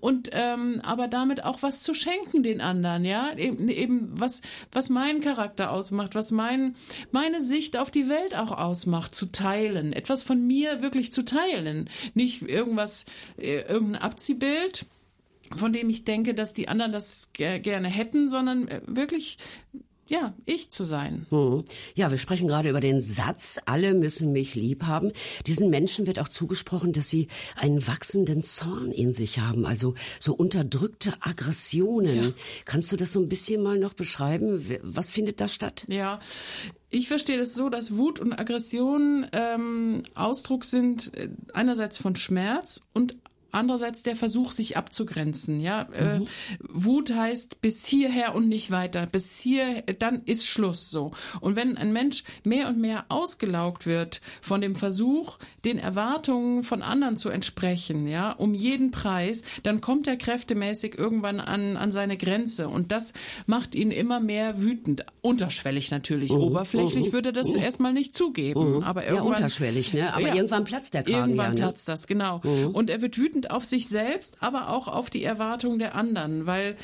und 0.00 0.30
ähm, 0.32 0.80
aber 0.82 1.08
damit 1.08 1.44
auch 1.44 1.62
was 1.62 1.80
zu 1.80 1.94
schenken 1.94 2.42
den 2.42 2.60
anderen, 2.60 3.04
ja, 3.04 3.36
eben, 3.36 3.68
eben 3.68 4.10
was 4.12 4.42
was 4.72 4.90
meinen 4.90 5.20
Charakter 5.20 5.70
ausmacht, 5.70 6.14
was 6.14 6.30
mein 6.30 6.76
meine 7.12 7.40
Sicht 7.40 7.76
auf 7.76 7.90
die 7.90 8.08
Welt 8.08 8.36
auch 8.36 8.56
ausmacht, 8.56 9.14
zu 9.14 9.26
teilen, 9.26 9.92
etwas 9.92 10.22
von 10.22 10.46
mir 10.46 10.82
wirklich 10.82 11.12
zu 11.12 11.24
teilen, 11.24 11.88
nicht 12.14 12.42
irgendwas 12.42 13.06
äh, 13.38 13.60
irgendein 13.62 14.02
Abziehbild 14.02 14.86
von 15.54 15.72
dem 15.72 15.88
ich 15.90 16.04
denke, 16.04 16.34
dass 16.34 16.52
die 16.52 16.68
anderen 16.68 16.92
das 16.92 17.30
ger 17.32 17.58
gerne 17.60 17.88
hätten, 17.88 18.28
sondern 18.28 18.68
äh, 18.68 18.80
wirklich, 18.86 19.38
ja, 20.08 20.34
ich 20.44 20.70
zu 20.70 20.84
sein. 20.84 21.26
Mhm. 21.30 21.64
Ja, 21.94 22.10
wir 22.10 22.18
sprechen 22.18 22.48
gerade 22.48 22.68
über 22.68 22.80
den 22.80 23.00
Satz, 23.00 23.58
alle 23.66 23.94
müssen 23.94 24.32
mich 24.32 24.54
lieb 24.54 24.84
haben. 24.84 25.12
Diesen 25.46 25.70
Menschen 25.70 26.06
wird 26.06 26.18
auch 26.18 26.28
zugesprochen, 26.28 26.92
dass 26.92 27.10
sie 27.10 27.28
einen 27.56 27.86
wachsenden 27.86 28.44
Zorn 28.44 28.92
in 28.92 29.12
sich 29.12 29.40
haben, 29.40 29.66
also 29.66 29.94
so 30.20 30.34
unterdrückte 30.34 31.14
Aggressionen. 31.20 32.34
Kannst 32.64 32.92
du 32.92 32.96
das 32.96 33.12
so 33.12 33.20
ein 33.20 33.28
bisschen 33.28 33.62
mal 33.62 33.78
noch 33.78 33.94
beschreiben? 33.94 34.64
Was 34.82 35.10
findet 35.10 35.40
da 35.40 35.48
statt? 35.48 35.84
Ja, 35.88 36.20
ich 36.90 37.08
verstehe 37.08 37.36
das 37.36 37.54
so, 37.54 37.68
dass 37.68 37.96
Wut 37.96 38.20
und 38.20 38.32
Aggression 38.32 39.26
ähm, 39.32 40.04
Ausdruck 40.14 40.64
sind 40.64 41.12
äh, 41.14 41.28
einerseits 41.52 41.98
von 41.98 42.14
Schmerz 42.14 42.88
und 42.94 43.16
andererseits 43.56 44.02
der 44.02 44.14
Versuch, 44.16 44.52
sich 44.52 44.76
abzugrenzen. 44.76 45.60
Ja, 45.60 45.82
äh, 45.92 46.20
Wut 46.68 47.12
heißt 47.12 47.60
bis 47.60 47.84
hierher 47.86 48.34
und 48.34 48.48
nicht 48.48 48.70
weiter. 48.70 49.06
Bis 49.06 49.40
hier, 49.40 49.82
dann 49.98 50.22
ist 50.24 50.46
Schluss 50.46 50.90
so. 50.90 51.12
Und 51.40 51.56
wenn 51.56 51.76
ein 51.76 51.92
Mensch 51.92 52.22
mehr 52.44 52.68
und 52.68 52.78
mehr 52.78 53.06
ausgelaugt 53.08 53.86
wird 53.86 54.20
von 54.40 54.60
dem 54.60 54.76
Versuch, 54.76 55.38
den 55.64 55.78
Erwartungen 55.78 56.62
von 56.62 56.82
anderen 56.82 57.16
zu 57.16 57.28
entsprechen, 57.30 58.06
ja, 58.06 58.32
um 58.32 58.54
jeden 58.54 58.90
Preis, 58.90 59.42
dann 59.62 59.80
kommt 59.80 60.06
er 60.06 60.16
kräftemäßig 60.16 60.98
irgendwann 60.98 61.40
an, 61.40 61.76
an 61.76 61.92
seine 61.92 62.16
Grenze. 62.16 62.68
Und 62.68 62.92
das 62.92 63.12
macht 63.46 63.74
ihn 63.74 63.90
immer 63.90 64.20
mehr 64.20 64.60
wütend. 64.62 65.04
Unterschwellig 65.22 65.90
natürlich. 65.90 66.30
Oberflächlich 66.30 67.12
würde 67.12 67.30
er 67.30 67.32
das 67.32 67.54
erstmal 67.54 67.92
nicht 67.92 68.14
zugeben. 68.14 68.82
Aber 68.82 69.02
Ja, 69.04 69.10
irgendwann, 69.14 69.28
unterschwellig, 69.34 69.94
ne? 69.94 70.12
Aber 70.12 70.20
Ja. 70.28 70.34
irgendwann 70.34 70.64
platzt 70.64 70.94
der 70.94 71.02
Kragen 71.02 71.16
Irgendwann 71.30 71.46
ja, 71.46 71.54
ne? 71.54 71.60
platzt 71.60 71.88
das, 71.88 72.06
genau. 72.06 72.40
Und 72.72 72.90
er 72.90 73.00
wird 73.02 73.18
wütend 73.18 73.45
auf 73.50 73.64
sich 73.64 73.88
selbst, 73.88 74.36
aber 74.40 74.70
auch 74.70 74.88
auf 74.88 75.10
die 75.10 75.24
Erwartungen 75.24 75.78
der 75.78 75.94
anderen, 75.94 76.46
weil 76.46 76.76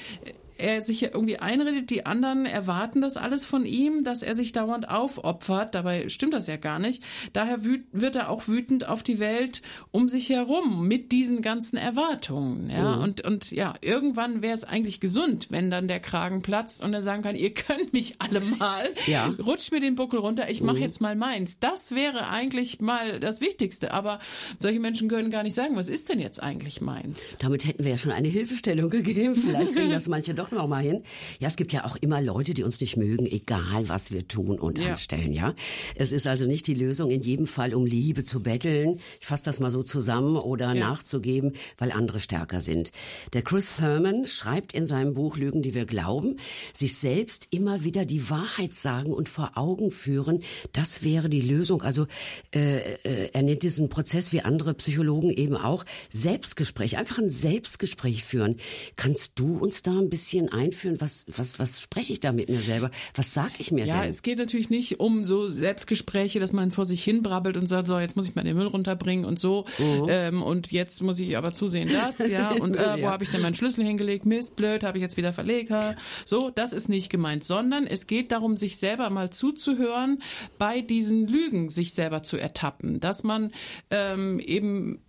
er 0.63 0.81
sich 0.83 1.03
irgendwie 1.03 1.39
einredet, 1.39 1.91
die 1.91 2.07
anderen 2.07 2.47
erwarten 2.47 3.01
das 3.01 3.17
alles 3.17 3.45
von 3.45 3.67
ihm, 3.67 4.05
dass 4.05 4.23
er 4.23 4.35
sich 4.35 4.53
dauernd 4.53 4.89
aufopfert. 4.89 5.75
Dabei 5.75 6.09
stimmt 6.09 6.35
das 6.35 6.47
ja 6.47 6.57
gar 6.57 6.79
nicht. 6.79 7.03
Daher 7.33 7.65
wird 7.65 8.17
er 8.17 8.31
auch 8.31 8.47
wütend 8.47 8.89
auf 8.89 9.03
die 9.03 9.19
Welt 9.19 9.63
um 9.91 10.09
sich 10.09 10.29
herum 10.29 10.87
mit 10.87 11.11
diesen 11.13 11.43
ganzen 11.43 11.77
Erwartungen. 11.77 12.71
Ja, 12.71 12.95
und, 12.95 13.25
und 13.27 13.51
ja, 13.51 13.75
irgendwann 13.81 14.41
wäre 14.41 14.55
es 14.55 14.65
eigentlich 14.65 15.01
gesund, 15.01 15.49
wenn 15.51 15.71
dann 15.71 15.89
der 15.89 16.01
Kragen 16.01 16.43
platzt 16.43 16.83
und 16.83 16.95
er 16.95 17.03
sagen 17.03 17.23
kann, 17.23 17.35
ihr 17.35 17.53
könnt 17.53 17.93
mich 17.93 18.15
alle 18.21 18.41
mal. 18.41 18.91
Ja. 19.07 19.35
Rutscht 19.45 19.73
mir 19.73 19.81
den 19.81 19.97
Buckel 19.97 20.21
runter, 20.21 20.49
ich 20.49 20.63
mache 20.63 20.79
jetzt 20.79 21.01
mal 21.01 21.17
meins. 21.17 21.59
Das 21.59 21.93
wäre 21.93 22.29
eigentlich 22.29 22.81
mal 22.81 23.19
das 23.19 23.41
Wichtigste. 23.41 23.93
Aber 23.93 24.21
solche 24.61 24.79
Menschen 24.79 25.09
können 25.09 25.31
gar 25.31 25.43
nicht 25.43 25.55
sagen, 25.55 25.75
was 25.75 25.89
ist 25.89 26.09
denn 26.09 26.21
jetzt 26.21 26.41
eigentlich 26.41 26.81
meins? 26.81 27.37
Damit 27.41 27.67
hätten 27.67 27.83
wir 27.83 27.91
ja 27.91 27.99
schon 27.99 28.13
eine 28.13 28.29
Hilfestellung 28.29 28.91
gegeben. 28.91 29.35
Vielleicht 29.35 29.75
kriegen 29.75 29.91
das 29.91 30.07
manche 30.07 30.35
doch 30.35 30.52
noch 30.53 30.69
mal 30.69 30.83
hin. 30.83 31.03
Ja, 31.39 31.49
es 31.49 31.57
gibt 31.57 31.73
ja 31.73 31.85
auch 31.85 31.97
immer 31.97 32.21
Leute, 32.21 32.55
die 32.55 32.63
uns 32.63 32.81
nicht 32.81 32.97
mögen, 32.97 33.27
egal 33.27 33.89
was 33.89 34.11
wir 34.13 34.27
tun 34.29 34.59
und 34.59 34.79
Ja. 34.79 34.91
anstellen, 34.93 35.33
ja. 35.33 35.55
Es 35.97 36.13
ist 36.13 36.27
also 36.27 36.47
nicht 36.47 36.67
die 36.67 36.75
Lösung, 36.75 37.11
in 37.11 37.23
jedem 37.23 37.47
Fall 37.47 37.75
um 37.75 37.87
Liebe 37.87 38.25
zu 38.25 38.43
betteln. 38.43 39.01
Ich 39.21 39.27
fasse 39.27 39.45
das 39.45 39.61
mal 39.61 39.71
so 39.71 39.83
zusammen 39.83 40.37
oder 40.37 40.75
nachzugeben, 40.75 41.53
weil 41.79 41.93
andere 41.93 42.21
stärker 42.21 42.61
sind. 42.61 42.91
Der 43.33 43.43
Chris 43.43 43.71
Thurman 43.77 44.25
schreibt 44.25 44.73
in 44.75 44.87
seinem 44.87 45.15
Buch 45.15 45.37
Lügen, 45.37 45.63
die 45.63 45.75
wir 45.75 45.87
glauben, 45.87 46.37
sich 46.73 46.97
selbst 46.97 47.49
immer 47.51 47.85
wieder 47.85 48.05
die 48.05 48.29
Wahrheit 48.31 48.75
sagen 48.77 49.13
und 49.13 49.29
vor 49.29 49.53
Augen 49.55 49.91
führen. 49.91 50.43
Das 50.73 51.03
wäre 51.05 51.29
die 51.29 51.41
Lösung. 51.41 51.83
Also 51.83 52.07
äh, 52.55 52.95
äh, 53.05 53.31
er 53.33 53.43
nennt 53.43 53.63
diesen 53.63 53.89
Prozess 53.89 54.33
wie 54.33 54.43
andere 54.43 54.75
Psychologen 54.75 55.31
eben 55.31 55.57
auch 55.57 55.85
Selbstgespräch, 56.11 56.97
einfach 56.99 57.19
ein 57.19 57.31
Selbstgespräch 57.31 58.25
führen. 58.25 58.57
Kannst 58.97 59.39
du 59.39 59.57
uns 59.59 59.83
da 59.83 59.91
ein 59.99 60.09
bisschen 60.09 60.32
einführen? 60.41 61.01
Was, 61.01 61.25
was, 61.29 61.59
was 61.59 61.81
spreche 61.81 62.13
ich 62.13 62.21
da 62.21 62.33
mit 62.33 62.49
mir 62.49 62.63
selber? 62.63 62.91
Was 63.15 63.35
sag 63.35 63.59
ich 63.59 63.73
mir 63.73 63.87
Ja, 63.87 64.03
denn? 64.03 64.11
es 64.11 64.23
geht 64.23 64.39
natürlich 64.39 64.71
nicht 64.71 65.01
um 65.01 65.25
so 65.25 65.49
Selbstgespräche, 65.49 66.41
dass 66.41 66.53
man 66.53 66.73
vor 66.73 66.85
sich 66.85 67.03
hin 67.03 67.23
brabbelt 67.23 67.57
und 67.57 67.67
sagt, 67.67 67.89
so, 67.89 67.99
jetzt 67.99 68.17
muss 68.17 68.29
ich 68.29 68.35
mal 68.35 68.45
den 68.45 68.57
Müll 68.57 68.67
runterbringen 68.67 69.25
und 69.25 69.39
so. 69.39 69.67
Ähm, 70.09 70.43
und 70.43 70.73
jetzt 70.73 71.03
muss 71.03 71.19
ich 71.19 71.37
aber 71.37 71.53
zusehen, 71.53 71.91
das, 71.93 72.19
ja. 72.27 72.53
Und 72.63 72.77
äh, 72.77 72.95
wo 72.95 72.99
ja. 73.01 73.11
habe 73.11 73.25
ich 73.25 73.31
denn 73.31 73.41
meinen 73.43 73.55
Schlüssel 73.55 73.85
hingelegt? 73.85 74.27
Mist, 74.27 74.57
blöd, 74.57 74.83
habe 74.85 74.99
ich 74.99 75.03
jetzt 75.03 75.17
wieder 75.17 75.33
verlegt. 75.33 75.71
Ha. 75.71 75.97
So, 76.25 76.51
das 76.51 76.73
ist 76.73 76.89
nicht 76.89 77.11
gemeint, 77.11 77.45
sondern 77.45 77.87
es 77.87 78.07
geht 78.07 78.33
darum, 78.33 78.57
sich 78.57 78.77
selber 78.77 79.11
mal 79.11 79.31
zuzuhören, 79.31 80.23
bei 80.59 80.81
diesen 80.81 81.27
Lügen 81.27 81.69
sich 81.69 81.95
selber 81.95 82.23
zu 82.23 82.37
ertappen. 82.37 83.01
Dass 83.01 83.23
man 83.23 83.53
ähm, 83.91 84.39
eben 84.41 85.01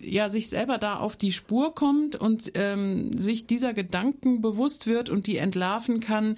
ja 0.00 0.28
sich 0.28 0.48
selber 0.48 0.78
da 0.78 0.96
auf 0.96 1.16
die 1.16 1.32
Spur 1.32 1.74
kommt 1.74 2.16
und 2.16 2.52
ähm, 2.54 3.18
sich 3.18 3.46
dieser 3.46 3.74
Gedanken 3.74 4.40
bewusst 4.40 4.86
wird 4.86 5.10
und 5.10 5.26
die 5.26 5.36
entlarven 5.36 6.00
kann, 6.00 6.36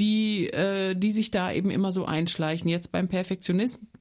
die 0.00 0.46
äh, 0.48 0.94
die 0.94 1.12
sich 1.12 1.30
da 1.30 1.52
eben 1.52 1.70
immer 1.70 1.92
so 1.92 2.04
einschleichen. 2.06 2.68
Jetzt 2.68 2.92
beim 2.92 3.08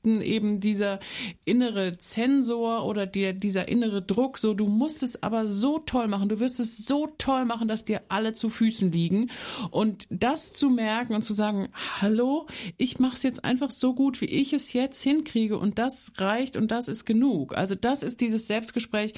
Perfektionisten 0.04 0.22
eben 0.22 0.60
dieser 0.60 0.99
innere 1.45 1.97
Zensor 1.97 2.86
oder 2.86 3.08
der, 3.08 3.34
dieser 3.34 3.68
innere 3.68 4.01
Druck, 4.01 4.38
so 4.38 4.54
du 4.54 4.68
musst 4.68 5.04
es 5.04 5.24
aber 5.24 5.47
so 5.47 5.80
toll 5.80 6.08
machen, 6.08 6.30
du 6.30 6.39
wirst 6.39 6.60
es 6.60 6.86
so 6.86 7.08
toll 7.18 7.45
machen, 7.45 7.68
dass 7.68 7.86
dir 7.86 8.01
alle 8.10 8.34
zu 8.34 8.49
Füßen 8.49 8.91
liegen 8.91 9.32
und 9.72 10.08
das 10.10 10.54
zu 10.54 10.70
merken 10.70 11.16
und 11.16 11.24
zu 11.24 11.34
sagen, 11.34 11.70
hallo, 12.01 12.47
ich 12.78 12.99
mache 12.99 13.16
es 13.16 13.24
jetzt 13.24 13.43
einfach 13.45 13.72
so 13.72 13.93
gut, 13.93 14.22
wie 14.22 14.26
ich 14.26 14.54
es 14.54 14.74
jetzt 14.74 15.01
hinkriege 15.01 15.58
und 15.58 15.80
das 15.80 16.14
reicht 16.18 16.58
und 16.58 16.72
das 16.72 16.88
ist 16.88 17.06
genug. 17.06 17.56
Also 17.56 17.76
das 17.76 18.04
ist 18.04 18.22
dieses 18.22 18.47
Selbstgespräch 18.47 19.14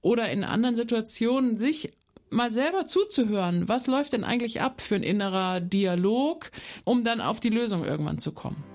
oder 0.00 0.30
in 0.30 0.44
anderen 0.44 0.76
Situationen 0.76 1.58
sich 1.58 1.92
mal 2.30 2.52
selber 2.52 2.86
zuzuhören, 2.86 3.68
was 3.68 3.88
läuft 3.88 4.12
denn 4.12 4.22
eigentlich 4.22 4.60
ab 4.60 4.80
für 4.80 4.94
ein 4.94 5.02
innerer 5.02 5.60
Dialog, 5.60 6.52
um 6.84 7.02
dann 7.02 7.20
auf 7.20 7.40
die 7.40 7.48
Lösung 7.48 7.84
irgendwann 7.84 8.18
zu 8.18 8.32
kommen. 8.32 8.69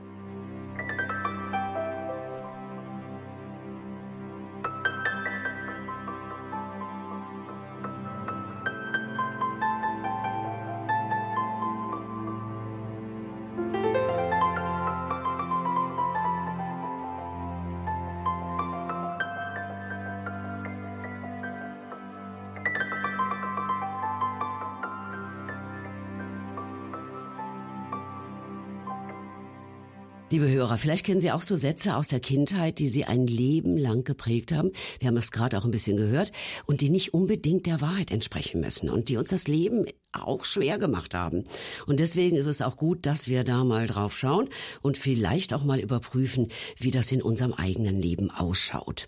Liebe 30.35 30.51
Hörer, 30.51 30.77
vielleicht 30.77 31.05
kennen 31.05 31.21
Sie 31.21 31.31
auch 31.31 31.41
so 31.41 31.55
Sätze 31.55 31.95
aus 31.95 32.09
der 32.09 32.19
Kindheit, 32.19 32.79
die 32.79 32.89
Sie 32.89 33.05
ein 33.05 33.25
Leben 33.25 33.77
lang 33.77 34.03
geprägt 34.03 34.51
haben. 34.51 34.73
Wir 34.99 35.07
haben 35.07 35.15
es 35.15 35.31
gerade 35.31 35.57
auch 35.57 35.63
ein 35.63 35.71
bisschen 35.71 35.95
gehört 35.95 36.33
und 36.65 36.81
die 36.81 36.89
nicht 36.89 37.13
unbedingt 37.13 37.67
der 37.67 37.79
Wahrheit 37.79 38.11
entsprechen 38.11 38.59
müssen 38.59 38.89
und 38.89 39.07
die 39.07 39.15
uns 39.15 39.29
das 39.29 39.47
Leben 39.47 39.85
auch 40.15 40.45
schwer 40.45 40.77
gemacht 40.77 41.13
haben. 41.13 41.43
Und 41.85 41.99
deswegen 41.99 42.37
ist 42.37 42.45
es 42.45 42.61
auch 42.61 42.77
gut, 42.77 43.05
dass 43.05 43.27
wir 43.27 43.43
da 43.43 43.63
mal 43.63 43.87
drauf 43.87 44.17
schauen 44.17 44.49
und 44.81 44.97
vielleicht 44.97 45.53
auch 45.53 45.63
mal 45.63 45.79
überprüfen, 45.79 46.49
wie 46.77 46.91
das 46.91 47.11
in 47.11 47.21
unserem 47.21 47.53
eigenen 47.53 47.99
Leben 47.99 48.31
ausschaut. 48.31 49.07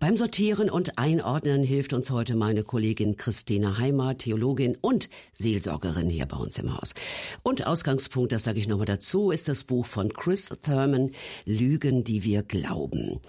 Beim 0.00 0.16
Sortieren 0.16 0.70
und 0.70 0.98
Einordnen 0.98 1.62
hilft 1.62 1.92
uns 1.92 2.10
heute 2.10 2.34
meine 2.34 2.62
Kollegin 2.62 3.16
Christina 3.16 3.78
Heimer, 3.78 4.16
Theologin 4.18 4.76
und 4.80 5.08
Seelsorgerin 5.32 6.10
hier 6.10 6.26
bei 6.26 6.36
uns 6.36 6.58
im 6.58 6.76
Haus. 6.76 6.94
Und 7.42 7.66
Ausgangspunkt, 7.66 8.32
das 8.32 8.44
sage 8.44 8.58
ich 8.58 8.68
nochmal 8.68 8.86
dazu, 8.86 9.30
ist 9.30 9.48
das 9.48 9.64
Buch 9.64 9.86
von 9.86 10.12
Chris 10.12 10.50
Thurman, 10.62 11.12
Lügen, 11.44 12.04
die 12.04 12.24
wir 12.24 12.42
glauben. 12.42 13.20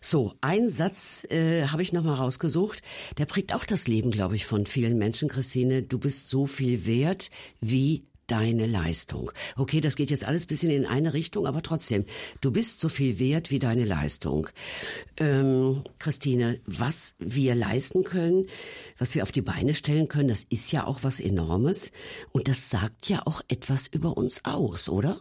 So, 0.00 0.34
ein 0.40 0.68
Satz 0.68 1.24
äh, 1.30 1.66
habe 1.66 1.82
ich 1.82 1.92
nochmal 1.92 2.16
rausgesucht, 2.16 2.82
der 3.18 3.26
prägt 3.26 3.54
auch 3.54 3.64
das 3.64 3.88
Leben, 3.88 4.10
glaube 4.10 4.36
ich, 4.36 4.46
von 4.46 4.66
vielen 4.66 4.98
Menschen, 4.98 5.28
Christine. 5.28 5.82
Du 5.82 5.98
bist 5.98 6.28
so 6.28 6.46
viel 6.46 6.75
wert 6.84 7.30
wie 7.60 8.04
deine 8.26 8.66
Leistung. 8.66 9.30
Okay, 9.56 9.80
das 9.80 9.96
geht 9.96 10.10
jetzt 10.10 10.24
alles 10.24 10.46
bisschen 10.46 10.70
in 10.70 10.86
eine 10.86 11.14
Richtung, 11.14 11.46
aber 11.46 11.62
trotzdem, 11.62 12.04
du 12.40 12.50
bist 12.50 12.80
so 12.80 12.88
viel 12.88 13.18
wert 13.18 13.50
wie 13.50 13.58
deine 13.58 13.84
Leistung. 13.84 14.48
Ähm, 15.16 15.84
Christine, 15.98 16.60
was 16.66 17.14
wir 17.18 17.54
leisten 17.54 18.04
können, 18.04 18.46
was 18.98 19.14
wir 19.14 19.22
auf 19.22 19.32
die 19.32 19.42
Beine 19.42 19.74
stellen 19.74 20.08
können, 20.08 20.28
das 20.28 20.42
ist 20.42 20.72
ja 20.72 20.86
auch 20.86 21.02
was 21.02 21.20
Enormes 21.20 21.92
und 22.32 22.48
das 22.48 22.68
sagt 22.68 23.08
ja 23.08 23.22
auch 23.26 23.42
etwas 23.48 23.86
über 23.86 24.16
uns 24.16 24.44
aus, 24.44 24.88
oder? 24.88 25.20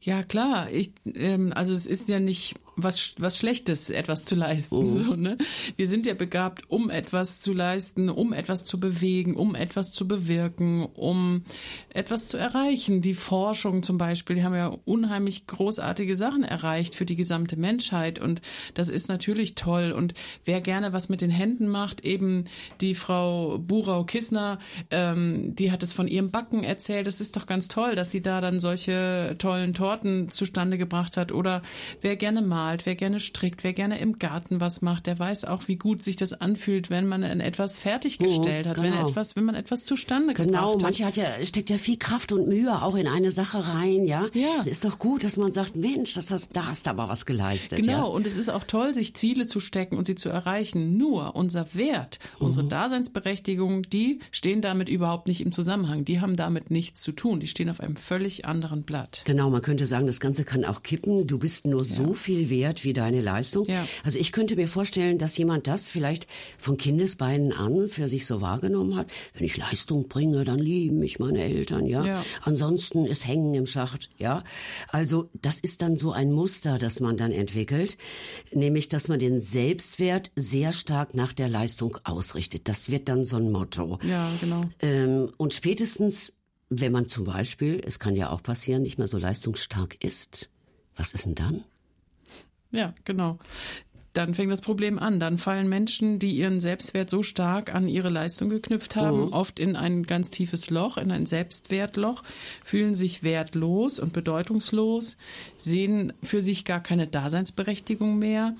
Ja, 0.00 0.22
klar. 0.22 0.70
Ich, 0.70 0.92
ähm, 1.14 1.52
also 1.54 1.72
es 1.72 1.86
ist 1.86 2.08
ja 2.08 2.20
nicht 2.20 2.54
was, 2.76 3.14
was 3.18 3.38
Schlechtes, 3.38 3.90
etwas 3.90 4.24
zu 4.24 4.34
leisten. 4.34 4.92
Mhm. 4.92 4.98
So, 4.98 5.16
ne? 5.16 5.38
Wir 5.76 5.86
sind 5.86 6.06
ja 6.06 6.14
begabt, 6.14 6.70
um 6.70 6.90
etwas 6.90 7.38
zu 7.40 7.52
leisten, 7.52 8.08
um 8.08 8.32
etwas 8.32 8.64
zu 8.64 8.80
bewegen, 8.80 9.36
um 9.36 9.54
etwas 9.54 9.92
zu 9.92 10.08
bewirken, 10.08 10.86
um 10.94 11.42
etwas 11.90 12.28
zu 12.28 12.38
erreichen. 12.38 13.02
Die 13.02 13.14
Forschung 13.14 13.82
zum 13.82 13.98
Beispiel, 13.98 14.36
die 14.36 14.44
haben 14.44 14.54
ja 14.54 14.76
unheimlich 14.84 15.46
großartige 15.46 16.16
Sachen 16.16 16.44
erreicht 16.44 16.94
für 16.94 17.04
die 17.04 17.16
gesamte 17.16 17.56
Menschheit 17.56 18.18
und 18.18 18.40
das 18.74 18.88
ist 18.88 19.08
natürlich 19.08 19.54
toll. 19.54 19.92
Und 19.92 20.14
wer 20.44 20.60
gerne 20.60 20.92
was 20.92 21.08
mit 21.08 21.20
den 21.20 21.30
Händen 21.30 21.68
macht, 21.68 22.04
eben 22.04 22.44
die 22.80 22.94
Frau 22.94 23.58
Burau-Kissner, 23.58 24.58
ähm, 24.90 25.54
die 25.54 25.70
hat 25.70 25.82
es 25.82 25.92
von 25.92 26.08
ihrem 26.08 26.30
Backen 26.30 26.64
erzählt. 26.64 27.06
Das 27.06 27.20
ist 27.20 27.36
doch 27.36 27.46
ganz 27.46 27.68
toll, 27.68 27.94
dass 27.94 28.10
sie 28.10 28.22
da 28.22 28.40
dann 28.40 28.60
solche 28.60 29.36
tollen 29.38 29.74
Torten 29.74 30.30
zustande 30.30 30.78
gebracht 30.78 31.16
hat. 31.16 31.32
Oder 31.32 31.62
wer 32.00 32.16
gerne 32.16 32.40
malt, 32.42 32.61
malt, 32.62 32.86
wer 32.86 32.94
gerne 32.94 33.18
strickt, 33.18 33.64
wer 33.64 33.72
gerne 33.72 33.98
im 33.98 34.18
Garten 34.18 34.60
was 34.60 34.82
macht, 34.82 35.06
der 35.06 35.18
weiß 35.18 35.44
auch, 35.46 35.66
wie 35.66 35.76
gut 35.76 36.02
sich 36.02 36.16
das 36.16 36.32
anfühlt, 36.32 36.90
wenn 36.90 37.06
man 37.08 37.22
etwas 37.22 37.76
fertiggestellt 37.78 38.66
mhm, 38.66 38.70
hat, 38.70 38.76
genau. 38.76 38.96
wenn 38.98 39.06
etwas, 39.06 39.34
wenn 39.34 39.44
man 39.44 39.56
etwas 39.56 39.82
zustande 39.84 40.32
genau, 40.34 40.46
gebracht 40.46 40.64
hat. 40.64 40.72
Genau, 40.72 40.82
manche 40.84 41.04
hat 41.04 41.16
ja, 41.16 41.44
steckt 41.44 41.70
ja 41.70 41.78
viel 41.78 41.96
Kraft 41.96 42.30
und 42.30 42.48
Mühe 42.48 42.80
auch 42.82 42.94
in 42.94 43.08
eine 43.08 43.32
Sache 43.32 43.66
rein, 43.66 44.06
ja. 44.06 44.28
Ja. 44.32 44.62
Ist 44.64 44.84
doch 44.84 45.00
gut, 45.00 45.24
dass 45.24 45.36
man 45.36 45.50
sagt, 45.50 45.74
Mensch, 45.74 46.14
das 46.14 46.30
hast, 46.30 46.54
da 46.54 46.66
hast 46.66 46.86
du 46.86 46.90
aber 46.90 47.08
was 47.08 47.26
geleistet. 47.26 47.80
Genau, 47.80 47.92
ja? 47.92 48.02
und 48.04 48.26
es 48.26 48.36
ist 48.36 48.48
auch 48.48 48.64
toll, 48.64 48.94
sich 48.94 49.14
Ziele 49.14 49.46
zu 49.46 49.58
stecken 49.58 49.96
und 49.96 50.06
sie 50.06 50.14
zu 50.14 50.28
erreichen. 50.28 50.96
Nur 50.96 51.34
unser 51.34 51.74
Wert, 51.74 52.20
mhm. 52.38 52.46
unsere 52.46 52.66
Daseinsberechtigung, 52.66 53.82
die 53.90 54.20
stehen 54.30 54.60
damit 54.62 54.88
überhaupt 54.88 55.26
nicht 55.26 55.40
im 55.40 55.50
Zusammenhang. 55.50 56.04
Die 56.04 56.20
haben 56.20 56.36
damit 56.36 56.70
nichts 56.70 57.02
zu 57.02 57.10
tun. 57.10 57.40
Die 57.40 57.48
stehen 57.48 57.68
auf 57.68 57.80
einem 57.80 57.96
völlig 57.96 58.44
anderen 58.44 58.84
Blatt. 58.84 59.22
Genau, 59.24 59.50
man 59.50 59.62
könnte 59.62 59.86
sagen, 59.86 60.06
das 60.06 60.20
Ganze 60.20 60.44
kann 60.44 60.64
auch 60.64 60.84
kippen. 60.84 61.26
Du 61.26 61.38
bist 61.38 61.66
nur 61.66 61.82
ja. 61.82 61.92
so 61.92 62.14
viel 62.14 62.51
wert 62.52 62.84
wie 62.84 62.92
deine 62.92 63.20
Leistung. 63.20 63.64
Ja. 63.66 63.84
Also 64.04 64.18
ich 64.18 64.30
könnte 64.30 64.54
mir 64.54 64.68
vorstellen, 64.68 65.18
dass 65.18 65.36
jemand 65.36 65.66
das 65.66 65.88
vielleicht 65.88 66.28
von 66.58 66.76
Kindesbeinen 66.76 67.52
an 67.52 67.88
für 67.88 68.08
sich 68.08 68.26
so 68.26 68.40
wahrgenommen 68.40 68.94
hat. 68.94 69.08
Wenn 69.34 69.46
ich 69.46 69.56
Leistung 69.56 70.06
bringe, 70.06 70.44
dann 70.44 70.58
lieben 70.58 70.98
mich 70.98 71.18
meine 71.18 71.42
Eltern, 71.42 71.86
ja. 71.86 72.04
ja. 72.04 72.24
Ansonsten 72.42 73.06
ist 73.06 73.26
Hängen 73.26 73.54
im 73.54 73.66
Schacht, 73.66 74.10
ja. 74.18 74.44
Also 74.88 75.30
das 75.40 75.58
ist 75.58 75.82
dann 75.82 75.96
so 75.96 76.12
ein 76.12 76.30
Muster, 76.30 76.78
das 76.78 77.00
man 77.00 77.16
dann 77.16 77.32
entwickelt, 77.32 77.96
nämlich, 78.52 78.88
dass 78.88 79.08
man 79.08 79.18
den 79.18 79.40
Selbstwert 79.40 80.30
sehr 80.36 80.72
stark 80.72 81.14
nach 81.14 81.32
der 81.32 81.48
Leistung 81.48 81.98
ausrichtet. 82.04 82.68
Das 82.68 82.90
wird 82.90 83.08
dann 83.08 83.24
so 83.24 83.38
ein 83.38 83.50
Motto. 83.50 83.98
Ja, 84.06 84.30
genau. 84.40 84.60
Ähm, 84.80 85.32
und 85.38 85.54
spätestens 85.54 86.34
wenn 86.74 86.92
man 86.92 87.06
zum 87.06 87.24
Beispiel, 87.24 87.82
es 87.84 87.98
kann 87.98 88.16
ja 88.16 88.30
auch 88.30 88.42
passieren, 88.42 88.82
nicht 88.82 88.96
mehr 88.96 89.08
so 89.08 89.18
leistungsstark 89.18 90.02
ist, 90.02 90.48
was 90.96 91.12
ist 91.12 91.26
denn 91.26 91.34
dann? 91.34 91.64
Ja, 92.72 92.94
genau. 93.04 93.38
Dann 94.12 94.34
fängt 94.34 94.52
das 94.52 94.60
Problem 94.60 94.98
an. 94.98 95.20
Dann 95.20 95.38
fallen 95.38 95.68
Menschen, 95.68 96.18
die 96.18 96.32
ihren 96.32 96.60
Selbstwert 96.60 97.08
so 97.08 97.22
stark 97.22 97.74
an 97.74 97.88
ihre 97.88 98.10
Leistung 98.10 98.50
geknüpft 98.50 98.94
haben, 98.94 99.26
mhm. 99.26 99.32
oft 99.32 99.58
in 99.58 99.74
ein 99.74 100.02
ganz 100.02 100.30
tiefes 100.30 100.68
Loch, 100.68 100.98
in 100.98 101.10
ein 101.10 101.24
Selbstwertloch, 101.24 102.22
fühlen 102.62 102.94
sich 102.94 103.22
wertlos 103.22 103.98
und 103.98 104.12
bedeutungslos, 104.12 105.16
sehen 105.56 106.12
für 106.22 106.42
sich 106.42 106.66
gar 106.66 106.82
keine 106.82 107.06
Daseinsberechtigung 107.06 108.18
mehr 108.18 108.54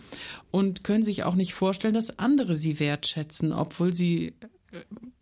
und 0.50 0.84
können 0.84 1.04
sich 1.04 1.24
auch 1.24 1.34
nicht 1.34 1.52
vorstellen, 1.52 1.94
dass 1.94 2.18
andere 2.18 2.54
sie 2.54 2.80
wertschätzen, 2.80 3.52
obwohl 3.52 3.92
sie 3.92 4.32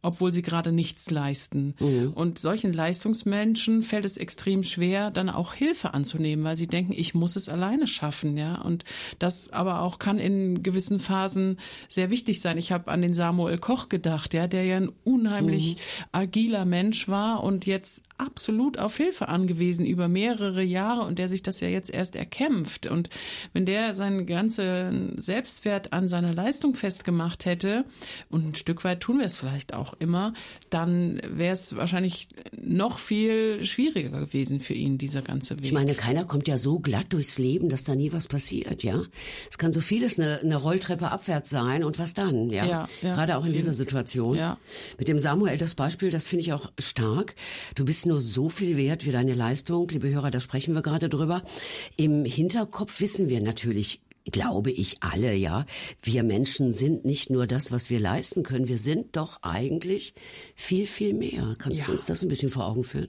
obwohl 0.03 0.33
sie 0.33 0.43
gerade 0.43 0.73
nichts 0.73 1.11
leisten. 1.11 1.75
Mhm. 1.79 2.13
Und 2.15 2.39
solchen 2.39 2.73
Leistungsmenschen 2.73 3.83
fällt 3.83 4.05
es 4.05 4.17
extrem 4.17 4.63
schwer, 4.63 5.11
dann 5.11 5.31
auch 5.31 5.55
Hilfe 5.55 5.95
anzunehmen, 5.95 6.45
weil 6.45 6.57
sie 6.57 6.67
denken, 6.67 6.93
ich 6.95 7.15
muss 7.15 7.37
es 7.37 7.49
alleine 7.49 7.87
schaffen, 7.87 8.37
ja. 8.37 8.61
Und 8.61 8.85
das 9.19 9.53
aber 9.53 9.83
auch 9.83 9.99
kann 9.99 10.19
in 10.19 10.63
gewissen 10.63 11.01
Phasen 11.01 11.59
sehr 11.89 12.11
wichtig 12.11 12.41
sein. 12.41 12.59
Ich 12.59 12.73
habe 12.73 12.91
an 12.91 13.03
den 13.03 13.15
Samuel 13.15 13.59
Koch 13.59 13.89
gedacht, 13.89 14.35
ja, 14.35 14.47
der 14.47 14.65
ja 14.65 14.77
ein 14.77 14.93
unheimlich 15.05 15.77
mhm. 15.77 16.05
agiler 16.13 16.65
Mensch 16.65 17.09
war 17.09 17.43
und 17.43 17.67
jetzt 17.67 18.03
absolut 18.21 18.79
auf 18.79 18.97
Hilfe 18.97 19.29
angewiesen 19.29 19.87
über 19.87 20.07
mehrere 20.09 20.63
Jahre 20.63 21.03
und 21.03 21.19
der 21.19 21.29
sich 21.29 21.43
das 21.43 21.61
ja 21.61 21.69
jetzt 21.69 21.91
erst 21.91 22.15
erkämpft. 22.15 22.87
Und 22.87 23.09
wenn 23.53 23.65
der 23.65 23.95
seinen 23.95 24.27
ganzen 24.27 25.19
Selbstwert 25.19 25.93
an 25.93 26.07
seiner 26.07 26.35
Leistung 26.35 26.75
festgemacht 26.75 27.47
hätte, 27.47 27.85
und 28.29 28.47
ein 28.47 28.55
Stück 28.55 28.85
weit 28.85 29.01
tun 29.01 29.19
wir 29.19 29.27
es 29.27 29.37
vielleicht 29.37 29.75
auch 29.75 29.89
immer, 29.99 30.34
dann 30.70 31.20
wäre 31.26 31.55
es 31.55 31.76
wahrscheinlich 31.76 32.28
noch 32.61 32.99
viel 32.99 33.64
schwieriger 33.64 34.20
gewesen 34.20 34.61
für 34.61 34.74
ihn, 34.74 34.99
dieser 34.99 35.22
ganze 35.22 35.57
Weg. 35.59 35.64
Ich 35.64 35.72
meine, 35.72 35.95
keiner 35.95 36.24
kommt 36.24 36.49
ja 36.49 36.59
so 36.59 36.78
glatt 36.78 37.07
durchs 37.11 37.38
Leben, 37.38 37.68
dass 37.68 37.84
da 37.84 37.95
nie 37.95 38.12
was 38.12 38.28
passiert, 38.28 38.82
ja. 38.82 39.03
Es 39.51 39.59
kann 39.59 39.72
so 39.72 39.80
vieles 39.80 40.18
eine, 40.18 40.41
eine 40.41 40.57
Rolltreppe 40.57 41.11
abwärts 41.11 41.51
sein 41.51 41.84
und 41.84 41.99
was 41.99 42.14
dann, 42.14 42.51
ja. 42.51 42.64
ja, 42.64 42.88
ja 43.03 43.14
Gerade 43.14 43.36
auch 43.36 43.45
in 43.45 43.53
dieser 43.53 43.72
Situation. 43.72 44.36
Ja. 44.36 44.59
Mit 44.99 45.09
dem 45.09 45.18
Samuel 45.18 45.59
das 45.59 45.74
Beispiel, 45.74 46.11
das 46.11 46.26
finde 46.26 46.43
ich 46.43 46.53
auch 46.53 46.70
stark. 46.78 47.34
Du 47.74 47.84
bist 47.84 48.07
nur 48.07 48.20
so 48.20 48.49
viel 48.49 48.76
wert 48.76 49.07
wie 49.07 49.12
deine 49.12 49.34
Leistung. 49.34 49.88
Liebe 49.88 50.09
Hörer, 50.09 50.30
da 50.30 50.41
sprechen 50.41 50.74
wir 50.74 50.82
gerade 50.82 51.09
drüber. 51.09 51.43
Im 51.97 52.24
Hinterkopf 52.24 53.01
wissen 53.01 53.28
wir 53.28 53.41
natürlich, 53.41 54.01
glaube 54.25 54.71
ich, 54.71 55.03
alle, 55.03 55.35
ja. 55.35 55.66
Wir 56.03 56.23
Menschen 56.23 56.73
sind 56.73 57.05
nicht 57.05 57.31
nur 57.31 57.47
das, 57.47 57.73
was 57.73 57.91
wir 57.91 58.01
leisten 58.01 58.43
können. 58.43 58.68
Wir 58.68 58.79
sind 58.79 59.16
doch 59.16 59.43
eigentlich 59.43 60.14
viel, 60.55 60.87
viel 60.87 61.14
mehr. 61.14 61.57
Kannst 61.59 61.81
ja. 61.81 61.87
du 61.87 61.93
uns 61.93 62.05
das 62.05 62.23
ein 62.23 62.29
bisschen 62.29 62.51
vor 62.51 62.66
Augen 62.66 62.85
führen? 62.85 63.09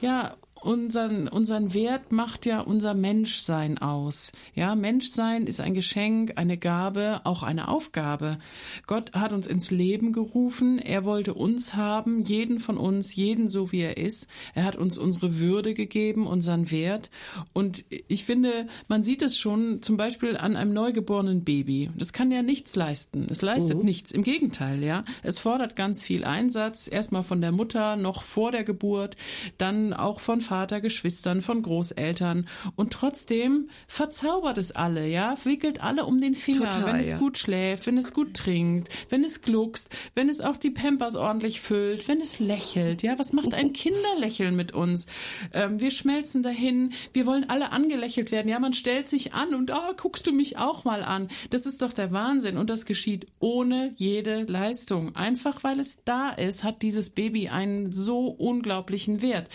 Ja, 0.00 0.36
unseren, 0.60 1.28
unseren 1.28 1.74
Wert 1.74 2.12
macht 2.12 2.46
ja 2.46 2.60
unser 2.60 2.94
Menschsein 2.94 3.78
aus. 3.78 4.32
Ja, 4.54 4.74
Menschsein 4.74 5.46
ist 5.46 5.60
ein 5.60 5.74
Geschenk, 5.74 6.32
eine 6.36 6.56
Gabe, 6.56 7.20
auch 7.24 7.42
eine 7.42 7.68
Aufgabe. 7.68 8.38
Gott 8.86 9.12
hat 9.12 9.32
uns 9.32 9.46
ins 9.46 9.70
Leben 9.70 10.12
gerufen. 10.12 10.78
Er 10.78 11.04
wollte 11.04 11.34
uns 11.34 11.74
haben, 11.74 12.24
jeden 12.24 12.60
von 12.60 12.76
uns, 12.76 13.14
jeden 13.14 13.48
so 13.48 13.72
wie 13.72 13.80
er 13.80 13.96
ist. 13.96 14.28
Er 14.54 14.64
hat 14.64 14.76
uns 14.76 14.98
unsere 14.98 15.38
Würde 15.38 15.74
gegeben, 15.74 16.26
unseren 16.26 16.70
Wert. 16.70 17.10
Und 17.52 17.84
ich 18.08 18.24
finde, 18.24 18.66
man 18.88 19.04
sieht 19.04 19.22
es 19.22 19.38
schon 19.38 19.82
zum 19.82 19.96
Beispiel 19.96 20.36
an 20.36 20.56
einem 20.56 20.72
neugeborenen 20.72 21.44
Baby. 21.44 21.90
Das 21.96 22.12
kann 22.12 22.30
ja 22.30 22.42
nichts 22.42 22.74
leisten. 22.76 23.26
Es 23.30 23.42
leistet 23.42 23.78
mhm. 23.78 23.84
nichts. 23.84 24.12
Im 24.12 24.22
Gegenteil, 24.22 24.82
ja. 24.82 25.04
Es 25.22 25.38
fordert 25.38 25.76
ganz 25.76 26.02
viel 26.02 26.24
Einsatz. 26.24 26.88
Erstmal 26.90 27.22
von 27.22 27.40
der 27.40 27.52
Mutter 27.52 27.96
noch 27.96 28.22
vor 28.22 28.52
der 28.52 28.64
Geburt, 28.64 29.16
dann 29.56 29.92
auch 29.92 30.20
von 30.20 30.40
Vater, 30.48 30.80
Geschwistern, 30.80 31.42
von 31.42 31.60
Großeltern. 31.60 32.48
Und 32.74 32.92
trotzdem 32.92 33.68
verzaubert 33.86 34.56
es 34.56 34.72
alle, 34.72 35.06
ja, 35.06 35.36
wickelt 35.44 35.82
alle 35.82 36.06
um 36.06 36.20
den 36.20 36.34
Finger, 36.34 36.70
Total, 36.70 36.86
wenn 36.86 37.00
es 37.00 37.12
ja. 37.12 37.18
gut 37.18 37.36
schläft, 37.36 37.86
wenn 37.86 37.98
es 37.98 38.14
gut 38.14 38.32
trinkt, 38.32 38.88
wenn 39.10 39.24
es 39.24 39.42
gluckst, 39.42 39.94
wenn 40.14 40.30
es 40.30 40.40
auch 40.40 40.56
die 40.56 40.70
Pampers 40.70 41.16
ordentlich 41.16 41.60
füllt, 41.60 42.08
wenn 42.08 42.20
es 42.20 42.38
lächelt, 42.38 43.02
ja. 43.02 43.18
Was 43.18 43.34
macht 43.34 43.52
ein 43.52 43.74
Kinderlächeln 43.74 44.56
mit 44.56 44.72
uns? 44.72 45.06
Ähm, 45.52 45.80
wir 45.80 45.90
schmelzen 45.90 46.42
dahin, 46.42 46.94
wir 47.12 47.26
wollen 47.26 47.50
alle 47.50 47.70
angelächelt 47.70 48.32
werden, 48.32 48.48
ja. 48.48 48.58
Man 48.58 48.72
stellt 48.72 49.08
sich 49.08 49.34
an 49.34 49.54
und, 49.54 49.70
oh, 49.70 49.94
guckst 49.96 50.26
du 50.26 50.32
mich 50.32 50.56
auch 50.56 50.84
mal 50.84 51.02
an. 51.02 51.28
Das 51.50 51.66
ist 51.66 51.82
doch 51.82 51.92
der 51.92 52.10
Wahnsinn. 52.10 52.56
Und 52.56 52.70
das 52.70 52.86
geschieht 52.86 53.26
ohne 53.38 53.92
jede 53.96 54.44
Leistung. 54.44 55.14
Einfach 55.14 55.62
weil 55.62 55.78
es 55.78 56.04
da 56.04 56.30
ist, 56.30 56.64
hat 56.64 56.80
dieses 56.80 57.10
Baby 57.10 57.48
einen 57.48 57.92
so 57.92 58.28
unglaublichen 58.28 59.20
Wert. 59.20 59.48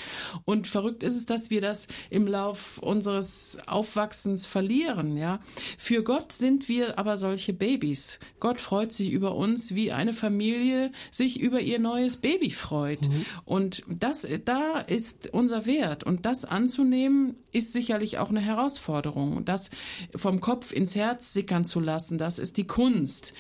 Und 0.45 0.67
verrückt 0.83 1.03
ist 1.03 1.15
es, 1.15 1.25
dass 1.25 1.49
wir 1.49 1.61
das 1.61 1.87
im 2.09 2.27
Lauf 2.27 2.77
unseres 2.79 3.57
Aufwachsens 3.67 4.45
verlieren, 4.45 5.15
ja. 5.15 5.39
Für 5.77 6.03
Gott 6.03 6.33
sind 6.33 6.67
wir 6.67 6.99
aber 6.99 7.15
solche 7.15 7.53
Babys. 7.53 8.19
Gott 8.41 8.59
freut 8.59 8.91
sich 8.91 9.11
über 9.11 9.33
uns, 9.35 9.75
wie 9.75 9.93
eine 9.93 10.11
Familie 10.11 10.91
sich 11.09 11.39
über 11.39 11.61
ihr 11.61 11.79
neues 11.79 12.17
Baby 12.17 12.51
freut. 12.51 13.07
Mhm. 13.07 13.25
Und 13.45 13.83
das, 13.87 14.27
da 14.43 14.79
ist 14.79 15.33
unser 15.33 15.65
Wert. 15.65 16.03
Und 16.03 16.25
das 16.25 16.43
anzunehmen, 16.43 17.37
ist 17.53 17.71
sicherlich 17.71 18.17
auch 18.17 18.29
eine 18.29 18.41
Herausforderung. 18.41 19.45
Das 19.45 19.69
vom 20.15 20.41
Kopf 20.41 20.73
ins 20.73 20.95
Herz 20.95 21.31
sickern 21.31 21.63
zu 21.63 21.79
lassen, 21.79 22.17
das 22.17 22.39
ist 22.39 22.57
die 22.57 22.67
Kunst 22.67 23.33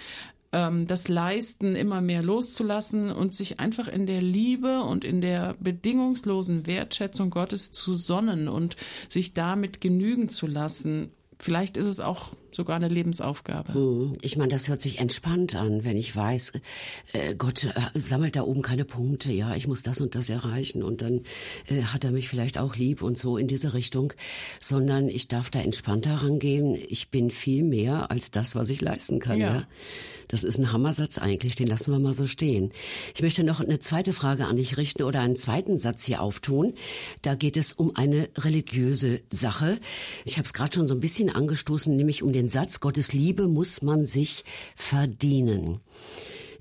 ähm, 0.53 0.87
das 0.87 1.07
Leisten 1.07 1.75
immer 1.75 1.99
mehr 1.99 2.21
loszulassen 2.23 3.11
und 3.11 3.35
sich 3.35 3.59
einfach 3.59 3.87
in 3.87 4.05
der 4.05 4.21
Liebe 4.21 4.81
und 4.81 5.03
in 5.03 5.19
der 5.19 5.55
bedingungslosen 5.59 6.65
Wertschätzung 6.65 7.31
Gottes 7.31 7.71
zu 7.71 7.95
sonnen 7.95 8.47
und 8.47 8.77
sich 9.09 9.33
damit 9.33 9.81
genügen 9.81 10.29
zu 10.29 10.47
lassen. 10.47 11.11
Vielleicht 11.43 11.75
ist 11.75 11.87
es 11.87 11.99
auch 11.99 12.31
sogar 12.51 12.77
eine 12.77 12.87
Lebensaufgabe. 12.87 13.73
Hm, 13.73 14.13
ich 14.21 14.37
meine, 14.37 14.47
das 14.47 14.69
hört 14.69 14.81
sich 14.81 14.99
entspannt 14.99 15.55
an, 15.55 15.83
wenn 15.83 15.97
ich 15.97 16.15
weiß, 16.15 16.53
äh, 17.11 17.35
Gott 17.35 17.65
äh, 17.65 17.99
sammelt 17.99 18.37
da 18.37 18.43
oben 18.43 18.61
keine 18.61 18.85
Punkte, 18.85 19.29
ja, 19.33 19.53
ich 19.53 19.67
muss 19.67 19.83
das 19.83 19.99
und 19.99 20.15
das 20.15 20.29
erreichen 20.29 20.83
und 20.83 21.01
dann 21.01 21.23
äh, 21.67 21.81
hat 21.83 22.05
er 22.05 22.11
mich 22.11 22.29
vielleicht 22.29 22.57
auch 22.57 22.77
lieb 22.77 23.01
und 23.01 23.17
so 23.17 23.37
in 23.37 23.47
diese 23.47 23.73
Richtung, 23.73 24.13
sondern 24.61 25.09
ich 25.09 25.27
darf 25.27 25.49
da 25.49 25.59
entspannter 25.59 26.15
rangehen. 26.15 26.77
Ich 26.87 27.09
bin 27.09 27.29
viel 27.29 27.63
mehr 27.63 28.09
als 28.09 28.31
das, 28.31 28.55
was 28.55 28.69
ich 28.69 28.79
leisten 28.79 29.19
kann, 29.19 29.39
ja. 29.39 29.55
ja? 29.55 29.67
Das 30.29 30.43
ist 30.43 30.57
ein 30.57 30.71
Hammersatz 30.71 31.17
eigentlich, 31.17 31.55
den 31.55 31.67
lassen 31.67 31.91
wir 31.91 31.99
mal 31.99 32.13
so 32.13 32.25
stehen. 32.25 32.71
Ich 33.13 33.21
möchte 33.21 33.43
noch 33.43 33.59
eine 33.59 33.79
zweite 33.79 34.13
Frage 34.13 34.45
an 34.45 34.55
dich 34.55 34.77
richten 34.77 35.03
oder 35.03 35.19
einen 35.19 35.35
zweiten 35.35 35.77
Satz 35.77 36.05
hier 36.05 36.21
auftun. 36.21 36.73
Da 37.21 37.35
geht 37.35 37.57
es 37.57 37.73
um 37.73 37.95
eine 37.95 38.29
religiöse 38.37 39.21
Sache. 39.29 39.77
Ich 40.25 40.37
habe 40.37 40.45
es 40.45 40.53
gerade 40.53 40.73
schon 40.73 40.87
so 40.87 40.95
ein 40.95 40.99
bisschen 41.01 41.29
angestoßen, 41.33 41.95
nämlich 41.95 42.23
um 42.23 42.31
den 42.31 42.49
Satz, 42.49 42.79
Gottes 42.79 43.13
Liebe 43.13 43.47
muss 43.47 43.81
man 43.81 44.05
sich 44.05 44.43
verdienen. 44.75 45.79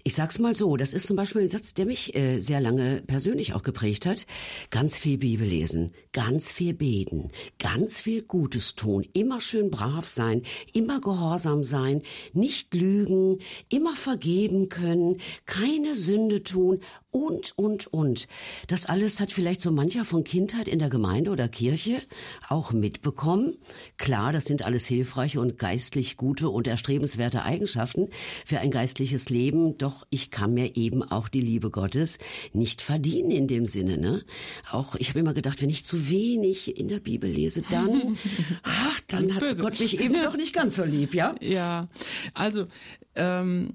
Ich 0.04 0.16
sag's 0.16 0.40
mal 0.40 0.56
so, 0.56 0.76
das 0.76 0.94
ist 0.94 1.06
zum 1.06 1.14
Beispiel 1.14 1.42
ein 1.42 1.48
Satz, 1.48 1.74
der 1.74 1.86
mich 1.86 2.16
äh, 2.16 2.40
sehr 2.40 2.60
lange 2.60 3.02
persönlich 3.06 3.54
auch 3.54 3.62
geprägt 3.62 4.04
hat. 4.04 4.26
Ganz 4.70 4.96
viel 4.96 5.16
Bibel 5.16 5.46
lesen, 5.46 5.92
ganz 6.12 6.50
viel 6.50 6.74
beten, 6.74 7.28
ganz 7.60 8.00
viel 8.00 8.22
Gutes 8.22 8.74
tun, 8.74 9.06
immer 9.12 9.40
schön 9.40 9.70
brav 9.70 10.08
sein, 10.08 10.42
immer 10.72 11.00
gehorsam 11.00 11.62
sein, 11.62 12.02
nicht 12.32 12.74
lügen, 12.74 13.38
immer 13.68 13.94
vergeben 13.94 14.68
können, 14.68 15.18
keine 15.46 15.94
Sünde 15.94 16.42
tun 16.42 16.80
und, 17.12 17.52
und, 17.56 17.86
und. 17.88 18.26
Das 18.66 18.86
alles 18.86 19.20
hat 19.20 19.32
vielleicht 19.32 19.60
so 19.60 19.70
mancher 19.70 20.04
von 20.04 20.24
Kindheit 20.24 20.66
in 20.66 20.78
der 20.78 20.88
Gemeinde 20.88 21.30
oder 21.30 21.46
Kirche 21.46 22.00
auch 22.48 22.72
mitbekommen. 22.72 23.54
Klar, 23.98 24.32
das 24.32 24.46
sind 24.46 24.64
alles 24.64 24.86
hilfreiche 24.86 25.38
und 25.38 25.58
geistlich 25.58 26.16
gute 26.16 26.48
und 26.48 26.66
erstrebenswerte 26.66 27.44
Eigenschaften 27.44 28.08
für 28.46 28.60
ein 28.60 28.70
geistliches 28.70 29.28
Leben. 29.28 29.76
Doch 29.76 30.06
ich 30.08 30.30
kann 30.30 30.54
mir 30.54 30.74
eben 30.74 31.02
auch 31.02 31.28
die 31.28 31.42
Liebe 31.42 31.70
Gottes 31.70 32.18
nicht 32.54 32.80
verdienen 32.80 33.30
in 33.30 33.46
dem 33.46 33.66
Sinne. 33.66 33.98
Ne? 33.98 34.22
Auch 34.70 34.94
ich 34.96 35.10
habe 35.10 35.20
immer 35.20 35.34
gedacht, 35.34 35.60
wenn 35.60 35.70
ich 35.70 35.84
zu 35.84 36.08
wenig 36.08 36.78
in 36.78 36.88
der 36.88 37.00
Bibel 37.00 37.30
lese, 37.30 37.62
dann, 37.70 38.16
ach, 38.62 39.00
dann 39.08 39.32
hat 39.34 39.40
böse. 39.40 39.62
Gott 39.62 39.78
mich 39.78 40.00
eben 40.00 40.14
doch 40.22 40.36
nicht 40.36 40.54
ganz 40.54 40.76
so 40.76 40.84
lieb, 40.84 41.14
ja? 41.14 41.34
Ja, 41.40 41.88
also 42.32 42.68
ähm, 43.16 43.74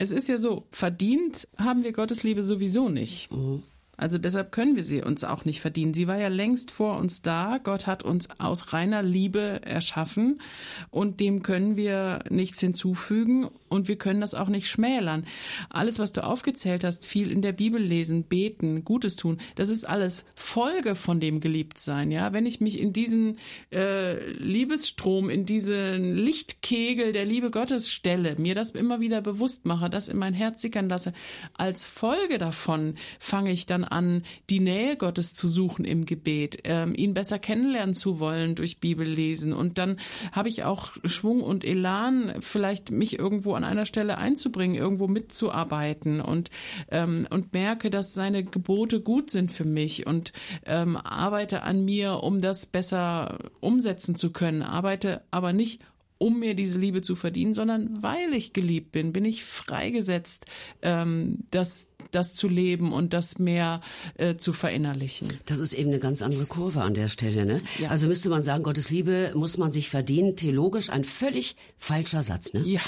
es 0.00 0.12
ist 0.12 0.28
ja 0.28 0.38
so, 0.38 0.64
verdient 0.70 1.46
haben 1.58 1.84
wir 1.84 1.92
Gottes 1.92 2.22
Liebe 2.22 2.42
sowieso 2.42 2.88
nicht. 2.88 3.30
Mhm. 3.30 3.62
Also 3.98 4.16
deshalb 4.16 4.50
können 4.50 4.74
wir 4.74 4.82
sie 4.82 5.02
uns 5.02 5.24
auch 5.24 5.44
nicht 5.44 5.60
verdienen. 5.60 5.92
Sie 5.92 6.08
war 6.08 6.16
ja 6.16 6.28
längst 6.28 6.70
vor 6.70 6.96
uns 6.96 7.20
da. 7.20 7.58
Gott 7.62 7.86
hat 7.86 8.02
uns 8.02 8.30
aus 8.40 8.72
reiner 8.72 9.02
Liebe 9.02 9.60
erschaffen 9.62 10.40
und 10.88 11.20
dem 11.20 11.42
können 11.42 11.76
wir 11.76 12.20
nichts 12.30 12.60
hinzufügen 12.60 13.48
und 13.70 13.88
wir 13.88 13.96
können 13.96 14.20
das 14.20 14.34
auch 14.34 14.48
nicht 14.48 14.68
schmälern. 14.68 15.24
Alles, 15.70 15.98
was 15.98 16.12
du 16.12 16.24
aufgezählt 16.24 16.84
hast, 16.84 17.06
viel 17.06 17.30
in 17.30 17.40
der 17.40 17.52
Bibel 17.52 17.80
lesen, 17.80 18.24
beten, 18.24 18.84
Gutes 18.84 19.16
tun, 19.16 19.40
das 19.54 19.70
ist 19.70 19.84
alles 19.84 20.26
Folge 20.34 20.94
von 20.94 21.20
dem 21.20 21.40
Geliebtsein. 21.40 22.10
Ja, 22.10 22.32
wenn 22.32 22.46
ich 22.46 22.60
mich 22.60 22.78
in 22.78 22.92
diesen 22.92 23.38
äh, 23.72 24.30
Liebesstrom, 24.32 25.30
in 25.30 25.46
diesen 25.46 26.16
Lichtkegel 26.16 27.12
der 27.12 27.24
Liebe 27.24 27.50
Gottes 27.50 27.90
stelle, 27.90 28.34
mir 28.36 28.54
das 28.54 28.72
immer 28.72 29.00
wieder 29.00 29.20
bewusst 29.22 29.64
mache, 29.64 29.88
das 29.88 30.08
in 30.08 30.18
mein 30.18 30.34
Herz 30.34 30.60
sickern 30.60 30.88
lasse, 30.88 31.12
als 31.54 31.84
Folge 31.84 32.38
davon 32.38 32.96
fange 33.20 33.52
ich 33.52 33.66
dann 33.66 33.84
an, 33.84 34.24
die 34.50 34.60
Nähe 34.60 34.96
Gottes 34.96 35.32
zu 35.34 35.48
suchen 35.48 35.84
im 35.84 36.06
Gebet, 36.06 36.58
ähm, 36.64 36.92
ihn 36.96 37.14
besser 37.14 37.38
kennenlernen 37.38 37.94
zu 37.94 38.18
wollen 38.18 38.56
durch 38.56 38.80
Bibellesen. 38.80 39.52
Und 39.52 39.78
dann 39.78 39.98
habe 40.32 40.48
ich 40.48 40.64
auch 40.64 40.92
Schwung 41.04 41.40
und 41.42 41.64
Elan, 41.64 42.34
vielleicht 42.40 42.90
mich 42.90 43.16
irgendwo 43.18 43.59
an 43.64 43.70
einer 43.70 43.86
Stelle 43.86 44.18
einzubringen, 44.18 44.76
irgendwo 44.76 45.08
mitzuarbeiten 45.08 46.20
und, 46.20 46.50
ähm, 46.90 47.26
und 47.30 47.52
merke, 47.52 47.90
dass 47.90 48.14
seine 48.14 48.44
Gebote 48.44 49.00
gut 49.00 49.30
sind 49.30 49.50
für 49.52 49.64
mich 49.64 50.06
und 50.06 50.32
ähm, 50.64 50.96
arbeite 50.96 51.62
an 51.62 51.84
mir, 51.84 52.22
um 52.22 52.40
das 52.40 52.66
besser 52.66 53.38
umsetzen 53.60 54.14
zu 54.14 54.30
können. 54.32 54.62
Arbeite 54.62 55.22
aber 55.30 55.52
nicht 55.52 55.80
um 56.20 56.38
mir 56.38 56.54
diese 56.54 56.78
Liebe 56.78 57.00
zu 57.00 57.16
verdienen, 57.16 57.54
sondern 57.54 58.02
weil 58.02 58.34
ich 58.34 58.52
geliebt 58.52 58.92
bin, 58.92 59.14
bin 59.14 59.24
ich 59.24 59.42
freigesetzt, 59.42 60.44
ähm, 60.82 61.38
das, 61.50 61.88
das 62.10 62.34
zu 62.34 62.46
leben 62.46 62.92
und 62.92 63.14
das 63.14 63.38
mehr 63.38 63.80
äh, 64.18 64.36
zu 64.36 64.52
verinnerlichen. 64.52 65.38
Das 65.46 65.60
ist 65.60 65.72
eben 65.72 65.88
eine 65.88 65.98
ganz 65.98 66.20
andere 66.20 66.44
Kurve 66.44 66.82
an 66.82 66.92
der 66.92 67.08
Stelle. 67.08 67.46
Ne? 67.46 67.62
Ja. 67.78 67.88
Also 67.88 68.06
müsste 68.06 68.28
man 68.28 68.42
sagen, 68.42 68.62
Gottes 68.64 68.90
Liebe 68.90 69.32
muss 69.34 69.56
man 69.56 69.72
sich 69.72 69.88
verdienen. 69.88 70.36
Theologisch 70.36 70.90
ein 70.90 71.04
völlig 71.04 71.56
falscher 71.78 72.22
Satz. 72.22 72.52
Ne? 72.52 72.64
Ja. 72.66 72.82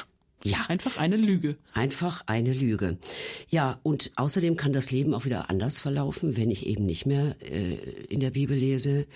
Ja. 0.45 0.59
Einfach 0.69 0.97
eine 0.97 1.17
Lüge. 1.17 1.57
Einfach 1.73 2.25
eine 2.27 2.53
Lüge. 2.53 2.99
Ja, 3.49 3.79
und 3.83 4.11
außerdem 4.17 4.57
kann 4.57 4.73
das 4.73 4.91
Leben 4.91 5.15
auch 5.15 5.25
wieder 5.25 5.51
anders 5.51 5.79
verlaufen, 5.79 6.37
wenn 6.37 6.51
ich 6.51 6.67
eben 6.67 6.85
nicht 6.85 7.07
mehr 7.07 7.37
äh, 7.41 7.75
in 8.09 8.21
der 8.21 8.31
Bibel 8.31 8.57
lese, 8.57 9.07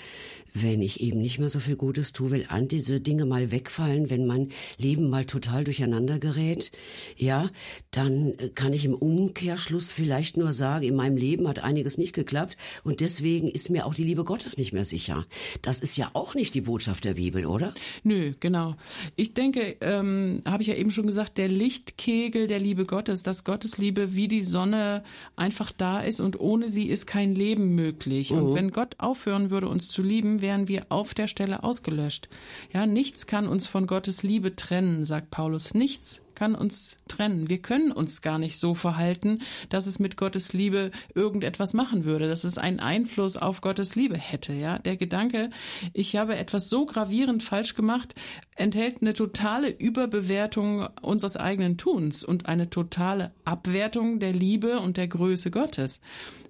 wenn 0.62 0.82
ich 0.82 1.00
eben 1.00 1.20
nicht 1.20 1.38
mehr 1.38 1.48
so 1.48 1.60
viel 1.60 1.76
Gutes 1.76 2.12
tue, 2.12 2.30
will 2.30 2.46
an 2.48 2.68
diese 2.68 3.00
Dinge 3.00 3.24
mal 3.24 3.50
wegfallen, 3.50 4.10
wenn 4.10 4.26
mein 4.26 4.50
Leben 4.78 5.10
mal 5.10 5.24
total 5.24 5.64
durcheinander 5.64 6.18
gerät, 6.18 6.70
ja, 7.16 7.50
dann 7.90 8.34
kann 8.54 8.72
ich 8.72 8.84
im 8.84 8.94
Umkehrschluss 8.94 9.90
vielleicht 9.90 10.36
nur 10.36 10.52
sagen, 10.52 10.84
in 10.84 10.96
meinem 10.96 11.16
Leben 11.16 11.48
hat 11.48 11.60
einiges 11.60 11.98
nicht 11.98 12.12
geklappt 12.12 12.56
und 12.84 13.00
deswegen 13.00 13.48
ist 13.48 13.70
mir 13.70 13.86
auch 13.86 13.94
die 13.94 14.04
Liebe 14.04 14.24
Gottes 14.24 14.56
nicht 14.56 14.72
mehr 14.72 14.84
sicher. 14.84 15.26
Das 15.62 15.80
ist 15.80 15.96
ja 15.96 16.10
auch 16.12 16.34
nicht 16.34 16.54
die 16.54 16.60
Botschaft 16.60 17.04
der 17.04 17.14
Bibel, 17.14 17.46
oder? 17.46 17.74
Nö, 18.02 18.34
genau. 18.40 18.76
Ich 19.16 19.34
denke, 19.34 19.76
ähm, 19.80 20.42
habe 20.46 20.62
ich 20.62 20.68
ja 20.68 20.74
eben 20.74 20.90
schon 20.90 21.06
gesagt, 21.06 21.38
der 21.38 21.48
Lichtkegel 21.48 22.46
der 22.46 22.60
Liebe 22.60 22.84
Gottes, 22.84 23.22
dass 23.22 23.44
Gottes 23.44 23.78
Liebe 23.78 24.14
wie 24.14 24.28
die 24.28 24.42
Sonne 24.42 25.02
einfach 25.36 25.72
da 25.72 26.00
ist 26.00 26.20
und 26.20 26.40
ohne 26.40 26.68
sie 26.68 26.86
ist 26.86 27.06
kein 27.06 27.34
Leben 27.34 27.74
möglich. 27.74 28.30
Mhm. 28.30 28.38
Und 28.38 28.54
wenn 28.54 28.70
Gott 28.70 28.96
aufhören 28.98 29.50
würde, 29.50 29.68
uns 29.68 29.88
zu 29.88 30.02
lieben, 30.02 30.40
wären 30.46 30.68
wir 30.68 30.86
auf 30.90 31.12
der 31.12 31.26
Stelle 31.26 31.64
ausgelöscht. 31.64 32.28
Ja, 32.72 32.86
nichts 32.86 33.26
kann 33.26 33.48
uns 33.48 33.66
von 33.66 33.88
Gottes 33.88 34.22
Liebe 34.22 34.54
trennen, 34.54 35.04
sagt 35.04 35.32
Paulus. 35.32 35.74
Nichts 35.74 36.22
kann 36.36 36.54
uns 36.54 36.96
trennen. 37.08 37.48
Wir 37.48 37.58
können 37.58 37.90
uns 37.90 38.22
gar 38.22 38.38
nicht 38.38 38.56
so 38.58 38.74
verhalten, 38.74 39.40
dass 39.70 39.86
es 39.86 39.98
mit 39.98 40.16
Gottes 40.16 40.52
Liebe 40.52 40.92
irgendetwas 41.14 41.74
machen 41.74 42.04
würde, 42.04 42.28
dass 42.28 42.44
es 42.44 42.58
einen 42.58 42.78
Einfluss 42.78 43.36
auf 43.36 43.60
Gottes 43.60 43.96
Liebe 43.96 44.16
hätte. 44.16 44.52
Ja, 44.52 44.78
der 44.78 44.96
Gedanke, 44.96 45.50
ich 45.92 46.14
habe 46.14 46.36
etwas 46.36 46.68
so 46.68 46.86
gravierend 46.86 47.42
falsch 47.42 47.74
gemacht, 47.74 48.14
enthält 48.54 49.02
eine 49.02 49.14
totale 49.14 49.68
Überbewertung 49.70 50.86
unseres 51.02 51.36
eigenen 51.36 51.76
Tuns 51.76 52.22
und 52.24 52.46
eine 52.46 52.70
totale 52.70 53.32
Abwertung 53.44 54.20
der 54.20 54.32
Liebe 54.32 54.78
und 54.78 54.96
der 54.96 55.08
Größe 55.08 55.50
Gottes. 55.50 56.00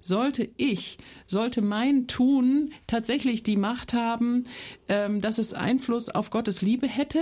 Sollte 0.01 0.49
ich, 0.57 0.97
sollte 1.25 1.61
mein 1.61 2.07
Tun 2.07 2.73
tatsächlich 2.87 3.43
die 3.43 3.57
Macht 3.57 3.93
haben, 3.93 4.45
ähm, 4.87 5.21
dass 5.21 5.37
es 5.37 5.53
Einfluss 5.53 6.09
auf 6.09 6.29
Gottes 6.29 6.61
Liebe 6.61 6.87
hätte. 6.87 7.19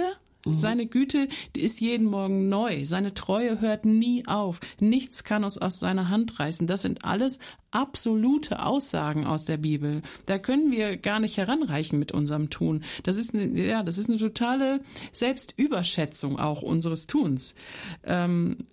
Seine 0.54 0.86
Güte, 0.86 1.28
ist 1.56 1.82
jeden 1.82 2.06
Morgen 2.06 2.50
neu. 2.50 2.86
Seine 2.86 3.16
Treue 3.16 3.62
hört 3.62 3.86
nie 3.86 4.28
auf. 4.28 4.60
Nichts 4.80 5.24
kann 5.24 5.44
uns 5.44 5.58
aus 5.58 5.80
seiner 5.80 6.10
Hand 6.10 6.40
reißen. 6.40 6.68
Das 6.68 6.84
sind 6.84 7.04
alles 7.04 7.40
absolute 7.72 8.64
Aussagen 8.64 9.26
aus 9.26 9.46
der 9.46 9.58
Bibel. 9.58 10.04
Da 10.28 10.38
können 10.38 10.72
wir 10.72 10.98
gar 10.98 11.20
nicht 11.20 11.38
heranreichen 11.38 11.98
mit 11.98 12.12
unserem 12.12 12.52
Tun. 12.52 12.84
Das 13.04 13.18
ist 13.18 13.34
eine, 13.34 13.60
ja, 13.60 13.82
das 13.82 13.98
ist 13.98 14.10
eine 14.10 14.20
totale 14.20 14.82
Selbstüberschätzung 15.12 16.40
auch 16.40 16.62
unseres 16.62 17.08
Tuns. 17.08 17.56
Ähm, 18.04 18.68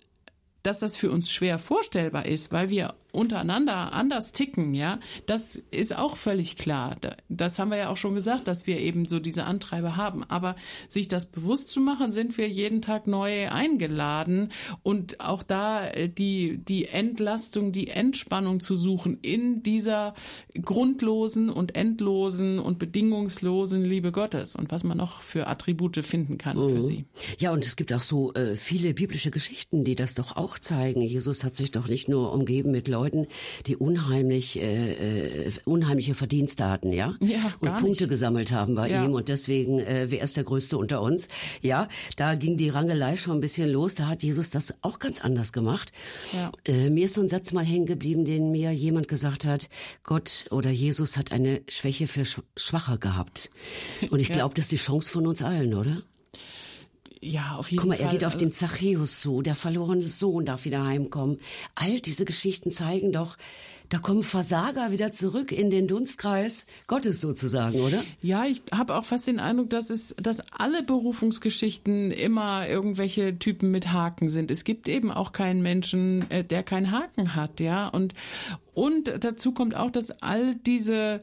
dass 0.63 0.79
das 0.79 0.95
für 0.95 1.11
uns 1.11 1.31
schwer 1.31 1.59
vorstellbar 1.59 2.25
ist, 2.25 2.51
weil 2.51 2.69
wir 2.69 2.95
untereinander 3.13 3.93
anders 3.93 4.31
ticken, 4.31 4.73
ja, 4.73 4.99
das 5.27 5.55
ist 5.71 5.95
auch 5.95 6.17
völlig 6.17 6.57
klar. 6.57 6.95
Das 7.29 7.59
haben 7.59 7.69
wir 7.69 7.77
ja 7.77 7.89
auch 7.89 7.97
schon 7.97 8.15
gesagt, 8.15 8.47
dass 8.47 8.65
wir 8.65 8.79
eben 8.79 9.05
so 9.07 9.19
diese 9.19 9.43
Antreiber 9.43 9.95
haben. 9.95 10.23
Aber 10.23 10.55
sich 10.87 11.07
das 11.07 11.27
bewusst 11.27 11.69
zu 11.69 11.79
machen, 11.79 12.11
sind 12.11 12.37
wir 12.37 12.49
jeden 12.49 12.81
Tag 12.81 13.05
neu 13.05 13.49
eingeladen 13.49 14.51
und 14.81 15.19
auch 15.19 15.43
da 15.43 15.87
äh, 15.87 16.09
die, 16.09 16.57
die 16.57 16.87
Entlastung, 16.87 17.71
die 17.71 17.89
Entspannung 17.89 18.59
zu 18.59 18.75
suchen 18.75 19.19
in 19.21 19.61
dieser 19.61 20.15
grundlosen 20.59 21.49
und 21.49 21.75
endlosen 21.75 22.57
und 22.57 22.79
bedingungslosen 22.79 23.85
Liebe 23.85 24.11
Gottes 24.11 24.55
und 24.55 24.71
was 24.71 24.83
man 24.83 24.97
noch 24.97 25.21
für 25.21 25.45
Attribute 25.47 26.03
finden 26.03 26.39
kann 26.39 26.57
mhm. 26.57 26.69
für 26.69 26.81
sie. 26.81 27.05
Ja, 27.37 27.51
und 27.51 27.65
es 27.65 27.75
gibt 27.75 27.93
auch 27.93 28.01
so 28.01 28.33
äh, 28.33 28.55
viele 28.55 28.95
biblische 28.95 29.29
Geschichten, 29.29 29.83
die 29.83 29.93
das 29.93 30.15
doch 30.15 30.35
auch 30.35 30.52
zeigen. 30.59 31.01
Jesus 31.01 31.43
hat 31.43 31.55
sich 31.55 31.71
doch 31.71 31.87
nicht 31.87 32.09
nur 32.09 32.31
umgeben 32.31 32.71
mit 32.71 32.87
Leuten, 32.87 33.03
Leuten, 33.03 33.27
die 33.67 33.75
unheimlich 33.75 34.59
äh, 34.59 35.47
äh, 35.47 35.51
unheimliche 35.65 36.15
Verdienste 36.15 36.69
hatten, 36.69 36.93
ja, 36.93 37.15
ja 37.21 37.53
und 37.59 37.77
Punkte 37.77 38.03
nicht. 38.03 38.09
gesammelt 38.09 38.51
haben 38.51 38.75
bei 38.75 38.89
ja. 38.89 39.03
ihm 39.03 39.13
und 39.13 39.27
deswegen 39.27 39.79
äh, 39.79 40.07
wer 40.09 40.21
ist 40.21 40.37
der 40.37 40.43
Größte 40.43 40.77
unter 40.77 41.01
uns? 41.01 41.27
Ja, 41.61 41.87
da 42.15 42.35
ging 42.35 42.57
die 42.57 42.69
Rangelei 42.69 43.15
schon 43.15 43.37
ein 43.37 43.41
bisschen 43.41 43.69
los. 43.69 43.95
Da 43.95 44.07
hat 44.07 44.23
Jesus 44.23 44.49
das 44.49 44.73
auch 44.81 44.99
ganz 44.99 45.21
anders 45.21 45.53
gemacht. 45.53 45.91
Ja. 46.31 46.51
Äh, 46.65 46.89
mir 46.89 47.05
ist 47.05 47.15
so 47.15 47.21
ein 47.21 47.27
Satz 47.27 47.51
mal 47.51 47.65
hängen 47.65 47.85
geblieben, 47.85 48.25
den 48.25 48.51
mir 48.51 48.71
jemand 48.71 49.07
gesagt 49.07 49.45
hat: 49.45 49.69
Gott 50.03 50.45
oder 50.51 50.69
Jesus 50.69 51.17
hat 51.17 51.31
eine 51.31 51.61
Schwäche 51.67 52.07
für 52.07 52.23
Schwache 52.55 52.97
gehabt. 52.97 53.49
Und 54.09 54.19
ich 54.19 54.29
glaube, 54.29 54.55
das 54.55 54.65
ist 54.65 54.71
die 54.71 54.77
Chance 54.77 55.11
von 55.11 55.27
uns 55.27 55.41
allen, 55.41 55.73
oder? 55.73 56.03
Ja, 57.23 57.55
auf 57.55 57.71
jeden 57.71 57.81
Fall. 57.81 57.89
Guck 57.91 57.99
mal, 57.99 58.05
er 58.05 58.11
geht 58.11 58.25
auf 58.25 58.35
den 58.35 58.51
Zachäus 58.51 59.21
zu, 59.21 59.41
der 59.41 59.55
verlorene 59.55 60.01
Sohn 60.01 60.45
darf 60.45 60.65
wieder 60.65 60.83
heimkommen. 60.83 61.39
All 61.75 61.99
diese 61.99 62.25
Geschichten 62.25 62.69
zeigen 62.69 63.11
doch, 63.11 63.37
da 63.89 63.99
kommen 63.99 64.23
Versager 64.23 64.91
wieder 64.91 65.11
zurück 65.11 65.51
in 65.51 65.69
den 65.69 65.87
Dunstkreis 65.87 66.65
Gottes 66.87 67.21
sozusagen, 67.21 67.79
oder? 67.79 68.03
Ja, 68.21 68.45
ich 68.45 68.63
habe 68.71 68.95
auch 68.95 69.05
fast 69.05 69.27
den 69.27 69.39
Eindruck, 69.39 69.69
dass 69.69 69.89
es, 69.89 70.15
dass 70.19 70.41
alle 70.51 70.83
Berufungsgeschichten 70.83 72.11
immer 72.11 72.67
irgendwelche 72.67 73.37
Typen 73.37 73.71
mit 73.71 73.93
Haken 73.93 74.29
sind. 74.29 74.49
Es 74.51 74.63
gibt 74.63 74.89
eben 74.89 75.11
auch 75.11 75.31
keinen 75.31 75.61
Menschen, 75.61 76.29
äh, 76.31 76.43
der 76.43 76.63
keinen 76.63 76.91
Haken 76.91 77.35
hat, 77.35 77.59
ja. 77.59 77.87
Und 77.87 78.15
und 78.73 79.11
dazu 79.19 79.51
kommt 79.51 79.75
auch, 79.75 79.91
dass 79.91 80.21
all 80.21 80.55
diese, 80.55 81.21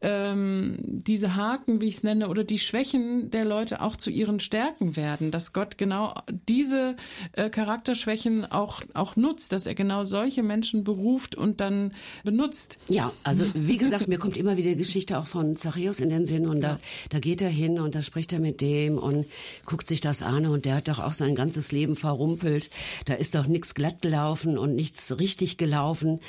ähm, 0.00 0.78
diese 0.80 1.36
Haken, 1.36 1.80
wie 1.80 1.88
ich 1.88 1.96
es 1.96 2.02
nenne, 2.02 2.28
oder 2.28 2.44
die 2.44 2.58
Schwächen 2.58 3.30
der 3.30 3.44
Leute 3.44 3.82
auch 3.82 3.96
zu 3.96 4.10
ihren 4.10 4.40
Stärken 4.40 4.96
werden. 4.96 5.30
Dass 5.30 5.52
Gott 5.52 5.76
genau 5.76 6.14
diese 6.48 6.96
äh, 7.32 7.50
Charakterschwächen 7.50 8.50
auch, 8.50 8.82
auch 8.94 9.16
nutzt, 9.16 9.52
dass 9.52 9.66
er 9.66 9.74
genau 9.74 10.04
solche 10.04 10.42
Menschen 10.42 10.84
beruft 10.84 11.34
und 11.34 11.60
dann 11.60 11.92
benutzt. 12.24 12.78
Ja, 12.88 13.12
also 13.24 13.44
wie 13.54 13.76
gesagt, 13.76 14.08
mir 14.08 14.18
kommt 14.18 14.36
immer 14.36 14.56
wieder 14.56 14.70
die 14.70 14.76
Geschichte 14.76 15.18
auch 15.18 15.26
von 15.26 15.56
Zachäus 15.56 16.00
in 16.00 16.08
den 16.08 16.24
Sinn 16.24 16.46
und 16.46 16.60
da, 16.60 16.78
da 17.10 17.18
geht 17.18 17.42
er 17.42 17.50
hin 17.50 17.78
und 17.78 17.94
da 17.94 18.02
spricht 18.02 18.32
er 18.32 18.38
mit 18.38 18.60
dem 18.60 18.98
und 18.98 19.26
guckt 19.66 19.86
sich 19.88 20.00
das 20.00 20.22
an 20.22 20.46
und 20.46 20.64
der 20.64 20.76
hat 20.76 20.88
doch 20.88 20.98
auch 20.98 21.12
sein 21.12 21.34
ganzes 21.34 21.72
Leben 21.72 21.94
verrumpelt. 21.94 22.70
Da 23.04 23.14
ist 23.14 23.34
doch 23.34 23.46
nichts 23.46 23.74
glatt 23.74 24.00
gelaufen 24.00 24.56
und 24.56 24.74
nichts 24.74 25.18
richtig 25.18 25.58
gelaufen. 25.58 26.20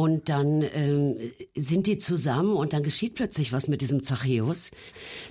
Und 0.00 0.30
dann 0.30 0.62
ähm, 0.62 1.18
sind 1.54 1.86
die 1.86 1.98
zusammen 1.98 2.56
und 2.56 2.72
dann 2.72 2.82
geschieht 2.82 3.16
plötzlich 3.16 3.52
was 3.52 3.68
mit 3.68 3.82
diesem 3.82 4.02
Zachäus, 4.02 4.70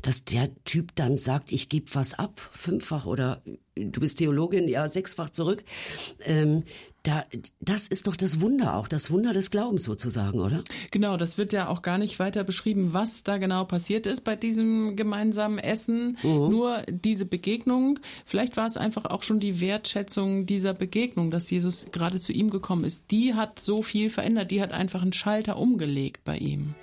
dass 0.04 0.26
der 0.26 0.48
Typ 0.64 0.92
dann 0.94 1.18
sagt, 1.18 1.52
ich 1.52 1.70
gebe 1.70 1.88
was 1.94 2.14
ab, 2.14 2.40
fünffach 2.52 3.08
oder 3.08 3.42
du 3.74 4.00
bist 4.00 4.20
Theologin, 4.20 4.68
ja, 4.68 4.88
sechsfach 4.88 5.32
zurück. 5.32 5.64
Ähm, 6.24 6.66
da, 7.04 7.26
das 7.62 7.88
ist 7.88 8.08
doch 8.08 8.16
das 8.16 8.42
Wunder 8.42 8.76
auch, 8.76 8.88
das 8.88 9.10
Wunder 9.10 9.34
des 9.34 9.52
Glaubens 9.52 9.84
sozusagen, 9.84 10.40
oder? 10.40 10.64
Genau, 10.92 11.16
das 11.16 11.38
wird 11.38 11.54
ja 11.54 11.70
auch 11.70 11.82
gar 11.82 11.98
nicht 11.98 12.20
weiter 12.20 12.44
beschrieben, 12.44 12.94
was 12.94 13.24
da 13.24 13.38
genau 13.38 13.66
passiert 13.66 14.06
ist 14.06 14.22
bei 14.22 14.36
diesem 14.36 14.96
gemeinsamen 14.96 15.60
Essen. 15.60 16.18
Mhm. 16.24 16.50
Nur 16.50 16.84
diese 16.90 17.26
Begegnung, 17.26 18.00
vielleicht 18.26 18.58
war 18.58 18.66
es 18.66 18.76
einfach 18.76 19.06
auch 19.06 19.24
schon 19.24 19.40
die 19.40 19.62
Wertschätzung 19.62 20.46
dieser 20.46 20.74
Begegnung, 20.74 21.32
dass 21.32 21.50
Jesus 21.50 21.88
gerade 21.92 22.20
zu 22.20 22.34
ihm 22.34 22.50
gekommen 22.50 22.84
ist. 22.84 23.12
Die 23.12 23.34
hat 23.34 23.60
so 23.60 23.82
viel 23.82 24.10
verändert, 24.10 24.52
die 24.52 24.62
hat 24.62 24.72
einfach 24.72 25.02
einen 25.02 25.14
Schalter 25.14 25.58
umgelegt 25.58 26.24
bei 26.26 26.38
ihm. 26.38 26.76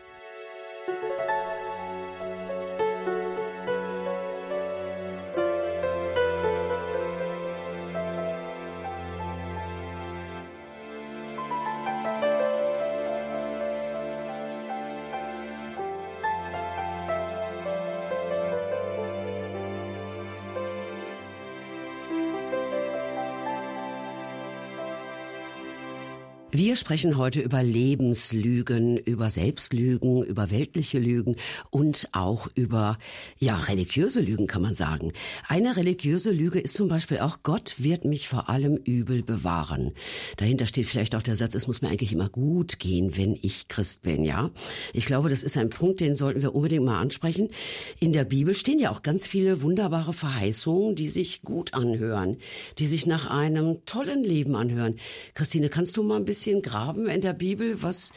Wir 26.52 26.76
sprechen 26.76 27.16
heute 27.16 27.40
über 27.40 27.60
Lebenslügen, 27.64 28.98
über 28.98 29.30
Selbstlügen, 29.30 30.22
über 30.22 30.52
weltliche 30.52 31.00
Lügen 31.00 31.34
und 31.70 32.08
auch 32.12 32.46
über, 32.54 32.98
ja, 33.40 33.56
religiöse 33.56 34.20
Lügen 34.20 34.46
kann 34.46 34.62
man 34.62 34.76
sagen. 34.76 35.12
Eine 35.48 35.76
religiöse 35.76 36.30
Lüge 36.30 36.60
ist 36.60 36.74
zum 36.74 36.88
Beispiel 36.88 37.18
auch, 37.18 37.38
Gott 37.42 37.74
wird 37.78 38.04
mich 38.04 38.28
vor 38.28 38.48
allem 38.48 38.76
übel 38.76 39.24
bewahren. 39.24 39.92
Dahinter 40.36 40.66
steht 40.66 40.86
vielleicht 40.86 41.16
auch 41.16 41.22
der 41.22 41.34
Satz, 41.34 41.56
es 41.56 41.66
muss 41.66 41.82
mir 41.82 41.88
eigentlich 41.88 42.12
immer 42.12 42.28
gut 42.28 42.78
gehen, 42.78 43.16
wenn 43.16 43.36
ich 43.42 43.66
Christ 43.66 44.02
bin, 44.02 44.24
ja. 44.24 44.50
Ich 44.92 45.04
glaube, 45.04 45.28
das 45.28 45.42
ist 45.42 45.58
ein 45.58 45.68
Punkt, 45.68 46.00
den 46.00 46.14
sollten 46.14 46.42
wir 46.42 46.54
unbedingt 46.54 46.84
mal 46.84 47.00
ansprechen. 47.00 47.50
In 47.98 48.12
der 48.12 48.24
Bibel 48.24 48.54
stehen 48.54 48.78
ja 48.78 48.92
auch 48.92 49.02
ganz 49.02 49.26
viele 49.26 49.62
wunderbare 49.62 50.12
Verheißungen, 50.12 50.94
die 50.94 51.08
sich 51.08 51.42
gut 51.42 51.74
anhören, 51.74 52.36
die 52.78 52.86
sich 52.86 53.04
nach 53.04 53.28
einem 53.28 53.84
tollen 53.84 54.22
Leben 54.22 54.54
anhören. 54.54 55.00
Christine, 55.34 55.68
kannst 55.68 55.96
du 55.96 56.04
mal 56.04 56.16
ein 56.16 56.24
bisschen 56.24 56.35
bisschen 56.36 56.60
graben 56.60 57.06
in 57.08 57.22
der 57.22 57.32
Bibel? 57.32 57.82
Was, 57.82 58.12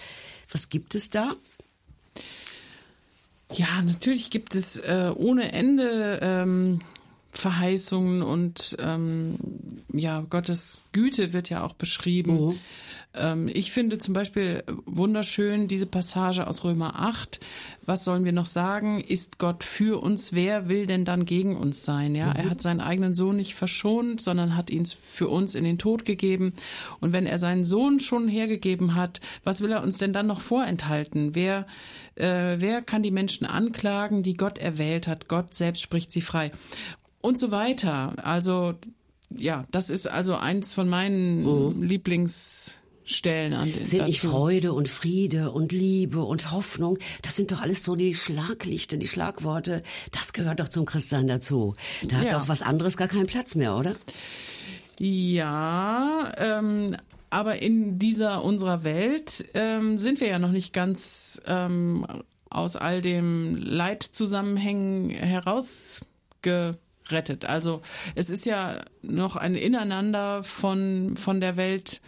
was 0.51 0.69
gibt 0.69 0.93
es 0.93 1.09
da? 1.09 1.33
Ja, 3.53 3.81
natürlich 3.81 4.29
gibt 4.29 4.55
es 4.55 4.77
äh, 4.77 5.11
ohne 5.15 5.53
Ende 5.53 6.19
ähm, 6.21 6.81
Verheißungen 7.31 8.21
und 8.21 8.75
ähm, 8.79 9.37
ja, 9.93 10.21
Gottes 10.29 10.79
Güte 10.91 11.31
wird 11.31 11.49
ja 11.49 11.63
auch 11.63 11.73
beschrieben. 11.73 12.47
Mhm. 12.47 12.59
Ähm, 13.15 13.49
ich 13.51 13.71
finde 13.71 13.97
zum 13.97 14.13
Beispiel 14.13 14.63
wunderschön 14.85 15.67
diese 15.67 15.87
Passage 15.87 16.45
aus 16.45 16.63
Römer 16.63 16.99
8. 16.99 17.39
Was 17.85 18.05
sollen 18.05 18.23
wir 18.23 18.31
noch 18.31 18.45
sagen? 18.45 19.01
Ist 19.01 19.39
Gott 19.39 19.63
für 19.63 20.01
uns? 20.01 20.33
Wer 20.33 20.69
will 20.69 20.85
denn 20.85 21.05
dann 21.05 21.25
gegen 21.25 21.57
uns 21.57 21.83
sein? 21.85 22.13
Ja, 22.13 22.27
mhm. 22.27 22.35
er 22.35 22.49
hat 22.51 22.61
seinen 22.61 22.81
eigenen 22.81 23.15
Sohn 23.15 23.35
nicht 23.35 23.55
verschont, 23.55 24.21
sondern 24.21 24.55
hat 24.55 24.69
ihn 24.69 24.85
für 24.85 25.27
uns 25.27 25.55
in 25.55 25.63
den 25.63 25.79
Tod 25.79 26.05
gegeben. 26.05 26.53
Und 26.99 27.13
wenn 27.13 27.25
er 27.25 27.39
seinen 27.39 27.63
Sohn 27.63 27.99
schon 27.99 28.27
hergegeben 28.27 28.95
hat, 28.95 29.21
was 29.43 29.61
will 29.61 29.71
er 29.71 29.81
uns 29.81 29.97
denn 29.97 30.13
dann 30.13 30.27
noch 30.27 30.41
vorenthalten? 30.41 31.33
Wer, 31.33 31.65
äh, 32.15 32.57
wer 32.59 32.83
kann 32.83 33.01
die 33.01 33.11
Menschen 33.11 33.47
anklagen, 33.47 34.21
die 34.21 34.35
Gott 34.35 34.59
erwählt 34.59 35.07
hat? 35.07 35.27
Gott 35.27 35.55
selbst 35.55 35.81
spricht 35.81 36.11
sie 36.11 36.21
frei. 36.21 36.51
Und 37.21 37.39
so 37.39 37.49
weiter. 37.49 38.13
Also, 38.23 38.75
ja, 39.31 39.65
das 39.71 39.89
ist 39.89 40.07
also 40.07 40.35
eins 40.35 40.75
von 40.75 40.87
meinen 40.87 41.43
mhm. 41.43 41.83
Lieblings 41.83 42.78
Stellen 43.09 43.53
an 43.53 43.73
den 43.73 43.87
Sind 43.87 44.05
nicht 44.05 44.21
Freude 44.21 44.73
und 44.73 44.87
Friede 44.87 45.51
und 45.51 45.71
Liebe 45.71 46.21
und 46.21 46.51
Hoffnung, 46.51 46.99
das 47.23 47.35
sind 47.35 47.51
doch 47.51 47.61
alles 47.61 47.83
so 47.83 47.95
die 47.95 48.13
Schlaglichter, 48.13 48.97
die 48.97 49.07
Schlagworte. 49.07 49.81
Das 50.11 50.33
gehört 50.33 50.59
doch 50.59 50.67
zum 50.67 50.85
Christsein 50.85 51.27
dazu. 51.27 51.75
Da 52.07 52.17
hat 52.17 52.25
ja. 52.25 52.37
doch 52.37 52.47
was 52.47 52.61
anderes 52.61 52.97
gar 52.97 53.07
keinen 53.07 53.25
Platz 53.25 53.55
mehr, 53.55 53.75
oder? 53.75 53.95
Ja, 54.99 56.31
ähm, 56.37 56.97
aber 57.31 57.59
in 57.61 57.97
dieser 57.97 58.43
unserer 58.43 58.83
Welt 58.83 59.45
ähm, 59.55 59.97
sind 59.97 60.19
wir 60.19 60.27
ja 60.27 60.37
noch 60.37 60.51
nicht 60.51 60.71
ganz 60.73 61.41
ähm, 61.47 62.05
aus 62.49 62.75
all 62.75 63.01
dem 63.01 63.55
Leitzusammenhängen 63.55 65.09
herausgerettet. 65.09 67.45
Also 67.45 67.81
es 68.13 68.29
ist 68.29 68.45
ja 68.45 68.81
noch 69.01 69.35
ein 69.35 69.55
Ineinander 69.55 70.43
von, 70.43 71.17
von 71.17 71.41
der 71.41 71.57
Welt 71.57 72.01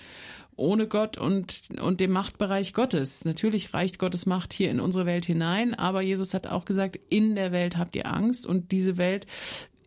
ohne 0.61 0.87
Gott 0.87 1.17
und, 1.17 1.69
und 1.81 1.99
dem 1.99 2.11
Machtbereich 2.11 2.73
Gottes. 2.73 3.25
Natürlich 3.25 3.73
reicht 3.73 3.99
Gottes 3.99 4.25
Macht 4.25 4.53
hier 4.53 4.71
in 4.71 4.79
unsere 4.79 5.05
Welt 5.05 5.25
hinein, 5.25 5.73
aber 5.73 6.01
Jesus 6.01 6.33
hat 6.33 6.47
auch 6.47 6.65
gesagt, 6.65 6.99
in 7.09 7.35
der 7.35 7.51
Welt 7.51 7.77
habt 7.77 7.95
ihr 7.95 8.11
Angst 8.11 8.45
und 8.45 8.71
diese 8.71 8.97
Welt 8.97 9.27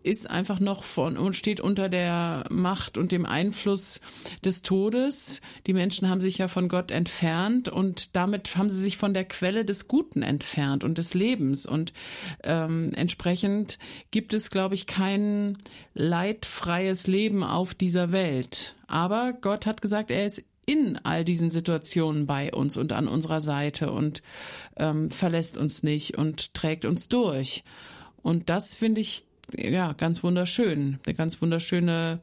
ist 0.05 0.29
einfach 0.29 0.61
noch 0.61 0.85
von 0.85 1.17
und 1.17 1.35
steht 1.35 1.61
unter 1.61 1.89
der 1.89 2.45
Macht 2.51 2.99
und 2.99 3.11
dem 3.11 3.25
Einfluss 3.25 4.01
des 4.45 4.63
Todes. 4.63 5.41
Die 5.67 5.73
Menschen 5.73 6.09
haben 6.09 6.21
sich 6.21 6.39
ja 6.39 6.47
von 6.47 6.69
Gott 6.69 6.91
entfernt 6.91 7.71
und 7.71 8.15
damit 8.15 8.57
haben 8.57 8.69
sie 8.69 8.81
sich 8.81 8.99
von 8.99 9.15
der 9.15 9.25
Quelle 9.25 9.65
des 9.65 9.89
Guten 9.89 10.23
entfernt 10.23 10.85
und 10.85 10.99
des 10.99 11.15
Lebens. 11.15 11.65
Und 11.65 11.95
ähm, 12.43 12.93
entsprechend 12.95 13.79
gibt 14.11 14.35
es, 14.35 14.51
glaube 14.51 14.75
ich, 14.75 14.87
kein 14.87 15.57
leidfreies 15.95 17.07
Leben 17.07 17.43
auf 17.43 17.75
dieser 17.75 18.13
Welt. 18.13 18.77
Aber 18.87 19.33
Gott 19.33 19.65
hat 19.65 19.81
gesagt, 19.81 20.11
er 20.11 20.27
ist 20.27 20.45
in 20.67 20.99
all 21.03 21.25
diesen 21.25 21.51
Situationen 21.51 22.27
bei 22.27 22.53
uns 22.53 22.77
und 22.77 22.93
an 22.93 23.09
unserer 23.09 23.41
Seite 23.41 23.91
und 23.93 24.23
ähm, 24.77 25.11
verlässt 25.11 25.57
uns 25.57 25.83
nicht 25.83 26.17
und 26.17 26.55
trägt 26.55 26.85
uns 26.85 27.09
durch. 27.09 27.65
Und 28.23 28.49
das 28.49 28.75
finde 28.75 29.01
ich 29.01 29.25
ja 29.57 29.93
ganz 29.93 30.23
wunderschön, 30.23 30.99
eine 31.05 31.15
ganz 31.15 31.41
wunderschöne 31.41 32.21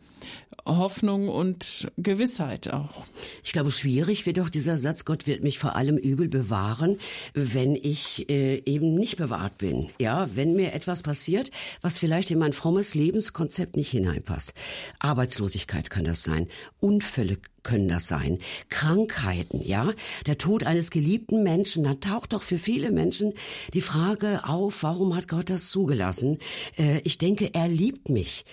Hoffnung 0.66 1.30
und 1.30 1.92
Gewissheit 1.98 2.72
auch. 2.72 3.06
Ich 3.44 3.52
glaube, 3.52 3.72
schwierig 3.72 4.26
wird 4.26 4.40
auch 4.40 4.50
dieser 4.50 4.78
Satz, 4.78 5.06
Gott 5.06 5.26
wird 5.26 5.44
mich 5.44 5.58
vor 5.58 5.76
allem 5.76 5.98
übel 5.98 6.28
bewahren, 6.28 6.98
wenn 7.34 7.76
ich 7.76 8.30
äh, 8.30 8.62
eben 8.66 8.94
nicht 8.96 9.18
bewahrt 9.18 9.58
bin. 9.58 9.90
Ja, 10.00 10.30
wenn 10.36 10.56
mir 10.56 10.74
etwas 10.74 11.02
passiert, 11.02 11.52
was 11.82 11.98
vielleicht 11.98 12.32
in 12.32 12.40
mein 12.40 12.54
frommes 12.54 12.94
Lebenskonzept 12.94 13.76
nicht 13.76 13.90
hineinpasst. 13.92 14.54
Arbeitslosigkeit 15.00 15.90
kann 15.90 16.04
das 16.04 16.24
sein, 16.24 16.48
Unfälle 16.80 17.38
können 17.64 17.88
das 17.88 18.08
sein, 18.08 18.40
Krankheiten, 18.70 19.62
ja, 19.64 19.92
der 20.26 20.38
Tod 20.38 20.64
eines 20.64 20.92
geliebten 20.92 21.44
Menschen, 21.44 21.84
dann 21.84 22.00
taucht 22.00 22.34
doch 22.34 22.42
für 22.42 22.58
viele 22.58 22.92
Menschen 22.92 23.34
die 23.74 23.82
Frage 23.82 24.42
auf, 24.46 24.84
warum 24.84 25.16
hat 25.16 25.28
Gott 25.28 25.50
das 25.50 25.70
zugelassen? 25.70 26.38
Äh, 26.78 27.00
ich 27.04 27.18
denke, 27.18 27.54
er 27.54 27.68
liebt 27.68 28.10
mich. 28.10 28.46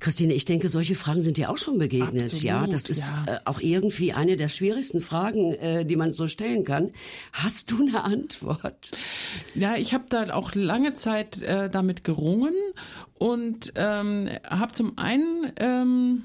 Christine, 0.00 0.32
ich 0.32 0.46
denke, 0.46 0.70
solche 0.70 0.94
Fragen 0.94 1.22
sind 1.22 1.36
dir 1.36 1.50
auch 1.50 1.58
schon 1.58 1.78
begegnet. 1.78 2.22
Absolut, 2.22 2.42
ja, 2.42 2.66
das 2.66 2.88
ist 2.88 3.10
ja. 3.10 3.34
Äh, 3.34 3.40
auch 3.44 3.60
irgendwie 3.60 4.14
eine 4.14 4.38
der 4.38 4.48
schwierigsten 4.48 5.00
Fragen, 5.00 5.52
äh, 5.54 5.84
die 5.84 5.96
man 5.96 6.12
so 6.12 6.26
stellen 6.26 6.64
kann. 6.64 6.90
Hast 7.34 7.70
du 7.70 7.82
eine 7.82 8.02
Antwort? 8.02 8.92
Ja, 9.54 9.76
ich 9.76 9.92
habe 9.92 10.04
da 10.08 10.32
auch 10.32 10.54
lange 10.54 10.94
Zeit 10.94 11.42
äh, 11.42 11.68
damit 11.68 12.02
gerungen 12.02 12.54
und 13.18 13.74
ähm, 13.76 14.30
habe 14.42 14.72
zum 14.72 14.96
einen 14.96 15.52
ähm, 15.58 16.24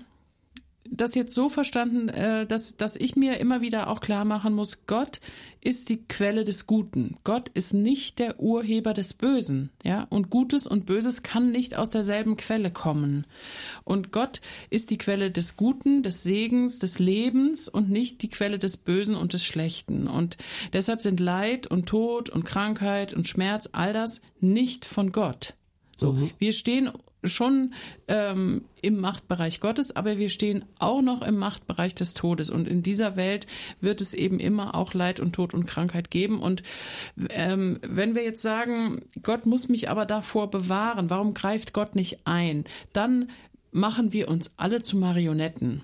das 0.89 1.15
jetzt 1.15 1.33
so 1.33 1.49
verstanden, 1.49 2.09
äh, 2.09 2.45
dass, 2.45 2.77
dass 2.77 2.95
ich 2.95 3.15
mir 3.15 3.39
immer 3.39 3.61
wieder 3.61 3.89
auch 3.89 4.01
klar 4.01 4.25
machen 4.25 4.53
muss, 4.53 4.85
Gott 4.85 5.19
ist 5.61 5.89
die 5.89 6.05
Quelle 6.05 6.43
des 6.43 6.67
Guten. 6.67 7.17
Gott 7.23 7.49
ist 7.49 7.73
nicht 7.73 8.19
der 8.19 8.39
Urheber 8.39 8.93
des 8.93 9.15
Bösen, 9.15 9.71
ja, 9.83 10.05
und 10.09 10.29
Gutes 10.29 10.67
und 10.67 10.85
Böses 10.85 11.23
kann 11.23 11.51
nicht 11.51 11.75
aus 11.75 11.89
derselben 11.89 12.37
Quelle 12.37 12.71
kommen. 12.71 13.25
Und 13.83 14.11
Gott 14.11 14.41
ist 14.69 14.91
die 14.91 14.99
Quelle 14.99 15.31
des 15.31 15.57
Guten, 15.57 16.03
des 16.03 16.21
Segens, 16.21 16.77
des 16.77 16.99
Lebens 16.99 17.67
und 17.67 17.89
nicht 17.89 18.21
die 18.21 18.29
Quelle 18.29 18.59
des 18.59 18.77
Bösen 18.77 19.15
und 19.15 19.33
des 19.33 19.43
Schlechten. 19.43 20.07
Und 20.07 20.37
deshalb 20.71 21.01
sind 21.01 21.19
Leid 21.19 21.65
und 21.65 21.87
Tod 21.87 22.29
und 22.29 22.45
Krankheit 22.45 23.13
und 23.13 23.27
Schmerz, 23.27 23.69
all 23.71 23.91
das 23.91 24.21
nicht 24.39 24.85
von 24.85 25.11
Gott. 25.11 25.55
So, 25.95 26.13
mhm. 26.13 26.29
wir 26.37 26.53
stehen 26.53 26.91
schon 27.27 27.73
ähm, 28.07 28.65
im 28.81 28.99
Machtbereich 28.99 29.59
Gottes, 29.59 29.95
aber 29.95 30.17
wir 30.17 30.29
stehen 30.29 30.65
auch 30.79 31.01
noch 31.01 31.21
im 31.21 31.37
Machtbereich 31.37 31.95
des 31.95 32.13
Todes. 32.13 32.49
Und 32.49 32.67
in 32.67 32.83
dieser 32.83 33.15
Welt 33.15 33.47
wird 33.81 34.01
es 34.01 34.13
eben 34.13 34.39
immer 34.39 34.75
auch 34.75 34.93
Leid 34.93 35.19
und 35.19 35.33
Tod 35.33 35.53
und 35.53 35.65
Krankheit 35.65 36.11
geben. 36.11 36.39
Und 36.39 36.63
ähm, 37.29 37.79
wenn 37.81 38.15
wir 38.15 38.23
jetzt 38.23 38.41
sagen, 38.41 39.01
Gott 39.23 39.45
muss 39.45 39.69
mich 39.69 39.89
aber 39.89 40.05
davor 40.05 40.49
bewahren, 40.49 41.09
warum 41.09 41.33
greift 41.33 41.73
Gott 41.73 41.95
nicht 41.95 42.19
ein? 42.25 42.65
Dann 42.93 43.29
machen 43.71 44.13
wir 44.13 44.29
uns 44.29 44.53
alle 44.57 44.81
zu 44.81 44.97
Marionetten. 44.97 45.81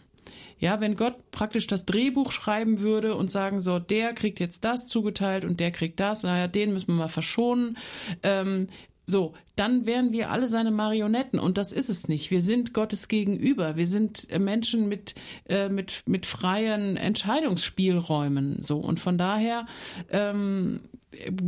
Ja, 0.62 0.80
wenn 0.80 0.96
Gott 0.96 1.32
praktisch 1.32 1.66
das 1.66 1.88
Drehbuch 1.88 2.32
schreiben 2.32 2.82
würde 2.82 3.16
und 3.16 3.32
sagen 3.32 3.62
so, 3.62 3.80
der 3.80 4.14
kriegt 4.14 4.40
jetzt 4.40 4.64
das 4.64 4.86
zugeteilt 4.86 5.44
und 5.44 5.60
der 5.60 5.72
kriegt 5.72 6.00
das, 6.00 6.22
naja, 6.22 6.48
den 6.48 6.72
müssen 6.72 6.90
wir 6.90 6.96
mal 6.96 7.08
verschonen, 7.08 7.78
ähm, 8.22 8.68
so, 9.12 9.34
dann 9.56 9.86
wären 9.86 10.12
wir 10.12 10.32
alle 10.32 10.48
seine 10.48 10.72
Marionetten 10.72 11.40
und 11.40 11.58
das 11.58 11.72
ist 11.72 11.90
es 11.90 12.08
nicht. 12.08 12.32
Wir 12.32 12.42
sind 12.42 12.74
Gottes 12.74 13.08
gegenüber. 13.08 13.76
Wir 13.76 13.88
sind 13.88 14.32
äh, 14.32 14.40
Menschen 14.40 14.88
mit, 14.88 15.14
äh, 15.48 15.70
mit, 15.70 16.04
mit 16.08 16.26
freien 16.26 16.98
Entscheidungsspielräumen. 16.98 18.64
So 18.64 18.80
und 18.80 19.00
von 19.00 19.18
daher 19.18 19.68
ähm, 20.10 20.82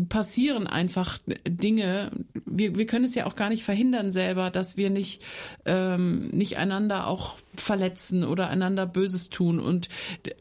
passieren 0.10 0.68
einfach 0.68 1.20
Dinge. 1.48 2.12
Wir, 2.46 2.76
wir 2.76 2.86
können 2.86 3.06
es 3.06 3.16
ja 3.16 3.26
auch 3.26 3.36
gar 3.36 3.50
nicht 3.50 3.64
verhindern 3.64 4.12
selber, 4.12 4.50
dass 4.50 4.78
wir 4.78 4.90
nicht, 4.90 5.22
ähm, 5.66 6.30
nicht 6.30 6.58
einander 6.58 7.08
auch 7.08 7.38
verletzen 7.56 8.24
oder 8.26 8.50
einander 8.50 8.86
Böses 8.86 9.30
tun. 9.30 9.60
Und, 9.60 9.90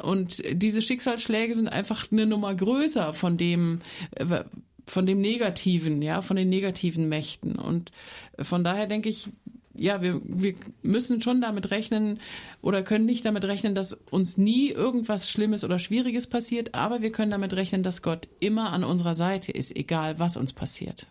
und 0.03 0.43
diese 0.53 0.83
Schicksalsschläge 0.83 1.55
sind 1.55 1.69
einfach 1.69 2.11
eine 2.11 2.27
Nummer 2.27 2.55
größer 2.55 3.13
von 3.15 3.37
dem, 3.37 3.81
äh, 4.17 4.45
von 4.87 5.07
dem 5.07 5.21
Negativen, 5.21 6.03
ja, 6.03 6.23
von 6.23 6.37
den 6.37 6.49
negativen 6.49 7.09
Mächten. 7.09 7.57
Und 7.57 7.91
von 8.39 8.65
daher 8.65 8.87
denke 8.87 9.09
ich, 9.09 9.31
ja, 9.77 10.03
wir, 10.03 10.21
wir 10.25 10.55
müssen 10.83 11.21
schon 11.23 11.41
damit 11.41 11.71
rechnen 11.71 12.21
oder 12.61 12.83
können 12.83 13.07
nicht 13.07 13.25
damit 13.25 13.45
rechnen, 13.45 13.75
dass 13.75 13.95
uns 14.11 14.39
nie 14.39 14.71
irgendwas 14.71 15.31
Schlimmes 15.31 15.65
oder 15.65 15.79
Schwieriges 15.79 16.27
passiert, 16.27 16.75
aber 16.75 17.03
wir 17.03 17.11
können 17.11 17.31
damit 17.31 17.55
rechnen, 17.55 17.83
dass 17.83 18.03
Gott 18.03 18.29
immer 18.39 18.73
an 18.73 18.85
unserer 18.85 19.15
Seite 19.15 19.51
ist, 19.51 19.75
egal 19.75 20.19
was 20.19 20.37
uns 20.37 20.53
passiert. 20.53 21.07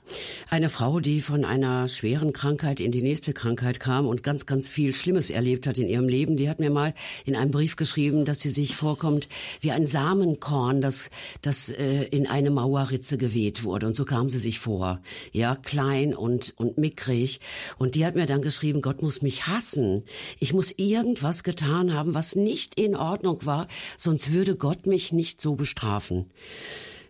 Eine 0.50 0.70
Frau, 0.70 1.00
die 1.00 1.22
von 1.22 1.44
einer 1.44 1.88
schweren 1.88 2.34
Krankheit 2.34 2.80
in 2.80 2.92
die 2.92 3.02
nächste 3.02 3.34
Krankheit 3.34 3.80
kam 3.80 4.08
und 4.08 4.24
ganz, 4.24 4.46
ganz 4.46 4.70
viel 4.70 4.94
Schlimmes 4.96 5.30
erlebt 5.30 5.68
hat 5.68 5.78
in 5.78 5.90
ihrem 5.90 6.08
Leben, 6.08 6.38
die 6.38 6.50
hat 6.50 6.60
mir 6.60 6.70
mal 6.70 6.94
in 7.26 7.36
einem 7.36 7.52
Brief 7.52 7.76
geschrieben, 7.76 8.26
dass 8.26 8.40
sie 8.40 8.50
sich 8.50 8.76
vorkommt 8.76 9.28
wie 9.60 9.72
ein 9.72 9.86
Samenkorn, 9.86 10.82
das, 10.82 11.10
das 11.42 11.70
äh, 11.70 12.04
in 12.04 12.28
eine 12.28 12.52
Mauerritze 12.52 13.18
geweht 13.18 13.64
wurde. 13.64 13.88
Und 13.88 13.96
so 13.96 14.06
kam 14.06 14.30
sie 14.30 14.40
sich 14.40 14.60
vor. 14.60 15.02
Ja, 15.32 15.56
klein 15.56 16.16
und, 16.16 16.54
und 16.58 16.78
mickrig. 16.78 17.42
Und 17.78 17.96
die 17.96 18.06
hat 18.06 18.16
mir 18.16 18.26
dann 18.26 18.42
geschrieben, 18.52 18.82
Gott 18.82 19.02
muss 19.02 19.22
mich 19.22 19.48
hassen. 19.48 20.04
Ich 20.40 20.54
muss 20.54 20.74
irgendwas 20.78 21.44
getan 21.44 21.94
haben, 21.94 22.14
was 22.14 22.36
nicht 22.36 22.78
in 22.78 22.96
Ordnung 22.96 23.46
war, 23.46 23.68
sonst 23.98 24.34
würde 24.34 24.58
Gott 24.58 24.88
mich 24.88 25.14
nicht 25.14 25.40
so 25.40 25.56
bestrafen. 25.56 26.32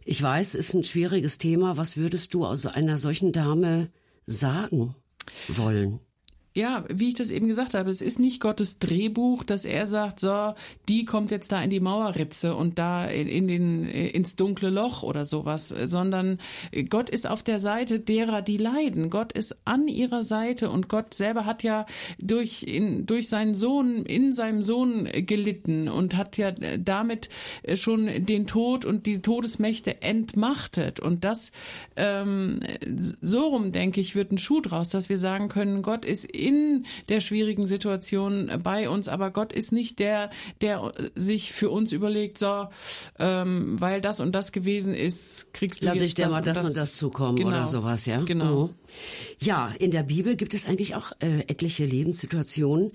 Ich 0.06 0.22
weiß, 0.22 0.54
es 0.54 0.70
ist 0.70 0.74
ein 0.76 0.84
schwieriges 0.84 1.40
Thema. 1.40 1.78
Was 1.78 1.98
würdest 1.98 2.34
du 2.34 2.46
aus 2.46 2.66
einer 2.68 2.98
solchen 2.98 3.32
Dame 3.32 3.90
sagen 4.26 4.96
wollen? 5.48 6.00
Ja, 6.54 6.84
wie 6.90 7.08
ich 7.10 7.14
das 7.14 7.30
eben 7.30 7.48
gesagt 7.48 7.76
habe, 7.76 7.90
es 7.90 8.02
ist 8.02 8.20
nicht 8.20 8.42
Gottes 8.42 8.78
Drehbuch, 8.78 9.46
dass 9.46 9.64
er 9.64 9.86
sagt, 9.86 10.20
so, 10.20 10.54
die 10.90 11.06
kommt 11.06 11.32
jetzt 11.32 11.54
da 11.54 11.64
in 11.64 11.70
die 11.70 11.80
Mauerritze 11.80 12.56
und 12.56 12.78
da 12.78 13.06
in, 13.06 13.48
den, 13.48 13.86
ins 13.86 14.36
dunkle 14.36 14.70
Loch 14.70 15.02
oder 15.02 15.24
sowas, 15.24 15.70
sondern 15.70 16.40
Gott 16.90 17.10
ist 17.10 17.26
auf 17.26 17.42
der 17.42 17.60
Seite 17.60 18.02
derer, 18.02 18.42
die 18.42 18.58
leiden. 18.58 19.10
Gott 19.10 19.32
ist 19.32 19.56
an 19.64 19.88
ihrer 19.88 20.24
Seite 20.24 20.70
und 20.70 20.90
Gott 20.90 21.14
selber 21.14 21.46
hat 21.46 21.64
ja 21.64 21.86
durch, 22.20 22.64
in, 22.64 23.06
durch 23.06 23.30
seinen 23.30 23.56
Sohn, 23.56 24.06
in 24.06 24.34
seinem 24.34 24.64
Sohn 24.64 25.08
gelitten 25.14 25.88
und 25.88 26.18
hat 26.18 26.36
ja 26.38 26.52
damit 26.52 27.30
schon 27.76 28.26
den 28.26 28.46
Tod 28.46 28.84
und 28.84 29.06
die 29.06 29.22
Todesmächte 29.22 30.02
entmachtet. 30.02 31.00
Und 31.00 31.24
das, 31.24 31.54
ähm, 31.96 32.60
so 33.22 33.48
rum, 33.48 33.72
denke 33.72 34.02
ich, 34.02 34.16
wird 34.16 34.34
ein 34.34 34.38
Schuh 34.38 34.60
draus, 34.60 34.90
dass 34.90 35.08
wir 35.08 35.18
sagen 35.18 35.48
können, 35.48 35.82
Gott 35.82 36.04
ist 36.04 36.26
in 36.42 36.86
der 37.10 37.20
schwierigen 37.20 37.68
Situation 37.68 38.52
bei 38.64 38.90
uns, 38.90 39.08
aber 39.08 39.32
Gott 39.32 39.54
ist 39.54 39.72
nicht 39.72 40.00
der, 40.00 40.30
der 40.62 40.92
sich 41.16 41.54
für 41.54 41.70
uns 41.70 41.92
überlegt, 41.92 42.38
so, 42.38 42.68
ähm, 43.20 43.80
weil 43.80 44.02
das 44.02 44.20
und 44.20 44.34
das 44.34 44.52
gewesen 44.52 44.94
ist, 44.94 45.54
kriegst 45.54 45.84
du 45.84 45.88
Lass 45.88 45.96
jetzt 45.96 46.06
ich 46.06 46.16
dir 46.16 46.26
das 46.26 46.34
mal 46.34 46.40
und 46.40 46.48
das, 46.48 46.58
das 46.58 46.68
und 46.68 46.78
das 46.78 46.96
zukommen 46.96 47.36
genau. 47.38 47.50
oder 47.50 47.68
sowas, 47.68 48.06
ja? 48.06 48.22
Genau. 48.22 48.68
Mhm. 48.68 48.74
Ja, 49.40 49.74
in 49.80 49.92
der 49.92 50.04
Bibel 50.04 50.36
gibt 50.36 50.54
es 50.54 50.68
eigentlich 50.68 50.96
auch 50.96 51.12
äh, 51.20 51.42
etliche 51.48 51.86
Lebenssituationen, 51.86 52.92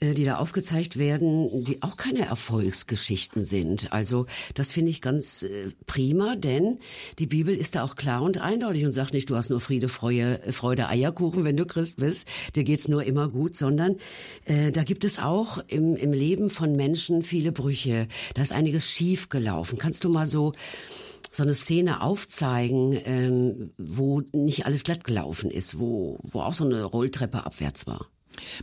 die 0.00 0.24
da 0.24 0.36
aufgezeigt 0.36 0.98
werden, 0.98 1.48
die 1.64 1.82
auch 1.82 1.96
keine 1.96 2.26
Erfolgsgeschichten 2.26 3.44
sind. 3.44 3.92
Also 3.92 4.26
das 4.54 4.72
finde 4.72 4.90
ich 4.90 5.00
ganz 5.00 5.42
äh, 5.42 5.70
prima, 5.86 6.36
denn 6.36 6.78
die 7.18 7.26
Bibel 7.26 7.54
ist 7.54 7.74
da 7.74 7.84
auch 7.84 7.96
klar 7.96 8.22
und 8.22 8.38
eindeutig 8.38 8.84
und 8.84 8.92
sagt 8.92 9.14
nicht, 9.14 9.28
du 9.30 9.36
hast 9.36 9.50
nur 9.50 9.60
Friede, 9.60 9.88
Freude, 9.88 10.40
Freude 10.52 10.88
Eierkuchen, 10.88 11.44
wenn 11.44 11.56
du 11.56 11.66
Christ 11.66 11.96
bist, 11.98 12.28
dir 12.54 12.64
geht's 12.64 12.88
nur 12.88 13.04
immer 13.04 13.28
gut, 13.28 13.56
sondern 13.56 13.96
äh, 14.44 14.70
da 14.72 14.84
gibt 14.84 15.04
es 15.04 15.18
auch 15.18 15.58
im, 15.66 15.96
im 15.96 16.12
Leben 16.12 16.50
von 16.50 16.76
Menschen 16.76 17.22
viele 17.22 17.52
Brüche. 17.52 18.08
Da 18.34 18.42
ist 18.42 18.52
einiges 18.52 18.88
schief 18.88 19.28
gelaufen. 19.28 19.78
Kannst 19.78 20.04
du 20.04 20.08
mal 20.08 20.26
so 20.26 20.52
so 21.30 21.42
eine 21.42 21.54
Szene 21.54 22.00
aufzeigen, 22.02 22.98
ähm, 23.04 23.70
wo 23.76 24.22
nicht 24.32 24.64
alles 24.64 24.82
glatt 24.82 25.04
gelaufen 25.04 25.50
ist, 25.50 25.78
wo, 25.78 26.18
wo 26.22 26.40
auch 26.40 26.54
so 26.54 26.64
eine 26.64 26.82
Rolltreppe 26.84 27.44
abwärts 27.44 27.86
war. 27.86 28.06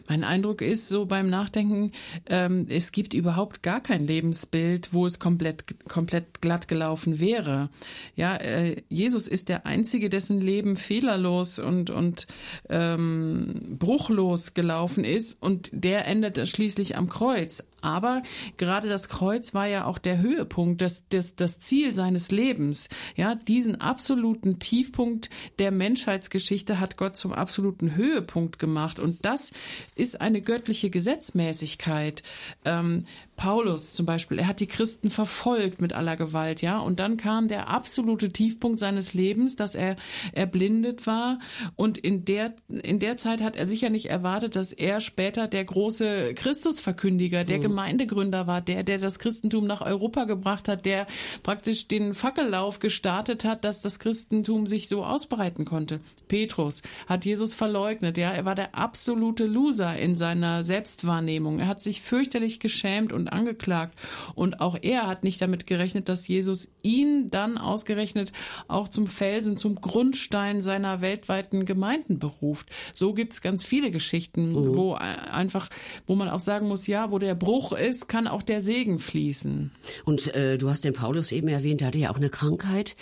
Mein 0.07 0.23
Eindruck 0.23 0.61
ist 0.61 0.89
so 0.89 1.05
beim 1.05 1.29
Nachdenken, 1.29 1.91
ähm, 2.27 2.65
es 2.69 2.91
gibt 2.91 3.13
überhaupt 3.13 3.63
gar 3.63 3.81
kein 3.81 4.05
Lebensbild, 4.05 4.93
wo 4.93 5.05
es 5.05 5.19
komplett, 5.19 5.65
komplett 5.87 6.41
glatt 6.41 6.67
gelaufen 6.67 7.19
wäre. 7.19 7.69
Ja, 8.15 8.35
äh, 8.37 8.83
Jesus 8.89 9.27
ist 9.27 9.49
der 9.49 9.65
Einzige, 9.65 10.09
dessen 10.09 10.41
Leben 10.41 10.77
fehlerlos 10.77 11.59
und, 11.59 11.89
und 11.89 12.27
ähm, 12.69 13.77
bruchlos 13.79 14.53
gelaufen 14.53 15.03
ist 15.03 15.41
und 15.41 15.69
der 15.71 16.07
endet 16.07 16.47
schließlich 16.47 16.95
am 16.95 17.09
Kreuz. 17.09 17.63
Aber 17.85 18.23
gerade 18.57 18.89
das 18.89 19.09
Kreuz 19.09 19.53
war 19.53 19.67
ja 19.67 19.85
auch 19.85 19.99
der 19.99 20.17
Höhepunkt, 20.17 20.81
das, 20.81 21.07
das, 21.09 21.35
das 21.35 21.59
Ziel 21.59 21.93
seines 21.93 22.31
Lebens. 22.31 22.89
Ja, 23.15 23.35
diesen 23.35 23.79
absoluten 23.79 24.57
Tiefpunkt 24.57 25.29
der 25.59 25.69
Menschheitsgeschichte 25.69 26.79
hat 26.79 26.97
Gott 26.97 27.15
zum 27.15 27.31
absoluten 27.31 27.95
Höhepunkt 27.95 28.57
gemacht. 28.57 28.99
Und 28.99 29.23
das 29.23 29.51
ist 29.95 30.19
eine 30.19 30.41
göttliche 30.41 30.89
Gesetzmäßigkeit. 30.89 32.23
Ähm, 32.65 33.05
Paulus 33.35 33.93
zum 33.93 34.05
Beispiel, 34.05 34.39
er 34.39 34.47
hat 34.47 34.59
die 34.59 34.67
Christen 34.67 35.09
verfolgt 35.09 35.81
mit 35.81 35.93
aller 35.93 36.15
Gewalt, 36.15 36.61
ja, 36.61 36.79
und 36.79 36.99
dann 36.99 37.17
kam 37.17 37.47
der 37.47 37.69
absolute 37.69 38.29
Tiefpunkt 38.29 38.79
seines 38.79 39.13
Lebens, 39.13 39.55
dass 39.55 39.75
er 39.75 39.95
erblindet 40.33 41.07
war 41.07 41.39
und 41.75 41.97
in 41.97 42.25
der 42.25 42.53
in 42.69 42.99
der 42.99 43.17
Zeit 43.17 43.41
hat 43.41 43.55
er 43.55 43.67
sicher 43.67 43.89
nicht 43.89 44.07
erwartet, 44.07 44.55
dass 44.55 44.71
er 44.71 44.99
später 45.01 45.47
der 45.47 45.65
große 45.65 46.33
Christusverkündiger, 46.35 47.43
der 47.43 47.57
mhm. 47.57 47.63
Gemeindegründer 47.63 48.47
war, 48.47 48.61
der 48.61 48.83
der 48.83 48.97
das 48.97 49.19
Christentum 49.19 49.67
nach 49.67 49.81
Europa 49.81 50.25
gebracht 50.25 50.67
hat, 50.67 50.85
der 50.85 51.07
praktisch 51.43 51.87
den 51.87 52.13
Fackellauf 52.13 52.79
gestartet 52.79 53.45
hat, 53.45 53.63
dass 53.63 53.81
das 53.81 53.99
Christentum 53.99 54.67
sich 54.67 54.87
so 54.87 55.03
ausbreiten 55.03 55.65
konnte. 55.65 55.99
Petrus 56.27 56.81
hat 57.07 57.25
Jesus 57.25 57.53
verleugnet, 57.53 58.17
ja, 58.17 58.31
er 58.31 58.45
war 58.45 58.55
der 58.55 58.75
absolute 58.75 59.45
Loser 59.45 59.97
in 59.97 60.15
seiner 60.15 60.63
Selbstwahrnehmung. 60.63 61.59
Er 61.59 61.67
hat 61.67 61.81
sich 61.81 62.01
fürchterlich 62.01 62.59
geschämt 62.59 63.11
und 63.11 63.24
und 63.25 63.29
angeklagt. 63.29 63.97
Und 64.35 64.61
auch 64.61 64.77
er 64.81 65.07
hat 65.07 65.23
nicht 65.23 65.41
damit 65.41 65.65
gerechnet, 65.67 66.09
dass 66.09 66.27
Jesus 66.27 66.69
ihn 66.83 67.29
dann 67.31 67.57
ausgerechnet 67.57 68.31
auch 68.67 68.87
zum 68.87 69.07
Felsen, 69.07 69.57
zum 69.57 69.75
Grundstein 69.75 70.61
seiner 70.61 71.01
weltweiten 71.01 71.65
Gemeinden 71.65 72.19
beruft. 72.19 72.67
So 72.93 73.13
gibt 73.13 73.33
es 73.33 73.41
ganz 73.41 73.63
viele 73.63 73.91
Geschichten, 73.91 74.51
mhm. 74.51 74.75
wo 74.75 74.93
einfach, 74.93 75.69
wo 76.05 76.15
man 76.15 76.29
auch 76.29 76.39
sagen 76.39 76.67
muss, 76.67 76.87
ja, 76.87 77.11
wo 77.11 77.17
der 77.17 77.35
Bruch 77.35 77.71
ist, 77.71 78.07
kann 78.07 78.27
auch 78.27 78.43
der 78.43 78.61
Segen 78.61 78.99
fließen. 78.99 79.71
Und 80.03 80.33
äh, 80.35 80.57
du 80.57 80.69
hast 80.69 80.83
den 80.83 80.93
Paulus 80.93 81.31
eben 81.31 81.47
erwähnt, 81.47 81.81
der 81.81 81.87
hatte 81.87 81.97
ja 81.97 82.11
auch 82.11 82.17
eine 82.17 82.29
Krankheit, 82.29 82.95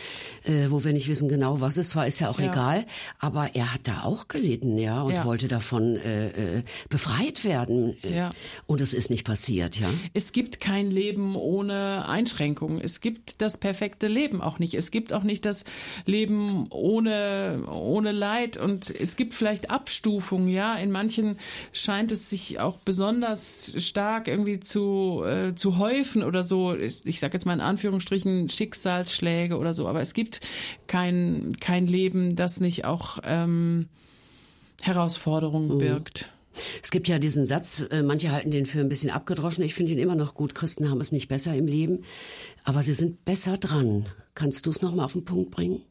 äh, 0.44 0.70
wo 0.70 0.84
wir 0.84 0.94
nicht 0.94 1.10
wissen 1.10 1.28
genau, 1.28 1.60
was 1.60 1.78
es 1.78 1.96
war, 1.96 2.08
ist 2.08 2.20
ja 2.20 2.30
auch 2.30 2.40
ja. 2.40 2.52
egal. 2.52 2.86
Aber 3.20 3.56
er 3.56 3.74
hat 3.74 3.82
da 3.88 4.04
auch 4.04 4.28
gelitten, 4.28 4.78
ja, 4.78 5.02
und 5.02 5.14
ja. 5.14 5.26
wollte 5.26 5.48
davon 5.48 5.98
äh, 5.98 6.28
äh 6.28 6.64
befreit 6.90 7.44
werden. 7.44 7.98
Ja. 8.04 8.32
Und 8.68 8.80
es 8.80 8.94
ist 8.94 9.10
nicht 9.10 9.26
passiert, 9.26 9.80
ja 9.80 9.90
es 10.14 10.32
gibt 10.32 10.60
kein 10.60 10.92
Leben 10.92 11.36
ohne 11.36 12.08
Einschränkungen. 12.08 12.80
Es 12.80 13.02
gibt 13.02 13.42
das 13.42 13.58
perfekte 13.58 14.08
Leben 14.08 14.42
auch 14.42 14.60
nicht. 14.60 14.76
Es 14.76 14.92
gibt 14.92 15.12
auch 15.12 15.24
nicht 15.24 15.44
das 15.46 15.66
Leben 16.06 16.68
ohne, 16.70 17.64
ohne 17.68 18.12
Leid. 18.12 18.58
Und 18.58 18.92
es 18.92 19.16
gibt 19.16 19.34
vielleicht 19.34 19.72
Abstufungen, 19.72 20.50
ja. 20.50 20.76
In 20.76 20.92
manchen 20.92 21.38
scheint 21.72 22.12
es 22.12 22.30
sich 22.30 22.60
auch 22.60 22.78
besonders 22.78 23.74
stark 23.78 24.28
irgendwie 24.28 24.60
zu, 24.60 25.24
äh, 25.26 25.56
zu 25.56 25.80
häufen 25.80 26.24
oder 26.24 26.44
so. 26.44 26.76
Ich, 26.76 27.06
ich 27.06 27.20
sage 27.20 27.34
jetzt 27.34 27.46
mal 27.46 27.54
in 27.54 27.62
Anführungsstrichen 27.62 28.50
Schicksalsschläge 28.50 29.58
oder 29.58 29.74
so. 29.74 29.88
Aber 29.88 30.02
es 30.02 30.14
gibt 30.14 30.42
kein, 30.86 31.56
kein 31.60 31.88
Leben, 31.88 32.36
das 32.36 32.60
nicht 32.60 32.86
auch 32.86 33.18
ähm, 33.24 33.88
Herausforderungen 34.84 35.76
mhm. 35.76 35.78
birgt. 35.80 36.33
Es 36.82 36.92
gibt 36.92 37.08
ja 37.08 37.20
diesen 37.20 37.46
Satz, 37.46 37.84
äh, 37.92 38.04
manche 38.04 38.32
halten 38.32 38.52
den 38.52 38.66
für 38.66 38.80
ein 38.80 38.90
bisschen 38.90 39.10
abgedroschen. 39.10 39.64
Ich 39.64 39.74
finde 39.74 39.92
ihn 39.92 40.00
immer 40.00 40.16
noch 40.16 40.34
gut. 40.34 40.56
Christen 40.56 40.90
haben 40.90 41.02
es 41.02 41.12
nicht 41.12 41.28
besser 41.28 41.56
im 41.56 41.68
Leben, 41.68 42.04
aber 42.64 42.84
sie 42.84 42.94
sind 42.94 43.26
besser 43.26 43.58
dran. 43.58 44.08
Kannst 44.36 44.66
du 44.66 44.72
es 44.72 44.82
noch 44.82 44.96
mal 44.96 45.06
auf 45.06 45.14
den 45.14 45.26
Punkt 45.26 45.52
bringen? 45.52 45.82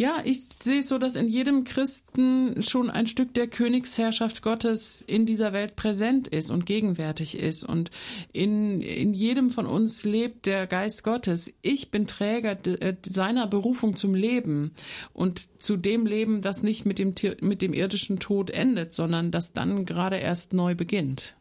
Ja, 0.00 0.22
ich 0.24 0.44
sehe 0.60 0.78
es 0.78 0.88
so, 0.88 0.96
dass 0.96 1.14
in 1.14 1.28
jedem 1.28 1.64
Christen 1.64 2.62
schon 2.62 2.88
ein 2.88 3.06
Stück 3.06 3.34
der 3.34 3.48
Königsherrschaft 3.48 4.40
Gottes 4.40 5.02
in 5.02 5.26
dieser 5.26 5.52
Welt 5.52 5.76
präsent 5.76 6.26
ist 6.26 6.48
und 6.48 6.64
gegenwärtig 6.64 7.38
ist. 7.38 7.64
Und 7.64 7.90
in, 8.32 8.80
in 8.80 9.12
jedem 9.12 9.50
von 9.50 9.66
uns 9.66 10.02
lebt 10.04 10.46
der 10.46 10.66
Geist 10.66 11.04
Gottes. 11.04 11.52
Ich 11.60 11.90
bin 11.90 12.06
Träger 12.06 12.56
äh, 12.80 12.96
seiner 13.04 13.46
Berufung 13.46 13.94
zum 13.94 14.14
Leben 14.14 14.70
und 15.12 15.62
zu 15.62 15.76
dem 15.76 16.06
Leben, 16.06 16.40
das 16.40 16.62
nicht 16.62 16.86
mit 16.86 16.98
dem, 16.98 17.12
mit 17.42 17.60
dem 17.60 17.74
irdischen 17.74 18.18
Tod 18.18 18.48
endet, 18.48 18.94
sondern 18.94 19.30
das 19.30 19.52
dann 19.52 19.84
gerade 19.84 20.16
erst 20.16 20.54
neu 20.54 20.74
beginnt. 20.74 21.34